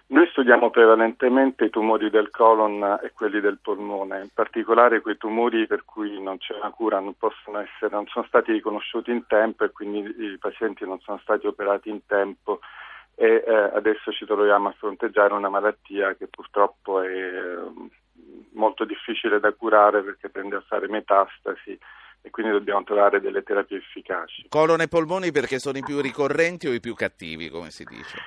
Noi 0.07 0.27
studiamo 0.27 0.69
prevalentemente 0.69 1.65
i 1.65 1.69
tumori 1.69 2.09
del 2.09 2.29
colon 2.29 2.99
e 3.01 3.11
quelli 3.15 3.39
del 3.39 3.59
polmone, 3.61 4.21
in 4.21 4.29
particolare 4.33 5.01
quei 5.01 5.17
tumori 5.17 5.65
per 5.65 5.85
cui 5.85 6.21
non 6.21 6.37
c'è 6.37 6.53
una 6.55 6.69
cura, 6.69 6.99
non, 6.99 7.15
essere, 7.17 7.89
non 7.89 8.05
sono 8.07 8.25
stati 8.27 8.51
riconosciuti 8.51 9.11
in 9.11 9.25
tempo 9.25 9.63
e 9.63 9.71
quindi 9.71 9.99
i 9.99 10.37
pazienti 10.37 10.85
non 10.85 10.99
sono 10.99 11.17
stati 11.19 11.47
operati 11.47 11.89
in 11.89 12.05
tempo 12.05 12.59
e 13.15 13.43
eh, 13.45 13.53
adesso 13.73 14.11
ci 14.11 14.25
troviamo 14.25 14.69
a 14.69 14.75
fronteggiare 14.77 15.33
una 15.33 15.49
malattia 15.49 16.15
che 16.15 16.27
purtroppo 16.27 17.01
è 17.01 17.07
eh, 17.07 17.71
molto 18.53 18.85
difficile 18.85 19.39
da 19.39 19.51
curare 19.53 20.01
perché 20.01 20.31
tende 20.31 20.55
a 20.55 20.63
fare 20.65 20.87
metastasi 20.87 21.77
e 22.25 22.29
quindi 22.29 22.53
dobbiamo 22.53 22.83
trovare 22.83 23.19
delle 23.19 23.43
terapie 23.43 23.77
efficaci. 23.77 24.45
Colon 24.49 24.81
e 24.81 24.87
polmoni 24.87 25.31
perché 25.31 25.59
sono 25.59 25.77
i 25.77 25.83
più 25.83 25.99
ricorrenti 25.99 26.67
o 26.67 26.73
i 26.73 26.79
più 26.79 26.95
cattivi, 26.95 27.49
come 27.49 27.69
si 27.69 27.83
dice? 27.83 28.17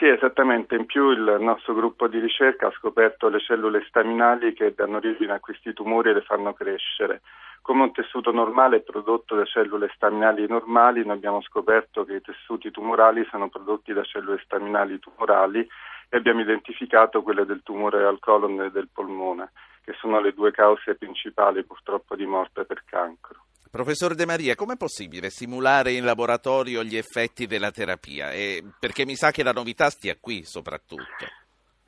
Sì, 0.00 0.08
esattamente. 0.08 0.76
In 0.76 0.86
più 0.86 1.10
il 1.10 1.36
nostro 1.40 1.74
gruppo 1.74 2.08
di 2.08 2.18
ricerca 2.20 2.68
ha 2.68 2.72
scoperto 2.72 3.28
le 3.28 3.38
cellule 3.38 3.84
staminali 3.86 4.54
che 4.54 4.72
danno 4.72 4.96
origine 4.96 5.34
a 5.34 5.40
questi 5.40 5.74
tumori 5.74 6.08
e 6.08 6.14
le 6.14 6.22
fanno 6.22 6.54
crescere. 6.54 7.20
Come 7.60 7.82
un 7.82 7.92
tessuto 7.92 8.32
normale 8.32 8.76
è 8.76 8.80
prodotto 8.80 9.36
da 9.36 9.44
cellule 9.44 9.92
staminali 9.94 10.46
normali, 10.48 11.04
noi 11.04 11.16
abbiamo 11.16 11.42
scoperto 11.42 12.06
che 12.06 12.14
i 12.14 12.20
tessuti 12.22 12.70
tumorali 12.70 13.26
sono 13.30 13.50
prodotti 13.50 13.92
da 13.92 14.02
cellule 14.02 14.40
staminali 14.42 14.98
tumorali 14.98 15.68
e 16.08 16.16
abbiamo 16.16 16.40
identificato 16.40 17.20
quelle 17.20 17.44
del 17.44 17.60
tumore 17.62 18.02
al 18.02 18.20
colon 18.20 18.58
e 18.62 18.70
del 18.70 18.88
polmone, 18.90 19.50
che 19.84 19.92
sono 20.00 20.18
le 20.18 20.32
due 20.32 20.50
cause 20.50 20.94
principali 20.94 21.62
purtroppo 21.62 22.16
di 22.16 22.24
morte 22.24 22.64
per 22.64 22.84
cancro. 22.86 23.49
Professor 23.70 24.16
De 24.16 24.26
Maria, 24.26 24.56
com'è 24.56 24.76
possibile 24.76 25.30
simulare 25.30 25.92
in 25.92 26.04
laboratorio 26.04 26.82
gli 26.82 26.96
effetti 26.96 27.46
della 27.46 27.70
terapia? 27.70 28.32
E 28.32 28.64
perché 28.80 29.04
mi 29.04 29.14
sa 29.14 29.30
che 29.30 29.44
la 29.44 29.52
novità 29.52 29.90
stia 29.90 30.16
qui 30.20 30.42
soprattutto. 30.42 31.38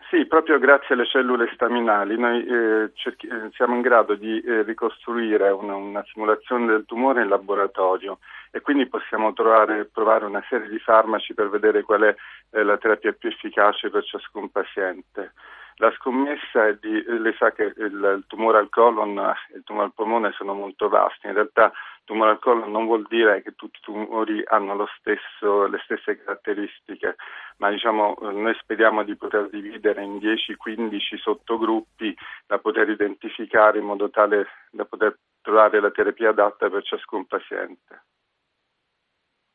Sì, 0.08 0.26
proprio 0.26 0.60
grazie 0.60 0.94
alle 0.94 1.06
cellule 1.06 1.50
staminali 1.54 2.16
noi 2.18 2.44
eh, 2.44 2.90
cerchi- 2.92 3.26
eh, 3.26 3.48
siamo 3.54 3.74
in 3.74 3.80
grado 3.80 4.14
di 4.14 4.40
eh, 4.42 4.62
ricostruire 4.62 5.50
una, 5.50 5.74
una, 5.74 6.04
simulazione 6.12 6.66
del 6.66 6.84
tumore 6.84 7.22
in 7.22 7.28
laboratorio 7.28 8.18
e 8.50 8.60
quindi 8.60 8.86
possiamo 8.86 9.32
trovare, 9.32 9.86
provare 9.86 10.26
una 10.26 10.44
serie 10.48 10.68
di 10.68 10.78
farmaci 10.78 11.34
per 11.34 11.48
vedere 11.48 11.82
qual 11.82 12.02
è 12.02 12.14
eh, 12.50 12.62
la 12.62 12.76
terapia 12.76 13.12
più 13.12 13.30
efficace 13.30 13.90
per 13.90 14.04
ciascun 14.04 14.50
paziente. 14.50 15.32
La 15.76 15.90
scommessa 15.92 16.66
è 16.68 16.76
di, 16.80 17.02
lei 17.06 17.34
sa 17.38 17.50
che 17.52 17.72
il, 17.76 18.24
tumore 18.26 18.58
al 18.58 18.68
colon 18.68 19.18
e 19.18 19.56
il 19.56 19.64
tumore 19.64 19.86
al 19.86 19.92
polmone 19.94 20.32
sono 20.32 20.54
molto 20.54 20.88
vasti, 20.88 21.26
in 21.26 21.34
realtà 21.34 21.66
il 21.66 22.04
tumore 22.04 22.30
al 22.30 22.38
colon 22.38 22.70
non 22.70 22.86
vuol 22.86 23.06
dire 23.08 23.42
che 23.42 23.54
tutti 23.54 23.78
i 23.78 23.82
tumori 23.82 24.42
hanno 24.46 24.86
stesso, 24.98 25.66
le 25.66 25.80
stesse 25.84 26.22
caratteristiche, 26.22 27.16
ma 27.56 27.70
diciamo, 27.70 28.16
noi 28.20 28.54
speriamo 28.60 29.02
di 29.02 29.16
poter 29.16 29.48
dividere 29.48 30.02
in 30.02 30.16
10-15 30.16 31.18
sottogruppi 31.18 32.16
da 32.46 32.58
poter 32.58 32.88
identificare 32.90 33.78
in 33.78 33.84
modo 33.84 34.10
tale 34.10 34.46
da 34.70 34.84
poter 34.84 35.18
trovare 35.40 35.80
la 35.80 35.90
terapia 35.90 36.30
adatta 36.30 36.68
per 36.68 36.82
ciascun 36.82 37.26
paziente. 37.26 38.02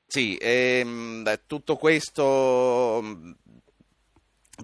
Sì, 0.10 0.38
ehm, 0.40 1.26
tutto 1.48 1.76
questo 1.76 3.02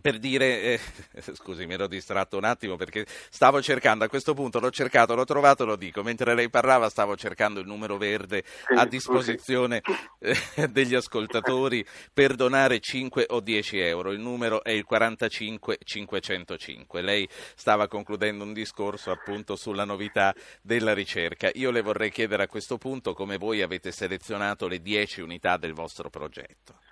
per 0.01 0.17
dire, 0.17 0.61
eh, 0.61 0.79
scusi 1.33 1.65
mi 1.65 1.73
ero 1.73 1.87
distratto 1.87 2.37
un 2.37 2.43
attimo 2.43 2.75
perché 2.75 3.05
stavo 3.29 3.61
cercando, 3.61 4.03
a 4.03 4.07
questo 4.07 4.33
punto 4.33 4.59
l'ho 4.59 4.71
cercato, 4.71 5.15
l'ho 5.15 5.25
trovato, 5.25 5.65
lo 5.65 5.75
dico, 5.75 6.03
mentre 6.03 6.33
lei 6.33 6.49
parlava 6.49 6.89
stavo 6.89 7.15
cercando 7.15 7.59
il 7.59 7.67
numero 7.67 7.97
verde 7.97 8.43
a 8.75 8.85
disposizione 8.85 9.81
eh, 10.19 10.35
degli 10.69 10.95
ascoltatori 10.95 11.85
per 12.11 12.35
donare 12.35 12.79
5 12.79 13.27
o 13.29 13.39
10 13.39 13.79
euro, 13.79 14.11
il 14.11 14.19
numero 14.19 14.63
è 14.63 14.71
il 14.71 14.83
45 14.83 15.77
505, 15.83 17.01
lei 17.01 17.27
stava 17.55 17.87
concludendo 17.87 18.43
un 18.43 18.53
discorso 18.53 19.11
appunto 19.11 19.55
sulla 19.55 19.85
novità 19.85 20.33
della 20.61 20.93
ricerca, 20.93 21.49
io 21.53 21.71
le 21.71 21.81
vorrei 21.81 22.09
chiedere 22.09 22.43
a 22.43 22.47
questo 22.47 22.77
punto 22.77 23.13
come 23.13 23.37
voi 23.37 23.61
avete 23.61 23.91
selezionato 23.91 24.67
le 24.67 24.81
10 24.81 25.21
unità 25.21 25.57
del 25.57 25.73
vostro 25.73 26.09
progetto. 26.09 26.82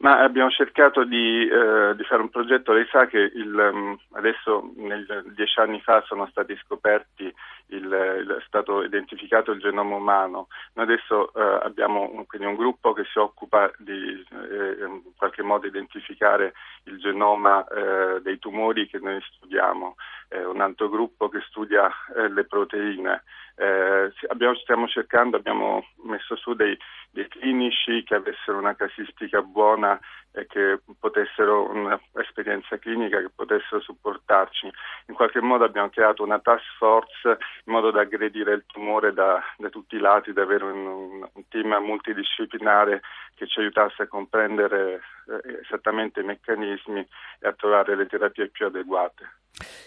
Ma 0.00 0.22
abbiamo 0.22 0.48
cercato 0.48 1.04
di, 1.04 1.46
eh, 1.46 1.94
di, 1.94 2.04
fare 2.04 2.22
un 2.22 2.30
progetto, 2.30 2.72
lei 2.72 2.86
sa 2.90 3.06
che 3.06 3.18
il, 3.18 3.54
um, 3.54 3.98
adesso 4.12 4.72
nel, 4.76 5.24
dieci 5.34 5.60
anni 5.60 5.78
fa 5.82 6.02
sono 6.06 6.26
stati 6.30 6.58
scoperti, 6.64 7.24
il, 7.66 7.84
il, 7.84 8.36
è 8.40 8.42
stato 8.46 8.82
identificato 8.82 9.50
il 9.50 9.60
genoma 9.60 9.96
umano, 9.96 10.48
noi 10.72 10.86
adesso 10.86 11.34
eh, 11.34 11.66
abbiamo 11.66 12.08
un, 12.14 12.24
quindi 12.26 12.46
un 12.46 12.54
gruppo 12.54 12.94
che 12.94 13.04
si 13.12 13.18
occupa 13.18 13.70
di 13.76 14.24
eh, 14.32 14.84
in 14.86 15.02
qualche 15.18 15.42
modo 15.42 15.66
identificare 15.66 16.54
il 16.84 16.98
genoma 16.98 17.62
eh, 17.68 18.22
dei 18.22 18.38
tumori 18.38 18.88
che 18.88 18.98
noi 19.02 19.20
studiamo, 19.20 19.96
un 20.38 20.60
altro 20.60 20.88
gruppo 20.88 21.28
che 21.28 21.40
studia 21.48 21.90
eh, 22.16 22.28
le 22.28 22.44
proteine. 22.44 23.22
Eh, 23.56 24.12
abbiamo, 24.28 24.54
stiamo 24.56 24.86
cercando, 24.86 25.36
abbiamo 25.36 25.84
messo 26.04 26.36
su 26.36 26.54
dei, 26.54 26.76
dei 27.10 27.28
clinici 27.28 28.02
che 28.04 28.14
avessero 28.14 28.58
una 28.58 28.74
casistica 28.74 29.42
buona 29.42 29.98
e 30.32 30.46
che 30.46 30.80
potessero 30.98 31.68
un'esperienza 31.68 32.78
clinica 32.78 33.20
che 33.20 33.30
potessero 33.34 33.80
supportarci. 33.80 34.70
In 35.06 35.14
qualche 35.14 35.40
modo 35.40 35.64
abbiamo 35.64 35.88
creato 35.88 36.22
una 36.22 36.38
task 36.38 36.64
force 36.78 37.38
in 37.64 37.72
modo 37.72 37.90
da 37.90 38.02
aggredire 38.02 38.52
il 38.52 38.64
tumore 38.66 39.12
da, 39.12 39.42
da 39.56 39.68
tutti 39.68 39.96
i 39.96 40.00
lati, 40.00 40.32
da 40.32 40.42
avere 40.42 40.64
un, 40.64 40.86
un, 40.86 41.48
team 41.48 41.74
multidisciplinare 41.82 43.02
che 43.34 43.46
ci 43.48 43.58
aiutasse 43.58 44.02
a 44.02 44.06
comprendere 44.06 44.94
eh, 44.94 45.00
esattamente 45.62 46.20
i 46.20 46.24
meccanismi 46.24 47.06
e 47.38 47.48
a 47.48 47.52
trovare 47.52 47.96
le 47.96 48.06
terapie 48.06 48.48
più 48.48 48.66
adeguate. 48.66 49.38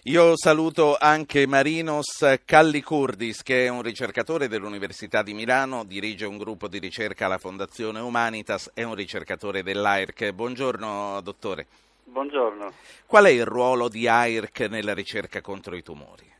Io 0.03 0.37
saluto 0.37 0.97
anche 0.99 1.47
Marinos 1.47 2.41
Callicurdis, 2.45 3.41
che 3.41 3.65
è 3.65 3.69
un 3.69 3.81
ricercatore 3.81 4.47
dell'Università 4.47 5.23
di 5.23 5.33
Milano, 5.33 5.83
dirige 5.83 6.25
un 6.25 6.37
gruppo 6.37 6.67
di 6.67 6.77
ricerca 6.77 7.25
alla 7.25 7.37
Fondazione 7.37 7.99
Humanitas, 7.99 8.71
è 8.73 8.83
un 8.83 8.95
ricercatore 8.95 9.63
dell'AIRC. 9.63 10.31
Buongiorno, 10.31 11.21
dottore. 11.21 11.67
Buongiorno. 12.03 12.71
Qual 13.05 13.25
è 13.25 13.29
il 13.29 13.45
ruolo 13.45 13.87
di 13.87 14.07
AIRC 14.07 14.67
nella 14.69 14.93
ricerca 14.93 15.41
contro 15.41 15.75
i 15.75 15.81
tumori? 15.81 16.31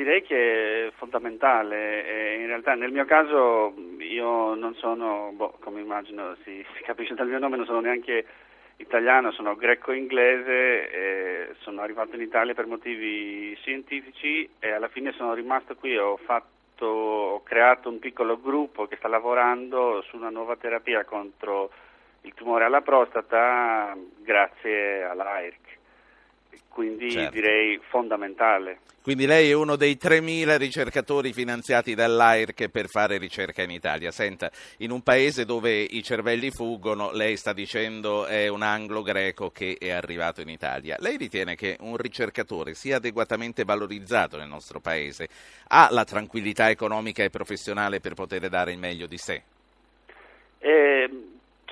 Direi 0.00 0.22
che 0.22 0.86
è 0.86 0.90
fondamentale. 0.92 2.36
In 2.36 2.46
realtà 2.46 2.72
nel 2.74 2.90
mio 2.90 3.04
caso 3.04 3.74
io 3.98 4.54
non 4.54 4.74
sono, 4.76 5.30
boh, 5.34 5.58
come 5.60 5.82
immagino 5.82 6.36
si, 6.42 6.64
si 6.74 6.82
capisce 6.84 7.12
dal 7.12 7.28
mio 7.28 7.38
nome, 7.38 7.58
non 7.58 7.66
sono 7.66 7.80
neanche 7.80 8.24
italiano, 8.76 9.30
sono 9.30 9.54
greco-inglese, 9.56 11.54
sono 11.58 11.82
arrivato 11.82 12.16
in 12.16 12.22
Italia 12.22 12.54
per 12.54 12.64
motivi 12.64 13.54
scientifici 13.56 14.48
e 14.58 14.70
alla 14.70 14.88
fine 14.88 15.12
sono 15.12 15.34
rimasto 15.34 15.76
qui, 15.76 15.98
ho, 15.98 16.16
fatto, 16.16 16.86
ho 16.86 17.42
creato 17.42 17.90
un 17.90 17.98
piccolo 17.98 18.40
gruppo 18.40 18.86
che 18.86 18.96
sta 18.96 19.08
lavorando 19.08 20.00
su 20.08 20.16
una 20.16 20.30
nuova 20.30 20.56
terapia 20.56 21.04
contro 21.04 21.70
il 22.22 22.32
tumore 22.32 22.64
alla 22.64 22.80
prostata 22.80 23.94
grazie 24.22 25.04
all'AIRC 25.04 25.69
quindi 26.68 27.10
certo. 27.10 27.34
direi 27.34 27.78
fondamentale. 27.88 28.78
Quindi 29.02 29.24
lei 29.24 29.50
è 29.50 29.54
uno 29.54 29.76
dei 29.76 29.98
3.000 30.00 30.58
ricercatori 30.58 31.32
finanziati 31.32 31.94
dall'AIRC 31.94 32.68
per 32.68 32.86
fare 32.88 33.16
ricerca 33.16 33.62
in 33.62 33.70
Italia. 33.70 34.10
Senta, 34.10 34.50
in 34.78 34.90
un 34.90 35.02
paese 35.02 35.46
dove 35.46 35.80
i 35.80 36.02
cervelli 36.02 36.50
fuggono, 36.50 37.10
lei 37.12 37.36
sta 37.36 37.54
dicendo 37.54 38.26
è 38.26 38.48
un 38.48 38.62
anglo-greco 38.62 39.50
che 39.50 39.76
è 39.80 39.90
arrivato 39.90 40.42
in 40.42 40.50
Italia. 40.50 40.96
Lei 41.00 41.16
ritiene 41.16 41.54
che 41.54 41.78
un 41.80 41.96
ricercatore 41.96 42.74
sia 42.74 42.96
adeguatamente 42.96 43.64
valorizzato 43.64 44.36
nel 44.36 44.48
nostro 44.48 44.80
paese? 44.80 45.28
Ha 45.68 45.88
la 45.90 46.04
tranquillità 46.04 46.68
economica 46.68 47.24
e 47.24 47.30
professionale 47.30 48.00
per 48.00 48.12
poter 48.12 48.48
dare 48.50 48.72
il 48.72 48.78
meglio 48.78 49.06
di 49.06 49.16
sé? 49.16 49.42
Eh, 50.58 51.10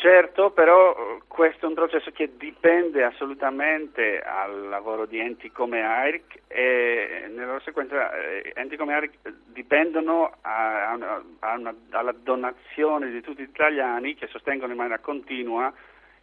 Certo, 0.01 0.53
però 0.53 0.93
eh, 0.93 1.23
questo 1.27 1.65
è 1.65 1.69
un 1.69 1.75
processo 1.75 2.13
che 2.13 2.37
dipende 2.37 3.03
assolutamente 3.03 4.23
dal 4.25 4.69
lavoro 4.69 5.07
di 5.07 5.19
enti 5.19 5.51
come 5.51 5.83
AIRC 5.83 6.43
e 6.47 7.25
nella 7.35 7.59
sequenza 7.65 8.13
eh, 8.13 8.53
enti 8.55 8.77
come 8.77 8.95
AIRC 8.95 9.15
dipendono 9.47 10.37
a, 10.43 10.93
a, 10.93 11.23
a 11.41 11.57
una, 11.57 11.75
dalla 11.89 12.13
donazione 12.13 13.11
di 13.11 13.21
tutti 13.23 13.43
gli 13.43 13.49
italiani 13.49 14.15
che 14.15 14.29
sostengono 14.29 14.71
in 14.71 14.79
maniera 14.79 15.01
continua 15.01 15.73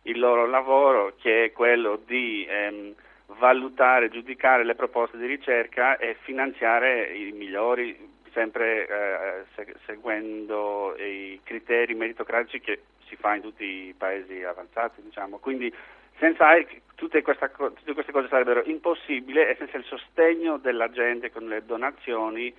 il 0.04 0.20
loro 0.20 0.46
lavoro 0.46 1.16
che 1.18 1.44
è 1.44 1.52
quello 1.52 2.00
di 2.06 2.46
ehm, 2.48 2.94
valutare, 3.40 4.08
giudicare 4.08 4.64
le 4.64 4.76
proposte 4.76 5.18
di 5.18 5.26
ricerca 5.26 5.98
e 5.98 6.16
finanziare 6.22 7.14
i 7.14 7.34
migliori 7.34 8.15
sempre 8.36 8.86
eh, 8.86 9.76
seguendo 9.86 10.94
i 10.98 11.40
criteri 11.44 11.96
meritocratici 11.96 12.60
che 12.60 12.82
si 13.08 13.16
fa 13.16 13.36
in 13.36 13.42
tutti 13.42 13.64
i 13.64 13.96
paesi 13.98 14.44
avanzati, 14.44 15.02
diciamo. 15.02 15.38
Quindi 15.38 15.74
senza 16.20 16.54
tutte, 16.96 17.22
tutte, 17.24 17.94
queste 17.94 18.12
cose 18.12 18.28
sarebbero 18.28 18.64
impossibili 18.66 19.40
e 19.40 19.56
senza 19.58 19.78
il 19.78 19.86
sostegno 19.86 20.58
della 20.58 20.90
gente 20.92 21.32
con 21.32 21.48
le 21.48 21.66
donazioni 21.66 22.54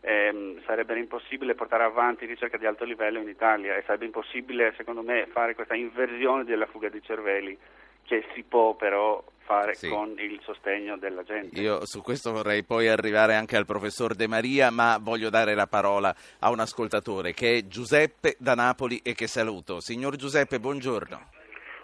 ehm, 0.00 0.62
sarebbe 0.64 0.98
impossibile 0.98 1.54
portare 1.54 1.84
avanti 1.84 2.26
ricerca 2.26 2.56
di 2.56 2.66
alto 2.66 2.84
livello 2.84 3.18
in 3.18 3.28
Italia 3.28 3.76
e 3.76 3.82
sarebbe 3.82 4.06
impossibile 4.06 4.74
secondo 4.76 5.02
me 5.02 5.26
fare 5.30 5.54
questa 5.54 5.74
inversione 5.74 6.44
della 6.44 6.66
fuga 6.66 6.88
di 6.88 7.02
cervelli 7.02 7.56
che 8.04 8.24
si 8.34 8.42
può 8.42 8.74
però 8.74 9.22
fare 9.48 9.74
Sì. 9.74 9.88
con 9.88 10.14
il 10.18 10.38
sostegno 10.44 10.98
della 10.98 11.22
gente. 11.22 11.58
Io 11.58 11.86
su 11.86 12.02
questo 12.02 12.32
vorrei 12.32 12.62
poi 12.64 12.86
arrivare 12.86 13.34
anche 13.34 13.56
al 13.56 13.64
professor 13.64 14.14
De 14.14 14.28
Maria, 14.28 14.70
ma 14.70 14.98
voglio 15.00 15.30
dare 15.30 15.54
la 15.54 15.66
parola 15.66 16.14
a 16.40 16.50
un 16.50 16.60
ascoltatore 16.60 17.32
che 17.32 17.56
è 17.56 17.66
Giuseppe 17.66 18.36
da 18.38 18.54
Napoli 18.54 19.00
e 19.02 19.14
che 19.14 19.26
saluto. 19.26 19.80
Signor 19.80 20.16
Giuseppe, 20.16 20.60
buongiorno. 20.60 21.18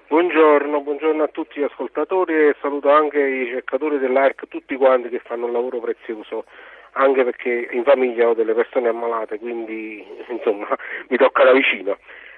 Buongiorno, 0.09 0.83
buongiorno 0.83 1.23
a 1.23 1.29
tutti 1.29 1.59
gli 1.59 1.63
ascoltatori 1.65 2.35
e 2.35 2.57
saluto 2.61 2.91
anche 2.91 3.19
i 3.19 3.47
cercatori 3.47 3.99
dell'ARC, 3.99 4.47
tutti 4.49 4.77
quanti 4.77 5.09
che 5.09 5.21
fanno 5.25 5.47
un 5.47 5.53
lavoro 5.53 5.81
prezioso, 5.81 6.45
anche 6.93 7.25
perché 7.25 7.69
in 7.73 7.83
famiglia 7.85 8.29
ho 8.29 8.35
delle 8.35 8.53
persone 8.53 8.89
ammalate, 8.89 9.39
quindi 9.39 10.05
insomma 10.29 10.69
mi 11.09 11.17
tocca 11.17 11.45
da 11.45 11.53
vicino. 11.53 11.97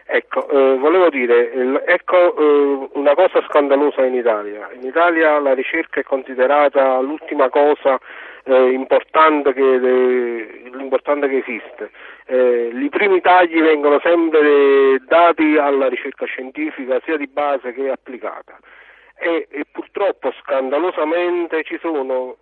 Ecco, 0.09 0.49
eh, 0.49 0.79
volevo 0.79 1.11
dire, 1.11 1.83
ecco 1.85 2.37
eh, 2.37 2.89
una 2.93 3.15
cosa 3.15 3.43
scandalosa 3.49 4.05
in 4.05 4.15
Italia. 4.15 4.69
In 4.73 4.87
Italia 4.87 5.41
la 5.41 5.53
ricerca 5.53 5.99
è 5.99 6.05
considerata 6.05 7.01
l'ultima 7.01 7.49
cosa 7.49 7.99
eh, 8.45 8.71
importante, 8.71 9.53
che, 9.53 9.75
eh, 9.75 10.71
l'importante 10.73 11.29
che 11.29 11.39
esiste. 11.45 11.91
Eh, 12.27 12.71
I 12.73 12.89
primi 12.89 13.21
tagli 13.21 13.61
vengono 13.61 13.99
sempre 14.01 15.01
dati 15.07 15.57
alla 15.57 15.89
ricerca 15.89 16.25
scientifica, 16.25 17.01
sia 17.05 17.17
di 17.17 17.27
base 17.27 17.73
che 17.73 17.91
applicata. 17.91 18.57
E, 19.19 19.49
e 19.51 19.65
purtroppo 19.73 20.33
scandalosamente 20.41 21.65
ci 21.65 21.79
sono, 21.81 22.37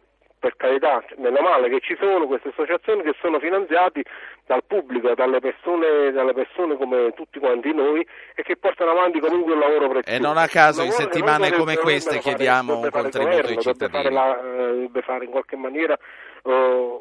per 0.45 0.57
carità, 0.57 1.03
meno 1.17 1.41
male 1.41 1.71
che 1.71 1.81
ci 1.81 1.97
sono 1.99 2.27
queste 2.27 2.49
associazioni 2.51 3.03
che 3.03 3.15
sono 3.19 3.39
finanziate 3.39 4.03
dal 4.45 4.63
pubblico, 4.67 5.15
dalle 5.15 5.41
persone, 5.41 6.13
dalle 6.13 6.35
persone 6.35 6.77
come 6.77 7.15
tutti 7.15 7.39
quanti 7.39 7.73
noi 7.73 8.07
e 8.35 8.43
che 8.43 8.59
portano 8.59 8.91
avanti 8.91 9.21
comunque 9.21 9.55
un 9.55 9.61
lavoro 9.61 9.89
prezioso. 9.89 10.19
E 10.19 10.21
non 10.21 10.37
a 10.37 10.47
caso 10.47 10.83
in 10.83 10.89
Un 10.89 10.93
settimane 10.93 11.51
come 11.53 11.77
queste 11.77 12.19
chiediamo 12.19 12.77
un 12.77 12.91
fare 12.91 13.07
il 13.07 13.11
contributo 13.11 13.47
ai 13.47 13.57
governo, 13.57 13.63
dovrebbe 13.63 13.89
fare, 13.89 14.03
cittadini. 14.03 14.21
eh, 14.37 14.73
dovrebbe 14.75 15.01
fare 15.01 15.25
in 15.25 15.31
qualche 15.31 15.57
maniera 15.57 15.99
eh, 16.45 16.99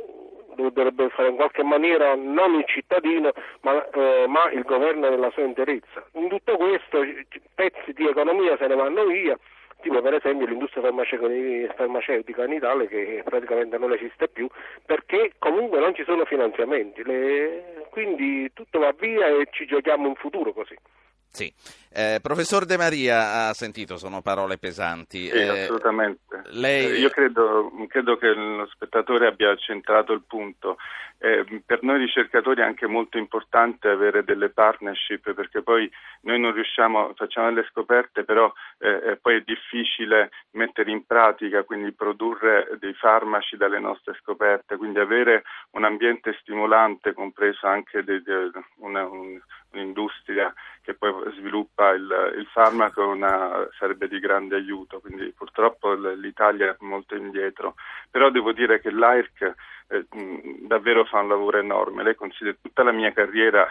dovrebbe 0.55 1.09
fare 1.09 1.29
in 1.29 1.35
qualche 1.35 1.63
maniera 1.63 2.15
non 2.15 2.53
il 2.53 2.65
cittadino 2.65 3.31
ma, 3.61 3.85
eh, 3.89 4.25
ma 4.27 4.49
il 4.51 4.61
governo 4.63 5.09
nella 5.09 5.31
sua 5.31 5.43
interezza. 5.43 6.01
In 6.13 6.29
tutto 6.29 6.55
questo 6.55 6.99
pezzi 7.55 7.91
di 7.91 8.07
economia 8.07 8.55
se 8.55 8.67
ne 8.67 8.75
vanno 8.75 9.03
via, 9.05 9.37
tipo 9.84 10.01
per 10.01 10.15
esempio 10.15 10.47
l'industria 10.47 10.81
farmaceutica 10.81 12.45
in 12.45 12.53
Italia 12.53 12.88
che 12.88 13.21
praticamente 13.23 13.77
non 13.77 13.91
esiste 13.91 14.29
più 14.29 14.47
perché 14.86 15.34
comunque 15.38 15.79
non 15.79 15.93
ci 15.93 16.03
sono 16.05 16.25
finanziamenti, 16.25 17.03
Le- 17.03 17.86
quindi 17.91 18.49
tutto 18.53 18.79
va 18.79 18.91
via 18.97 19.27
e 19.27 19.47
ci 19.51 19.67
giochiamo 19.67 20.07
in 20.07 20.15
futuro 20.15 20.53
così. 20.53 20.75
Sì. 21.34 21.51
Eh, 21.95 22.19
professor 22.21 22.63
De 22.65 22.77
Maria 22.77 23.47
ha 23.47 23.53
sentito, 23.53 23.97
sono 23.97 24.21
parole 24.21 24.59
pesanti. 24.59 25.29
Sì, 25.29 25.31
Eh, 25.31 25.61
assolutamente. 25.63 26.41
lei- 26.51 26.86
Eh, 26.91 26.99
Io 26.99 27.09
credo, 27.09 27.71
credo 27.88 28.17
che 28.17 28.27
lo 28.34 28.67
spettatore 28.71 29.25
abbia 29.27 29.55
centrato 29.55 30.13
il 30.13 30.21
punto. 30.27 30.77
Eh, 31.17 31.63
per 31.65 31.81
noi 31.84 31.99
ricercatori 31.99 32.61
è 32.61 32.65
anche 32.65 32.86
molto 32.86 33.17
importante 33.17 33.88
avere 33.88 34.23
delle 34.23 34.49
partnership 34.49 35.34
perché 35.34 35.61
poi 35.63 35.89
noi 36.21 36.39
non 36.39 36.51
riusciamo, 36.53 37.13
facciamo 37.15 37.47
delle 37.49 37.65
scoperte, 37.69 38.23
però 38.25 38.51
eh, 38.79 38.89
eh, 39.11 39.15
poi 39.17 39.38
è 39.38 39.41
difficile 39.41 40.31
mettere 40.51 40.91
in 40.91 41.05
pratica, 41.05 41.63
quindi 41.63 41.93
produrre 41.93 42.77
dei 42.79 42.93
farmaci 42.93 43.55
dalle 43.57 43.79
nostre 43.79 44.15
scoperte, 44.21 44.75
quindi 44.77 44.99
avere 44.99 45.43
un 45.71 45.84
ambiente 45.86 46.36
stimolante, 46.41 47.13
compreso 47.13 47.65
anche 47.67 48.03
dei- 48.03 48.21
de- 48.21 48.51
una- 48.79 49.05
un- 49.07 49.39
un'industria 49.74 50.53
che 50.82 50.93
poi 50.93 51.11
sviluppa 51.38 51.91
il, 51.91 52.34
il 52.38 52.45
farmaco 52.47 53.07
una- 53.07 53.67
sarebbe 53.78 54.07
di 54.07 54.19
grande 54.19 54.55
aiuto, 54.55 54.99
quindi 54.99 55.32
purtroppo 55.32 55.93
l'Italia 55.93 56.71
è 56.71 56.76
molto 56.80 57.15
indietro, 57.15 57.76
però 58.09 58.30
devo 58.30 58.51
dire 58.51 58.82
che 58.82 58.91
l'AIRC 58.91 59.53
eh, 59.88 60.05
davvero 60.61 61.05
fa 61.05 61.19
un 61.19 61.30
lavoro 61.30 61.59
enorme, 61.59 62.03
lei 62.03 62.15
considera 62.15 62.57
tutta 62.61 62.84
la 62.84 62.91
mia 62.91 63.11
carriera 63.11 63.67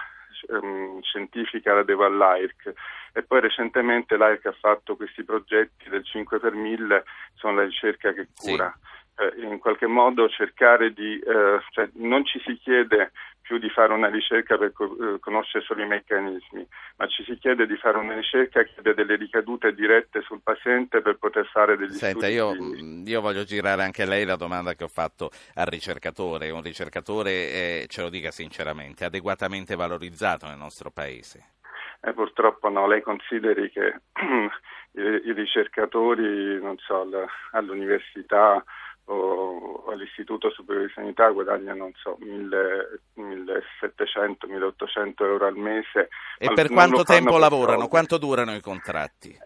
ehm, 0.48 1.00
scientifica 1.03 1.74
la 1.74 1.82
devo 1.82 2.05
all'AIRC 2.05 2.72
e 3.12 3.22
poi 3.22 3.40
recentemente 3.40 4.16
l'AIRC 4.16 4.46
ha 4.46 4.57
fatto 4.59 4.96
questi 4.96 5.22
progetti 5.22 5.88
del 5.88 6.05
5 6.05 6.38
per 6.38 6.55
1000, 6.55 7.05
sono 7.34 7.57
la 7.57 7.64
ricerca 7.64 8.12
che 8.12 8.28
cura. 8.34 8.68
Eh, 8.68 8.90
in 9.36 9.58
qualche 9.58 9.86
modo 9.86 10.28
cercare 10.28 10.92
di, 10.92 11.18
eh, 11.18 11.60
cioè 11.70 11.88
non 11.94 12.24
ci 12.24 12.40
si 12.44 12.54
chiede 12.56 13.12
più 13.42 13.58
di 13.58 13.68
fare 13.68 13.92
una 13.92 14.08
ricerca 14.08 14.56
per 14.56 14.72
co- 14.72 14.96
eh, 15.14 15.18
conoscere 15.18 15.64
solo 15.64 15.82
i 15.82 15.86
meccanismi, 15.86 16.66
ma 16.96 17.06
ci 17.08 17.22
si 17.24 17.36
chiede 17.36 17.66
di 17.66 17.76
fare 17.76 17.98
una 17.98 18.14
ricerca 18.14 18.62
che 18.62 18.74
abbia 18.78 18.94
delle 18.94 19.16
ricadute 19.16 19.74
dirette 19.74 20.22
sul 20.22 20.40
paziente 20.42 21.02
per 21.02 21.18
poter 21.18 21.46
fare 21.46 21.76
degli 21.76 21.90
Senta, 21.92 22.26
studi 22.26 22.32
io, 22.34 22.52
clinici. 22.52 23.10
io 23.10 23.20
voglio 23.20 23.44
girare 23.44 23.82
anche 23.82 24.02
a 24.02 24.06
lei 24.06 24.24
la 24.24 24.36
domanda 24.36 24.74
che 24.74 24.84
ho 24.84 24.88
fatto 24.88 25.30
al 25.54 25.66
ricercatore. 25.66 26.50
Un 26.50 26.62
ricercatore, 26.62 27.30
eh, 27.30 27.84
ce 27.88 28.02
lo 28.02 28.08
dica 28.08 28.30
sinceramente, 28.30 29.04
adeguatamente 29.04 29.74
valorizzato 29.74 30.46
nel 30.46 30.56
nostro 30.56 30.90
paese. 30.90 31.50
Eh, 32.00 32.12
purtroppo 32.14 32.68
no, 32.68 32.86
lei 32.86 33.02
consideri 33.02 33.70
che 33.70 34.00
i, 34.92 35.00
i 35.28 35.32
ricercatori, 35.32 36.60
non 36.62 36.76
so, 36.78 37.02
al- 37.02 37.26
all'università 37.52 38.64
o 39.07 39.84
all'Istituto 39.88 40.50
Superiore 40.50 40.86
di 40.86 40.92
Sanità 40.94 41.28
guadagnano, 41.30 41.78
non 41.78 41.92
so, 41.94 42.16
1000 42.20 43.00
1700-1800 43.16 45.24
euro 45.24 45.46
al 45.46 45.57
mese. 45.57 46.11
E 46.38 46.53
per 46.53 46.68
quanto 46.68 47.03
tempo 47.05 47.38
lavorano? 47.38 47.72
soldi. 47.72 47.88
Quanto 47.88 48.18
durano 48.18 48.55
i 48.55 48.61
contratti? 48.61 49.36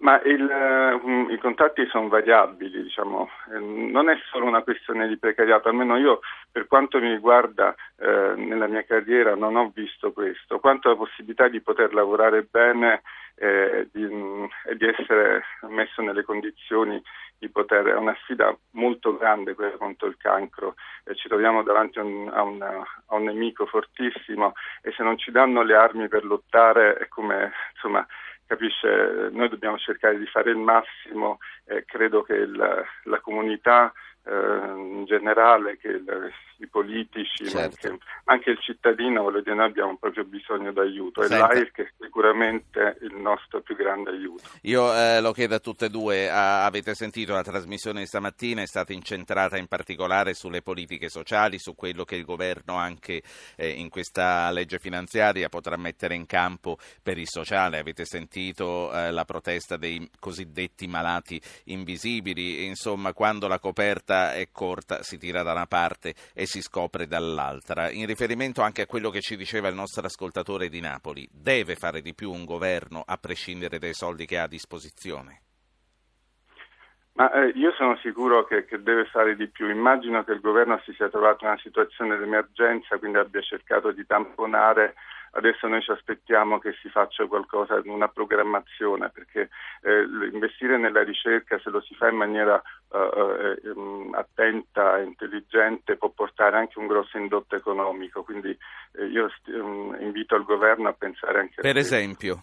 Ma 0.00 0.20
il, 0.22 0.48
eh, 0.48 1.32
i 1.32 1.38
contatti 1.38 1.84
sono 1.86 2.06
variabili, 2.06 2.84
diciamo, 2.84 3.28
eh, 3.52 3.58
non 3.58 4.08
è 4.08 4.16
solo 4.30 4.46
una 4.46 4.62
questione 4.62 5.08
di 5.08 5.18
precariato, 5.18 5.68
almeno 5.68 5.96
io 5.96 6.20
per 6.52 6.68
quanto 6.68 7.00
mi 7.00 7.10
riguarda 7.10 7.74
eh, 7.96 8.34
nella 8.36 8.68
mia 8.68 8.84
carriera 8.84 9.34
non 9.34 9.56
ho 9.56 9.72
visto 9.74 10.12
questo, 10.12 10.60
quanto 10.60 10.88
alla 10.88 10.98
possibilità 10.98 11.48
di 11.48 11.60
poter 11.60 11.92
lavorare 11.94 12.44
bene 12.44 13.02
eh, 13.34 13.88
di, 13.92 14.02
mm, 14.02 14.44
e 14.66 14.76
di 14.76 14.86
essere 14.86 15.42
messo 15.68 16.00
nelle 16.00 16.22
condizioni 16.22 17.02
di 17.36 17.48
poter, 17.48 17.86
è 17.86 17.96
una 17.96 18.16
sfida 18.22 18.56
molto 18.72 19.16
grande 19.16 19.54
quella 19.54 19.76
contro 19.76 20.06
il 20.06 20.16
cancro, 20.16 20.74
eh, 21.04 21.14
ci 21.16 21.26
troviamo 21.26 21.64
davanti 21.64 21.98
un, 21.98 22.30
a, 22.32 22.42
un, 22.42 22.62
a 22.62 23.14
un 23.14 23.24
nemico 23.24 23.66
fortissimo 23.66 24.52
e 24.80 24.92
se 24.92 25.02
non 25.02 25.18
ci 25.18 25.32
danno 25.32 25.62
le 25.62 25.74
armi 25.74 26.06
per 26.06 26.24
lottare 26.24 26.94
è 26.94 27.08
come, 27.08 27.52
insomma, 27.74 28.06
capisce, 28.48 29.28
noi 29.30 29.48
dobbiamo 29.48 29.78
cercare 29.78 30.18
di 30.18 30.26
fare 30.26 30.50
il 30.50 30.56
massimo 30.56 31.38
e 31.66 31.84
credo 31.84 32.22
che 32.22 32.34
il- 32.34 32.84
la 33.04 33.20
comunità 33.20 33.92
eh, 34.28 34.72
in 34.76 35.04
generale, 35.06 35.78
che 35.78 35.88
il- 35.88 36.32
i 36.60 36.66
politici, 36.66 37.44
ma 37.44 37.50
Certo. 37.50 37.86
anche, 37.88 38.04
anche 38.24 38.50
il 38.50 38.58
cittadino, 38.58 39.22
voglio 39.22 39.40
dire, 39.42 39.54
noi 39.54 39.66
abbiamo 39.66 39.96
proprio 39.96 40.24
bisogno 40.24 40.72
d'aiuto 40.72 41.22
e 41.22 41.26
Senta. 41.28 41.46
l'AIRC 41.46 41.80
è 41.82 41.88
sicuramente 42.00 42.96
il 43.02 43.14
nostro 43.14 43.60
più 43.60 43.76
grande 43.76 44.10
aiuto. 44.10 44.42
Io 44.62 44.92
eh, 44.92 45.20
lo 45.20 45.30
chiedo 45.32 45.54
a 45.54 45.60
tutte 45.60 45.84
e 45.84 45.88
due, 45.88 46.28
Ah, 46.28 46.64
avete 46.66 46.94
sentito 46.94 47.32
la 47.32 47.42
trasmissione 47.44 48.00
di 48.00 48.06
stamattina, 48.06 48.60
è 48.60 48.66
stata 48.66 48.92
incentrata 48.92 49.56
in 49.56 49.68
particolare 49.68 50.34
sulle 50.34 50.60
politiche 50.62 51.08
sociali, 51.08 51.58
su 51.60 51.76
quello 51.76 52.04
che 52.04 52.16
il 52.16 52.24
governo 52.24 52.74
anche 52.74 53.22
eh, 53.56 53.68
in 53.68 53.88
questa 53.88 54.50
legge 54.50 54.78
finanziaria 54.80 55.48
potrà 55.48 55.76
mettere 55.76 56.16
in 56.16 56.26
campo 56.26 56.76
per 57.02 57.18
il 57.18 57.28
sociale. 57.28 57.78
Avete 57.78 58.04
sentito 58.04 58.92
eh, 58.92 59.12
la 59.12 59.24
protesta 59.24 59.76
dei 59.76 60.10
cosiddetti 60.18 60.88
malati 60.88 61.40
invisibili, 61.66 62.64
insomma 62.64 63.12
quando 63.12 63.46
la 63.46 63.60
coperta 63.60 64.17
è 64.34 64.48
corta 64.52 65.02
si 65.02 65.18
tira 65.18 65.42
da 65.42 65.52
una 65.52 65.66
parte 65.66 66.14
e 66.34 66.46
si 66.46 66.60
scopre 66.60 67.06
dall'altra. 67.06 67.90
In 67.90 68.06
riferimento 68.06 68.62
anche 68.62 68.82
a 68.82 68.86
quello 68.86 69.10
che 69.10 69.20
ci 69.20 69.36
diceva 69.36 69.68
il 69.68 69.74
nostro 69.74 70.04
ascoltatore 70.04 70.68
di 70.68 70.80
Napoli, 70.80 71.28
deve 71.30 71.74
fare 71.74 72.00
di 72.00 72.14
più 72.14 72.30
un 72.30 72.44
governo 72.44 73.02
a 73.06 73.16
prescindere 73.16 73.78
dai 73.78 73.94
soldi 73.94 74.26
che 74.26 74.38
ha 74.38 74.44
a 74.44 74.48
disposizione? 74.48 75.42
Ma 77.18 77.32
eh, 77.32 77.48
io 77.56 77.72
sono 77.72 77.96
sicuro 77.96 78.44
che, 78.44 78.64
che 78.64 78.80
deve 78.80 79.04
fare 79.06 79.34
di 79.34 79.48
più. 79.48 79.68
Immagino 79.68 80.22
che 80.22 80.30
il 80.30 80.40
governo 80.40 80.80
si 80.84 80.92
sia 80.92 81.08
trovato 81.08 81.42
in 81.42 81.50
una 81.50 81.58
situazione 81.58 82.16
di 82.16 82.22
emergenza, 82.22 82.96
quindi 82.96 83.18
abbia 83.18 83.40
cercato 83.40 83.90
di 83.90 84.06
tamponare. 84.06 84.94
Adesso 85.32 85.66
noi 85.68 85.82
ci 85.82 85.90
aspettiamo 85.90 86.58
che 86.58 86.72
si 86.80 86.88
faccia 86.88 87.26
qualcosa, 87.26 87.80
una 87.84 88.08
programmazione, 88.08 89.10
perché 89.10 89.50
eh, 89.82 90.02
investire 90.32 90.78
nella 90.78 91.02
ricerca, 91.02 91.58
se 91.58 91.70
lo 91.70 91.80
si 91.80 91.94
fa 91.94 92.08
in 92.08 92.16
maniera 92.16 92.60
eh, 92.92 92.98
eh, 92.98 93.68
ehm, 93.68 94.14
attenta 94.14 94.98
e 94.98 95.04
intelligente, 95.04 95.96
può 95.96 96.08
portare 96.10 96.56
anche 96.56 96.78
un 96.78 96.86
grosso 96.86 97.18
indotto 97.18 97.54
economico. 97.56 98.22
Quindi 98.22 98.56
eh, 98.92 99.04
io 99.06 99.28
st- 99.28 99.48
ehm, 99.48 99.96
invito 100.00 100.34
il 100.36 100.44
governo 100.44 100.88
a 100.88 100.92
pensare 100.94 101.40
anche 101.40 101.60
a 101.60 101.62
Per 101.62 101.72
questo. 101.72 101.94
esempio, 101.94 102.42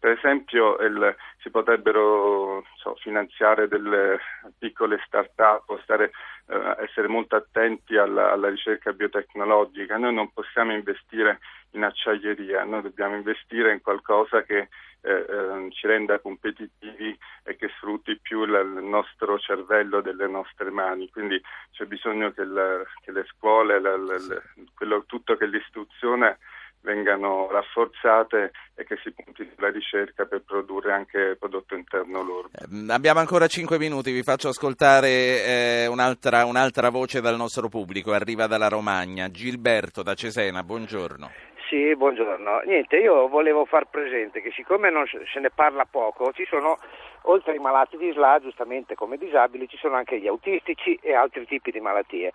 Per 0.00 0.10
esempio 0.12 0.78
il- 0.78 1.16
si 1.38 1.50
potrebbero 1.50 2.62
so, 2.76 2.94
finanziare 3.02 3.66
delle 3.66 4.18
piccole 4.56 5.02
start-up 5.04 5.68
o 5.70 5.80
stare, 5.82 6.12
eh, 6.46 6.76
essere 6.84 7.08
molto 7.08 7.34
attenti 7.34 7.96
alla, 7.96 8.30
alla 8.30 8.48
ricerca 8.48 8.92
biotecnologica. 8.92 9.96
Noi 9.98 10.14
non 10.14 10.30
possiamo 10.32 10.72
investire 10.72 11.40
in 11.72 11.84
acciaieria, 11.84 12.64
noi 12.64 12.82
dobbiamo 12.82 13.16
investire 13.16 13.72
in 13.72 13.82
qualcosa 13.82 14.42
che 14.42 14.68
eh, 15.00 15.12
eh, 15.12 15.68
ci 15.70 15.86
renda 15.86 16.18
competitivi 16.18 17.16
e 17.44 17.56
che 17.56 17.68
sfrutti 17.76 18.18
più 18.20 18.44
la, 18.46 18.60
il 18.60 18.82
nostro 18.82 19.38
cervello 19.38 20.00
delle 20.00 20.26
nostre 20.26 20.70
mani. 20.70 21.08
Quindi 21.10 21.40
c'è 21.72 21.84
bisogno 21.84 22.32
che, 22.32 22.44
la, 22.44 22.82
che 23.02 23.12
le 23.12 23.24
scuole, 23.28 23.80
la, 23.80 23.96
quello, 24.74 25.04
tutto 25.06 25.36
che 25.36 25.46
l'istruzione 25.46 26.38
vengano 26.80 27.48
rafforzate 27.50 28.52
e 28.74 28.84
che 28.84 28.96
si 29.02 29.12
punti 29.12 29.48
sulla 29.54 29.70
ricerca 29.70 30.26
per 30.26 30.42
produrre 30.42 30.92
anche 30.92 31.36
prodotto 31.38 31.74
interno 31.74 32.22
lordo. 32.22 32.50
Eh, 32.52 32.92
abbiamo 32.92 33.20
ancora 33.20 33.46
5 33.46 33.78
minuti, 33.78 34.12
vi 34.12 34.22
faccio 34.22 34.48
ascoltare 34.48 35.08
eh, 35.08 35.86
un'altra, 35.86 36.44
un'altra 36.44 36.90
voce 36.90 37.20
dal 37.20 37.36
nostro 37.36 37.68
pubblico, 37.68 38.12
arriva 38.12 38.46
dalla 38.46 38.68
Romagna, 38.68 39.30
Gilberto 39.30 40.02
da 40.02 40.14
Cesena, 40.14 40.62
buongiorno. 40.62 41.30
Sì, 41.68 41.94
buongiorno. 41.94 42.60
Niente, 42.64 42.96
io 42.96 43.28
volevo 43.28 43.66
far 43.66 43.84
presente 43.90 44.40
che 44.40 44.50
siccome 44.52 44.88
non 44.88 45.04
se 45.06 45.38
ne 45.38 45.50
parla 45.50 45.84
poco, 45.84 46.32
ci 46.32 46.46
sono, 46.46 46.78
oltre 47.24 47.52
ai 47.52 47.58
malati 47.58 47.98
di 47.98 48.10
SLA, 48.10 48.38
giustamente 48.40 48.94
come 48.94 49.18
disabili, 49.18 49.68
ci 49.68 49.76
sono 49.76 49.96
anche 49.96 50.18
gli 50.18 50.26
autistici 50.26 50.98
e 51.02 51.12
altri 51.12 51.44
tipi 51.46 51.70
di 51.70 51.80
malattie. 51.80 52.32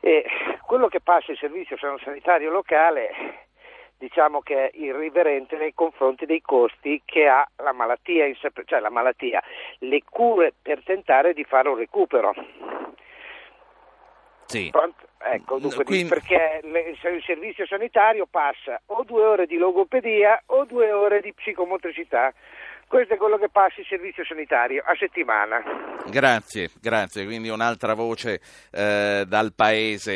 E 0.00 0.26
quello 0.66 0.88
che 0.88 1.00
passa 1.00 1.32
il 1.32 1.38
servizio 1.38 1.78
sanitario 1.78 2.50
locale 2.50 3.48
diciamo 3.96 4.40
che 4.40 4.68
è 4.68 4.70
irriverente 4.74 5.56
nei 5.56 5.72
confronti 5.72 6.26
dei 6.26 6.42
costi 6.42 7.00
che 7.06 7.28
ha 7.28 7.48
la 7.62 7.72
malattia, 7.72 8.26
cioè 8.66 8.80
la 8.80 8.90
malattia, 8.90 9.42
le 9.78 10.02
cure 10.10 10.52
per 10.60 10.82
tentare 10.84 11.32
di 11.32 11.44
fare 11.44 11.70
un 11.70 11.76
recupero. 11.76 12.34
Sì. 14.52 14.70
Ecco, 15.24 15.58
dunque, 15.58 15.84
Quindi... 15.84 16.08
perché 16.08 16.60
il 16.62 17.22
servizio 17.24 17.64
sanitario 17.64 18.26
passa 18.26 18.80
o 18.86 19.02
due 19.04 19.24
ore 19.24 19.46
di 19.46 19.56
logopedia 19.56 20.42
o 20.46 20.64
due 20.66 20.92
ore 20.92 21.20
di 21.20 21.32
psicomotricità. 21.32 22.34
Questo 22.92 23.14
è 23.14 23.16
quello 23.16 23.38
che 23.38 23.48
passa 23.48 23.80
il 23.80 23.86
servizio 23.86 24.22
sanitario 24.22 24.82
a 24.84 24.94
settimana. 24.98 25.62
Grazie, 26.10 26.68
grazie. 26.78 27.24
Quindi 27.24 27.48
un'altra 27.48 27.94
voce 27.94 28.38
eh, 28.70 29.24
dal 29.26 29.54
paese 29.54 30.12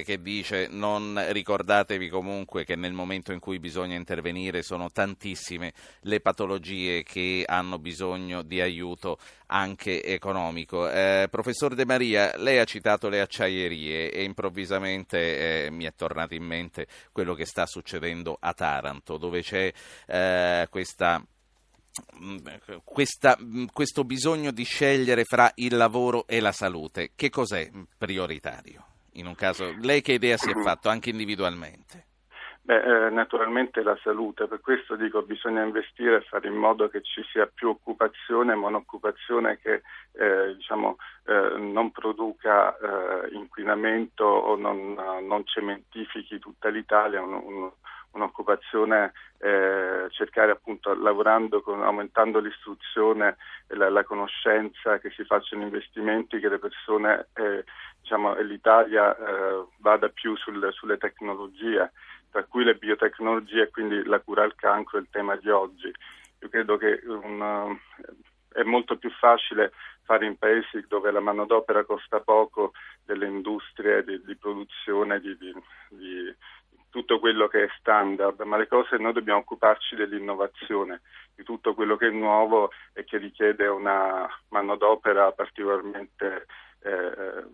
eh, 0.00 0.02
che 0.04 0.20
dice 0.20 0.68
non 0.70 1.18
ricordatevi 1.30 2.10
comunque 2.10 2.66
che 2.66 2.76
nel 2.76 2.92
momento 2.92 3.32
in 3.32 3.38
cui 3.38 3.58
bisogna 3.58 3.94
intervenire 3.96 4.60
sono 4.60 4.90
tantissime 4.90 5.72
le 6.02 6.20
patologie 6.20 7.02
che 7.04 7.42
hanno 7.46 7.78
bisogno 7.78 8.42
di 8.42 8.60
aiuto 8.60 9.16
anche 9.46 10.04
economico. 10.04 10.90
Eh, 10.90 11.26
professor 11.30 11.74
De 11.74 11.86
Maria, 11.86 12.36
lei 12.36 12.58
ha 12.58 12.64
citato 12.64 13.08
le 13.08 13.22
acciaierie 13.22 14.10
e 14.10 14.24
improvvisamente 14.24 15.64
eh, 15.64 15.70
mi 15.70 15.84
è 15.84 15.94
tornato 15.94 16.34
in 16.34 16.44
mente 16.44 16.86
quello 17.12 17.32
che 17.32 17.46
sta 17.46 17.64
succedendo 17.64 18.36
a 18.38 18.52
Taranto, 18.52 19.16
dove 19.16 19.40
c'è 19.40 19.72
eh, 20.06 20.66
questa 20.68 21.24
questa, 22.84 23.36
questo 23.72 24.04
bisogno 24.04 24.50
di 24.50 24.64
scegliere 24.64 25.24
fra 25.24 25.50
il 25.56 25.76
lavoro 25.76 26.26
e 26.26 26.40
la 26.40 26.52
salute, 26.52 27.10
che 27.14 27.30
cos'è 27.30 27.70
prioritario? 27.96 28.84
In 29.14 29.26
un 29.26 29.34
caso, 29.34 29.74
lei 29.80 30.02
che 30.02 30.12
idea 30.12 30.36
si 30.36 30.50
è 30.50 30.54
fatto 30.62 30.88
anche 30.88 31.10
individualmente? 31.10 32.06
Beh, 32.62 33.06
eh, 33.06 33.10
naturalmente 33.10 33.82
la 33.82 33.98
salute, 34.02 34.46
per 34.46 34.60
questo 34.60 34.94
dico 34.94 35.22
bisogna 35.22 35.64
investire 35.64 36.16
e 36.16 36.20
fare 36.20 36.46
in 36.46 36.54
modo 36.54 36.88
che 36.88 37.02
ci 37.02 37.20
sia 37.32 37.50
più 37.52 37.68
occupazione, 37.68 38.54
ma 38.54 38.68
un'occupazione 38.68 39.58
che 39.60 39.82
eh, 40.12 40.54
diciamo, 40.54 40.96
eh, 41.26 41.58
non 41.58 41.90
produca 41.90 42.76
eh, 42.76 43.34
inquinamento 43.34 44.24
o 44.24 44.54
non, 44.56 44.94
non, 45.26 45.44
cementifichi 45.46 46.38
tutta 46.38 46.68
l'Italia, 46.68 47.22
un, 47.22 47.32
un, 47.32 47.70
un'occupazione, 48.12 49.12
eh, 49.38 50.06
cercare 50.10 50.52
appunto 50.52 50.94
lavorando, 50.94 51.62
con, 51.62 51.82
aumentando 51.82 52.38
l'istruzione 52.40 53.36
e 53.66 53.76
la, 53.76 53.88
la, 53.90 54.04
conoscenza, 54.04 54.98
che 54.98 55.10
si 55.10 55.24
facciano 55.24 55.62
investimenti, 55.62 56.40
che 56.40 56.48
le 56.48 56.58
persone, 56.58 57.28
eh, 57.34 57.64
diciamo, 58.00 58.34
l'Italia 58.40 59.16
eh, 59.16 59.64
vada 59.78 60.08
più 60.08 60.36
sul, 60.36 60.68
sulle 60.72 60.98
tecnologie, 60.98 61.92
tra 62.30 62.44
cui 62.44 62.64
le 62.64 62.74
biotecnologie 62.74 63.62
e 63.62 63.70
quindi 63.70 64.02
la 64.04 64.20
cura 64.20 64.42
al 64.42 64.54
cancro 64.54 64.98
è 64.98 65.00
il 65.00 65.08
tema 65.10 65.36
di 65.36 65.48
oggi. 65.50 65.92
Io 66.42 66.48
credo 66.48 66.76
che 66.76 67.00
un, 67.04 67.76
è 68.52 68.62
molto 68.62 68.96
più 68.96 69.10
facile 69.10 69.72
fare 70.04 70.26
in 70.26 70.36
paesi 70.36 70.84
dove 70.88 71.10
la 71.10 71.20
manodopera 71.20 71.84
costa 71.84 72.20
poco 72.20 72.72
delle 73.04 73.26
industrie 73.26 74.02
di, 74.02 74.20
di 74.24 74.36
produzione 74.36 75.20
di, 75.20 75.36
di, 75.38 75.54
di 75.90 76.34
tutto 76.90 77.18
quello 77.18 77.48
che 77.48 77.64
è 77.64 77.68
standard, 77.78 78.40
ma 78.42 78.56
le 78.56 78.66
cose 78.66 78.96
noi 78.98 79.12
dobbiamo 79.12 79.40
occuparci 79.40 79.94
dell'innovazione, 79.94 81.00
di 81.34 81.44
tutto 81.44 81.74
quello 81.74 81.96
che 81.96 82.08
è 82.08 82.10
nuovo 82.10 82.70
e 82.92 83.04
che 83.04 83.16
richiede 83.16 83.66
una 83.66 84.28
manodopera 84.48 85.32
particolarmente 85.32 86.46
eh, 86.82 87.44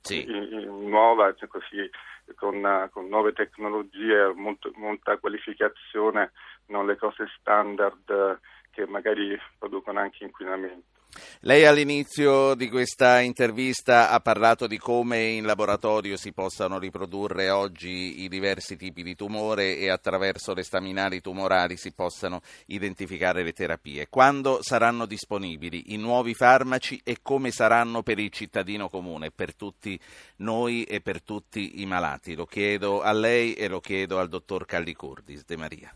sì. 0.00 0.24
nuova, 0.66 1.34
cioè 1.34 1.48
così, 1.48 1.88
con, 2.34 2.88
con, 2.92 3.06
nuove 3.06 3.32
tecnologie, 3.32 4.32
molto, 4.34 4.70
molta 4.74 5.16
qualificazione, 5.18 6.32
non 6.66 6.86
le 6.86 6.96
cose 6.96 7.28
standard 7.38 8.40
che 8.70 8.86
magari 8.86 9.38
producono 9.58 10.00
anche 10.00 10.24
inquinamento. 10.24 10.91
Lei 11.40 11.66
all'inizio 11.66 12.54
di 12.54 12.68
questa 12.68 13.20
intervista 13.20 14.10
ha 14.10 14.20
parlato 14.20 14.66
di 14.66 14.78
come 14.78 15.22
in 15.22 15.44
laboratorio 15.44 16.16
si 16.16 16.32
possano 16.32 16.78
riprodurre 16.78 17.50
oggi 17.50 18.22
i 18.22 18.28
diversi 18.28 18.76
tipi 18.76 19.02
di 19.02 19.14
tumore 19.14 19.76
e 19.76 19.90
attraverso 19.90 20.54
le 20.54 20.62
staminali 20.62 21.20
tumorali 21.20 21.76
si 21.76 21.92
possano 21.92 22.40
identificare 22.66 23.42
le 23.42 23.52
terapie. 23.52 24.08
Quando 24.08 24.60
saranno 24.62 25.04
disponibili 25.04 25.92
i 25.92 25.96
nuovi 25.96 26.32
farmaci 26.32 27.00
e 27.04 27.18
come 27.20 27.50
saranno 27.50 28.02
per 28.02 28.18
il 28.18 28.30
cittadino 28.30 28.88
comune, 28.88 29.30
per 29.30 29.54
tutti 29.54 29.98
noi 30.36 30.84
e 30.84 31.00
per 31.00 31.22
tutti 31.22 31.82
i 31.82 31.86
malati? 31.86 32.34
Lo 32.34 32.46
chiedo 32.46 33.02
a 33.02 33.12
lei 33.12 33.54
e 33.54 33.68
lo 33.68 33.80
chiedo 33.80 34.18
al 34.18 34.28
dottor 34.28 34.64
Callicurdis 34.64 35.44
De 35.44 35.56
Maria. 35.56 35.94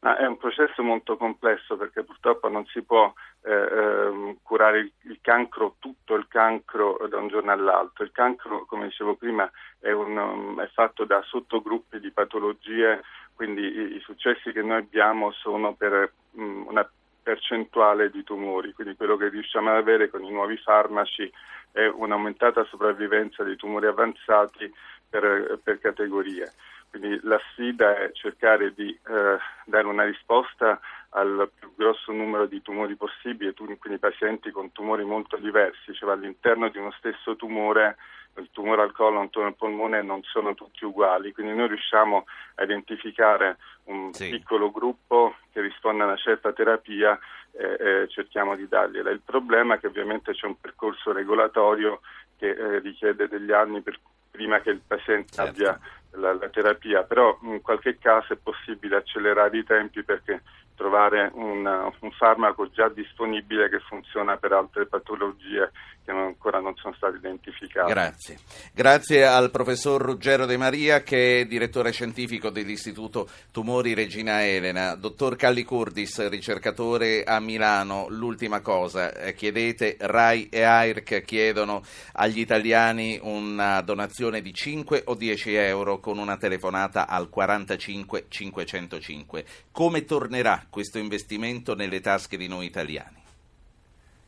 Ma 0.00 0.16
è 0.16 0.26
un 0.26 0.36
processo 0.36 0.82
molto 0.82 1.16
complesso 1.16 1.76
perché 1.76 2.02
purtroppo 2.02 2.48
non 2.48 2.66
si 2.66 2.82
può 2.82 3.12
eh, 3.42 3.52
ehm, 3.52 4.38
curare 4.42 4.78
il, 4.80 4.92
il, 5.02 5.18
cancro, 5.20 5.76
tutto 5.78 6.14
il 6.14 6.26
cancro 6.28 6.98
da 7.08 7.18
un 7.18 7.28
giorno 7.28 7.52
all'altro. 7.52 8.04
Il 8.04 8.12
cancro, 8.12 8.64
come 8.66 8.88
dicevo 8.88 9.14
prima, 9.14 9.50
è, 9.78 9.90
un, 9.90 10.16
um, 10.16 10.60
è 10.60 10.68
fatto 10.68 11.04
da 11.04 11.22
sottogruppi 11.22 12.00
di 12.00 12.10
patologie, 12.10 13.02
quindi 13.34 13.62
i, 13.62 13.96
i, 13.96 14.00
successi 14.00 14.52
che 14.52 14.62
noi 14.62 14.78
abbiamo 14.78 15.30
sono 15.32 15.74
per 15.74 16.12
um, 16.32 16.66
una 16.68 16.88
percentuale 17.22 18.10
di 18.10 18.22
tumori, 18.22 18.74
quindi 18.74 18.96
quello 18.96 19.16
che 19.16 19.30
riusciamo 19.30 19.70
ad 19.70 19.76
avere 19.76 20.10
con 20.10 20.22
i 20.22 20.30
nuovi 20.30 20.58
farmaci 20.58 21.32
è 21.72 21.86
un'aumentata 21.86 22.64
sopravvivenza 22.64 23.42
dei 23.42 23.56
tumori 23.56 23.86
avanzati 23.86 24.72
per, 25.08 25.58
per 25.62 25.80
categorie. 25.80 26.52
Quindi 26.94 27.18
la 27.24 27.40
sfida 27.50 27.98
è 27.98 28.12
cercare 28.12 28.72
di 28.72 28.88
eh, 28.88 29.36
dare 29.64 29.86
una 29.88 30.04
risposta 30.04 30.78
al 31.08 31.50
più 31.58 31.74
grosso 31.74 32.12
numero 32.12 32.46
di 32.46 32.62
tumori 32.62 32.94
possibili, 32.94 33.52
quindi 33.52 33.98
pazienti 33.98 34.52
con 34.52 34.70
tumori 34.70 35.02
molto 35.02 35.36
diversi, 35.36 35.92
cioè 35.92 36.12
all'interno 36.12 36.68
di 36.68 36.78
uno 36.78 36.92
stesso 36.92 37.34
tumore, 37.34 37.96
il 38.36 38.48
tumore 38.52 38.82
al 38.82 38.92
collo 38.92 39.22
il 39.22 39.30
tumore 39.30 39.50
al 39.50 39.56
polmone 39.56 40.02
non 40.02 40.22
sono 40.22 40.54
tutti 40.54 40.84
uguali, 40.84 41.32
quindi 41.32 41.56
noi 41.56 41.66
riusciamo 41.66 42.26
a 42.54 42.62
identificare 42.62 43.56
un 43.86 44.12
sì. 44.12 44.30
piccolo 44.30 44.70
gruppo 44.70 45.34
che 45.50 45.60
risponde 45.60 46.04
a 46.04 46.06
una 46.06 46.16
certa 46.16 46.52
terapia 46.52 47.18
e, 47.50 47.76
e 47.76 48.08
cerchiamo 48.08 48.54
di 48.54 48.68
dargliela. 48.68 49.10
Il 49.10 49.22
problema 49.24 49.74
è 49.74 49.80
che 49.80 49.88
ovviamente 49.88 50.32
c'è 50.32 50.46
un 50.46 50.60
percorso 50.60 51.10
regolatorio 51.10 52.02
che 52.38 52.50
eh, 52.50 52.78
richiede 52.78 53.26
degli 53.26 53.50
anni 53.50 53.80
per, 53.80 53.98
prima 54.34 54.60
che 54.60 54.70
il 54.70 54.80
paziente 54.84 55.32
certo. 55.32 55.50
abbia 55.50 55.78
la, 56.16 56.32
la, 56.34 56.48
terapia, 56.48 57.04
però 57.04 57.38
in 57.42 57.62
qualche 57.62 57.98
caso 57.98 58.32
è 58.32 58.36
possibile 58.36 58.96
accelerare 58.96 59.56
i 59.56 59.62
tempi 59.64 60.02
perché 60.02 60.42
trovare 60.74 61.30
un, 61.34 61.64
un 61.64 62.10
farmaco 62.12 62.70
già 62.70 62.88
disponibile 62.88 63.68
che 63.68 63.80
funziona 63.80 64.36
per 64.36 64.52
altre 64.52 64.86
patologie 64.86 65.70
che 66.04 66.10
ancora 66.10 66.60
non 66.60 66.74
sono 66.76 66.94
state 66.94 67.16
identificate. 67.16 67.90
Grazie. 67.90 68.38
Grazie 68.72 69.24
al 69.24 69.50
professor 69.50 70.00
Ruggero 70.00 70.44
De 70.44 70.58
Maria 70.58 71.02
che 71.02 71.40
è 71.40 71.44
direttore 71.46 71.92
scientifico 71.92 72.50
dell'Istituto 72.50 73.28
Tumori 73.50 73.94
Regina 73.94 74.44
Elena. 74.44 74.96
Dottor 74.96 75.36
Callicurdis, 75.36 76.28
ricercatore 76.28 77.24
a 77.24 77.40
Milano, 77.40 78.06
l'ultima 78.10 78.60
cosa, 78.60 79.14
eh, 79.14 79.34
chiedete, 79.34 79.96
RAI 79.98 80.48
e 80.50 80.62
AIRC 80.62 81.22
chiedono 81.22 81.82
agli 82.12 82.40
italiani 82.40 83.18
una 83.22 83.80
donazione 83.80 84.42
di 84.42 84.52
5 84.52 85.04
o 85.06 85.14
10 85.14 85.54
euro 85.54 86.00
con 86.00 86.18
una 86.18 86.36
telefonata 86.36 87.08
al 87.08 87.30
45 87.30 88.26
505. 88.28 89.44
Come 89.72 90.04
tornerà 90.04 90.66
questo 90.74 90.98
investimento 90.98 91.76
nelle 91.76 92.00
tasche 92.00 92.36
di 92.36 92.48
noi 92.48 92.66
italiani? 92.66 93.22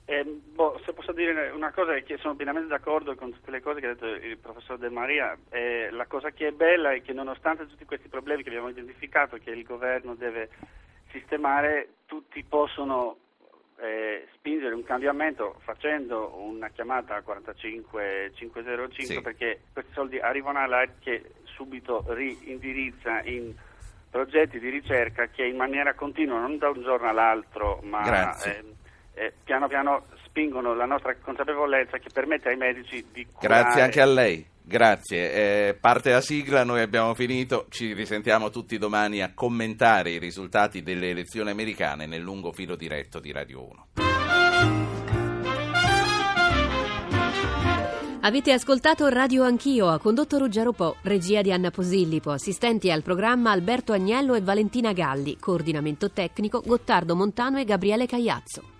Eh, 0.04 0.22
boh, 0.24 0.80
se 0.84 0.92
posso 0.92 1.10
dire 1.10 1.50
una 1.50 1.72
cosa 1.72 1.96
è 1.96 2.04
che 2.04 2.18
sono 2.18 2.36
pienamente 2.36 2.68
d'accordo 2.68 3.16
con 3.16 3.32
tutte 3.32 3.50
le 3.50 3.60
cose 3.60 3.80
che 3.80 3.86
ha 3.86 3.94
detto 3.94 4.06
il 4.06 4.38
professor 4.38 4.78
De 4.78 4.88
Maria, 4.88 5.36
eh, 5.50 5.90
la 5.90 6.06
cosa 6.06 6.30
che 6.30 6.46
è 6.46 6.52
bella 6.52 6.92
è 6.92 7.02
che 7.02 7.12
nonostante 7.12 7.66
tutti 7.66 7.84
questi 7.84 8.06
problemi 8.06 8.44
che 8.44 8.50
abbiamo 8.50 8.68
identificato, 8.68 9.38
che 9.38 9.50
il 9.50 9.64
governo 9.64 10.14
deve 10.14 10.50
sistemare, 11.10 11.94
tutti 12.06 12.44
possono 12.44 13.16
eh, 13.78 14.28
spingere 14.34 14.76
un 14.76 14.84
cambiamento 14.84 15.58
facendo 15.64 16.32
una 16.36 16.68
chiamata 16.68 17.16
al 17.16 17.24
45505 17.24 18.92
sì. 19.04 19.20
perché 19.20 19.62
questi 19.72 19.92
soldi 19.94 20.20
arrivano 20.20 20.60
all'AID 20.60 21.00
che 21.00 21.24
subito 21.42 22.04
riindirizza 22.06 23.20
in 23.22 23.52
progetti 24.10 24.58
di 24.58 24.68
ricerca 24.68 25.26
che 25.26 25.44
in 25.44 25.56
maniera 25.56 25.94
continua, 25.94 26.40
non 26.40 26.58
da 26.58 26.70
un 26.70 26.82
giorno 26.82 27.08
all'altro, 27.08 27.80
ma 27.82 28.34
eh, 28.44 28.64
eh, 29.14 29.32
piano 29.44 29.68
piano 29.68 30.06
spingono 30.24 30.74
la 30.74 30.86
nostra 30.86 31.14
consapevolezza 31.16 31.98
che 31.98 32.08
permette 32.12 32.50
ai 32.50 32.56
medici 32.56 33.04
di 33.12 33.26
curare. 33.32 33.62
Grazie 33.62 33.82
anche 33.82 34.00
a 34.00 34.06
lei. 34.06 34.46
Grazie, 34.68 35.68
eh, 35.68 35.74
parte 35.74 36.10
la 36.10 36.20
sigla, 36.20 36.64
noi 36.64 36.80
abbiamo 36.80 37.14
finito, 37.14 37.66
ci 37.68 37.92
risentiamo 37.92 38.50
tutti 38.50 38.78
domani 38.78 39.22
a 39.22 39.32
commentare 39.32 40.10
i 40.10 40.18
risultati 40.18 40.82
delle 40.82 41.10
elezioni 41.10 41.50
americane 41.50 42.06
nel 42.06 42.20
lungo 42.20 42.50
filo 42.50 42.74
diretto 42.74 43.20
di 43.20 43.30
Radio 43.30 43.64
1. 43.64 44.15
Avete 48.26 48.50
ascoltato 48.50 49.06
Radio 49.06 49.44
Anch'io, 49.44 49.86
ha 49.86 50.00
condotto 50.00 50.36
Ruggero 50.36 50.72
Po, 50.72 50.96
regia 51.02 51.42
di 51.42 51.52
Anna 51.52 51.70
Posillipo, 51.70 52.32
assistenti 52.32 52.90
al 52.90 53.02
programma 53.02 53.52
Alberto 53.52 53.92
Agnello 53.92 54.34
e 54.34 54.40
Valentina 54.40 54.92
Galli, 54.92 55.38
coordinamento 55.38 56.10
tecnico 56.10 56.60
Gottardo 56.60 57.14
Montano 57.14 57.60
e 57.60 57.64
Gabriele 57.64 58.06
Cagliazzo. 58.06 58.75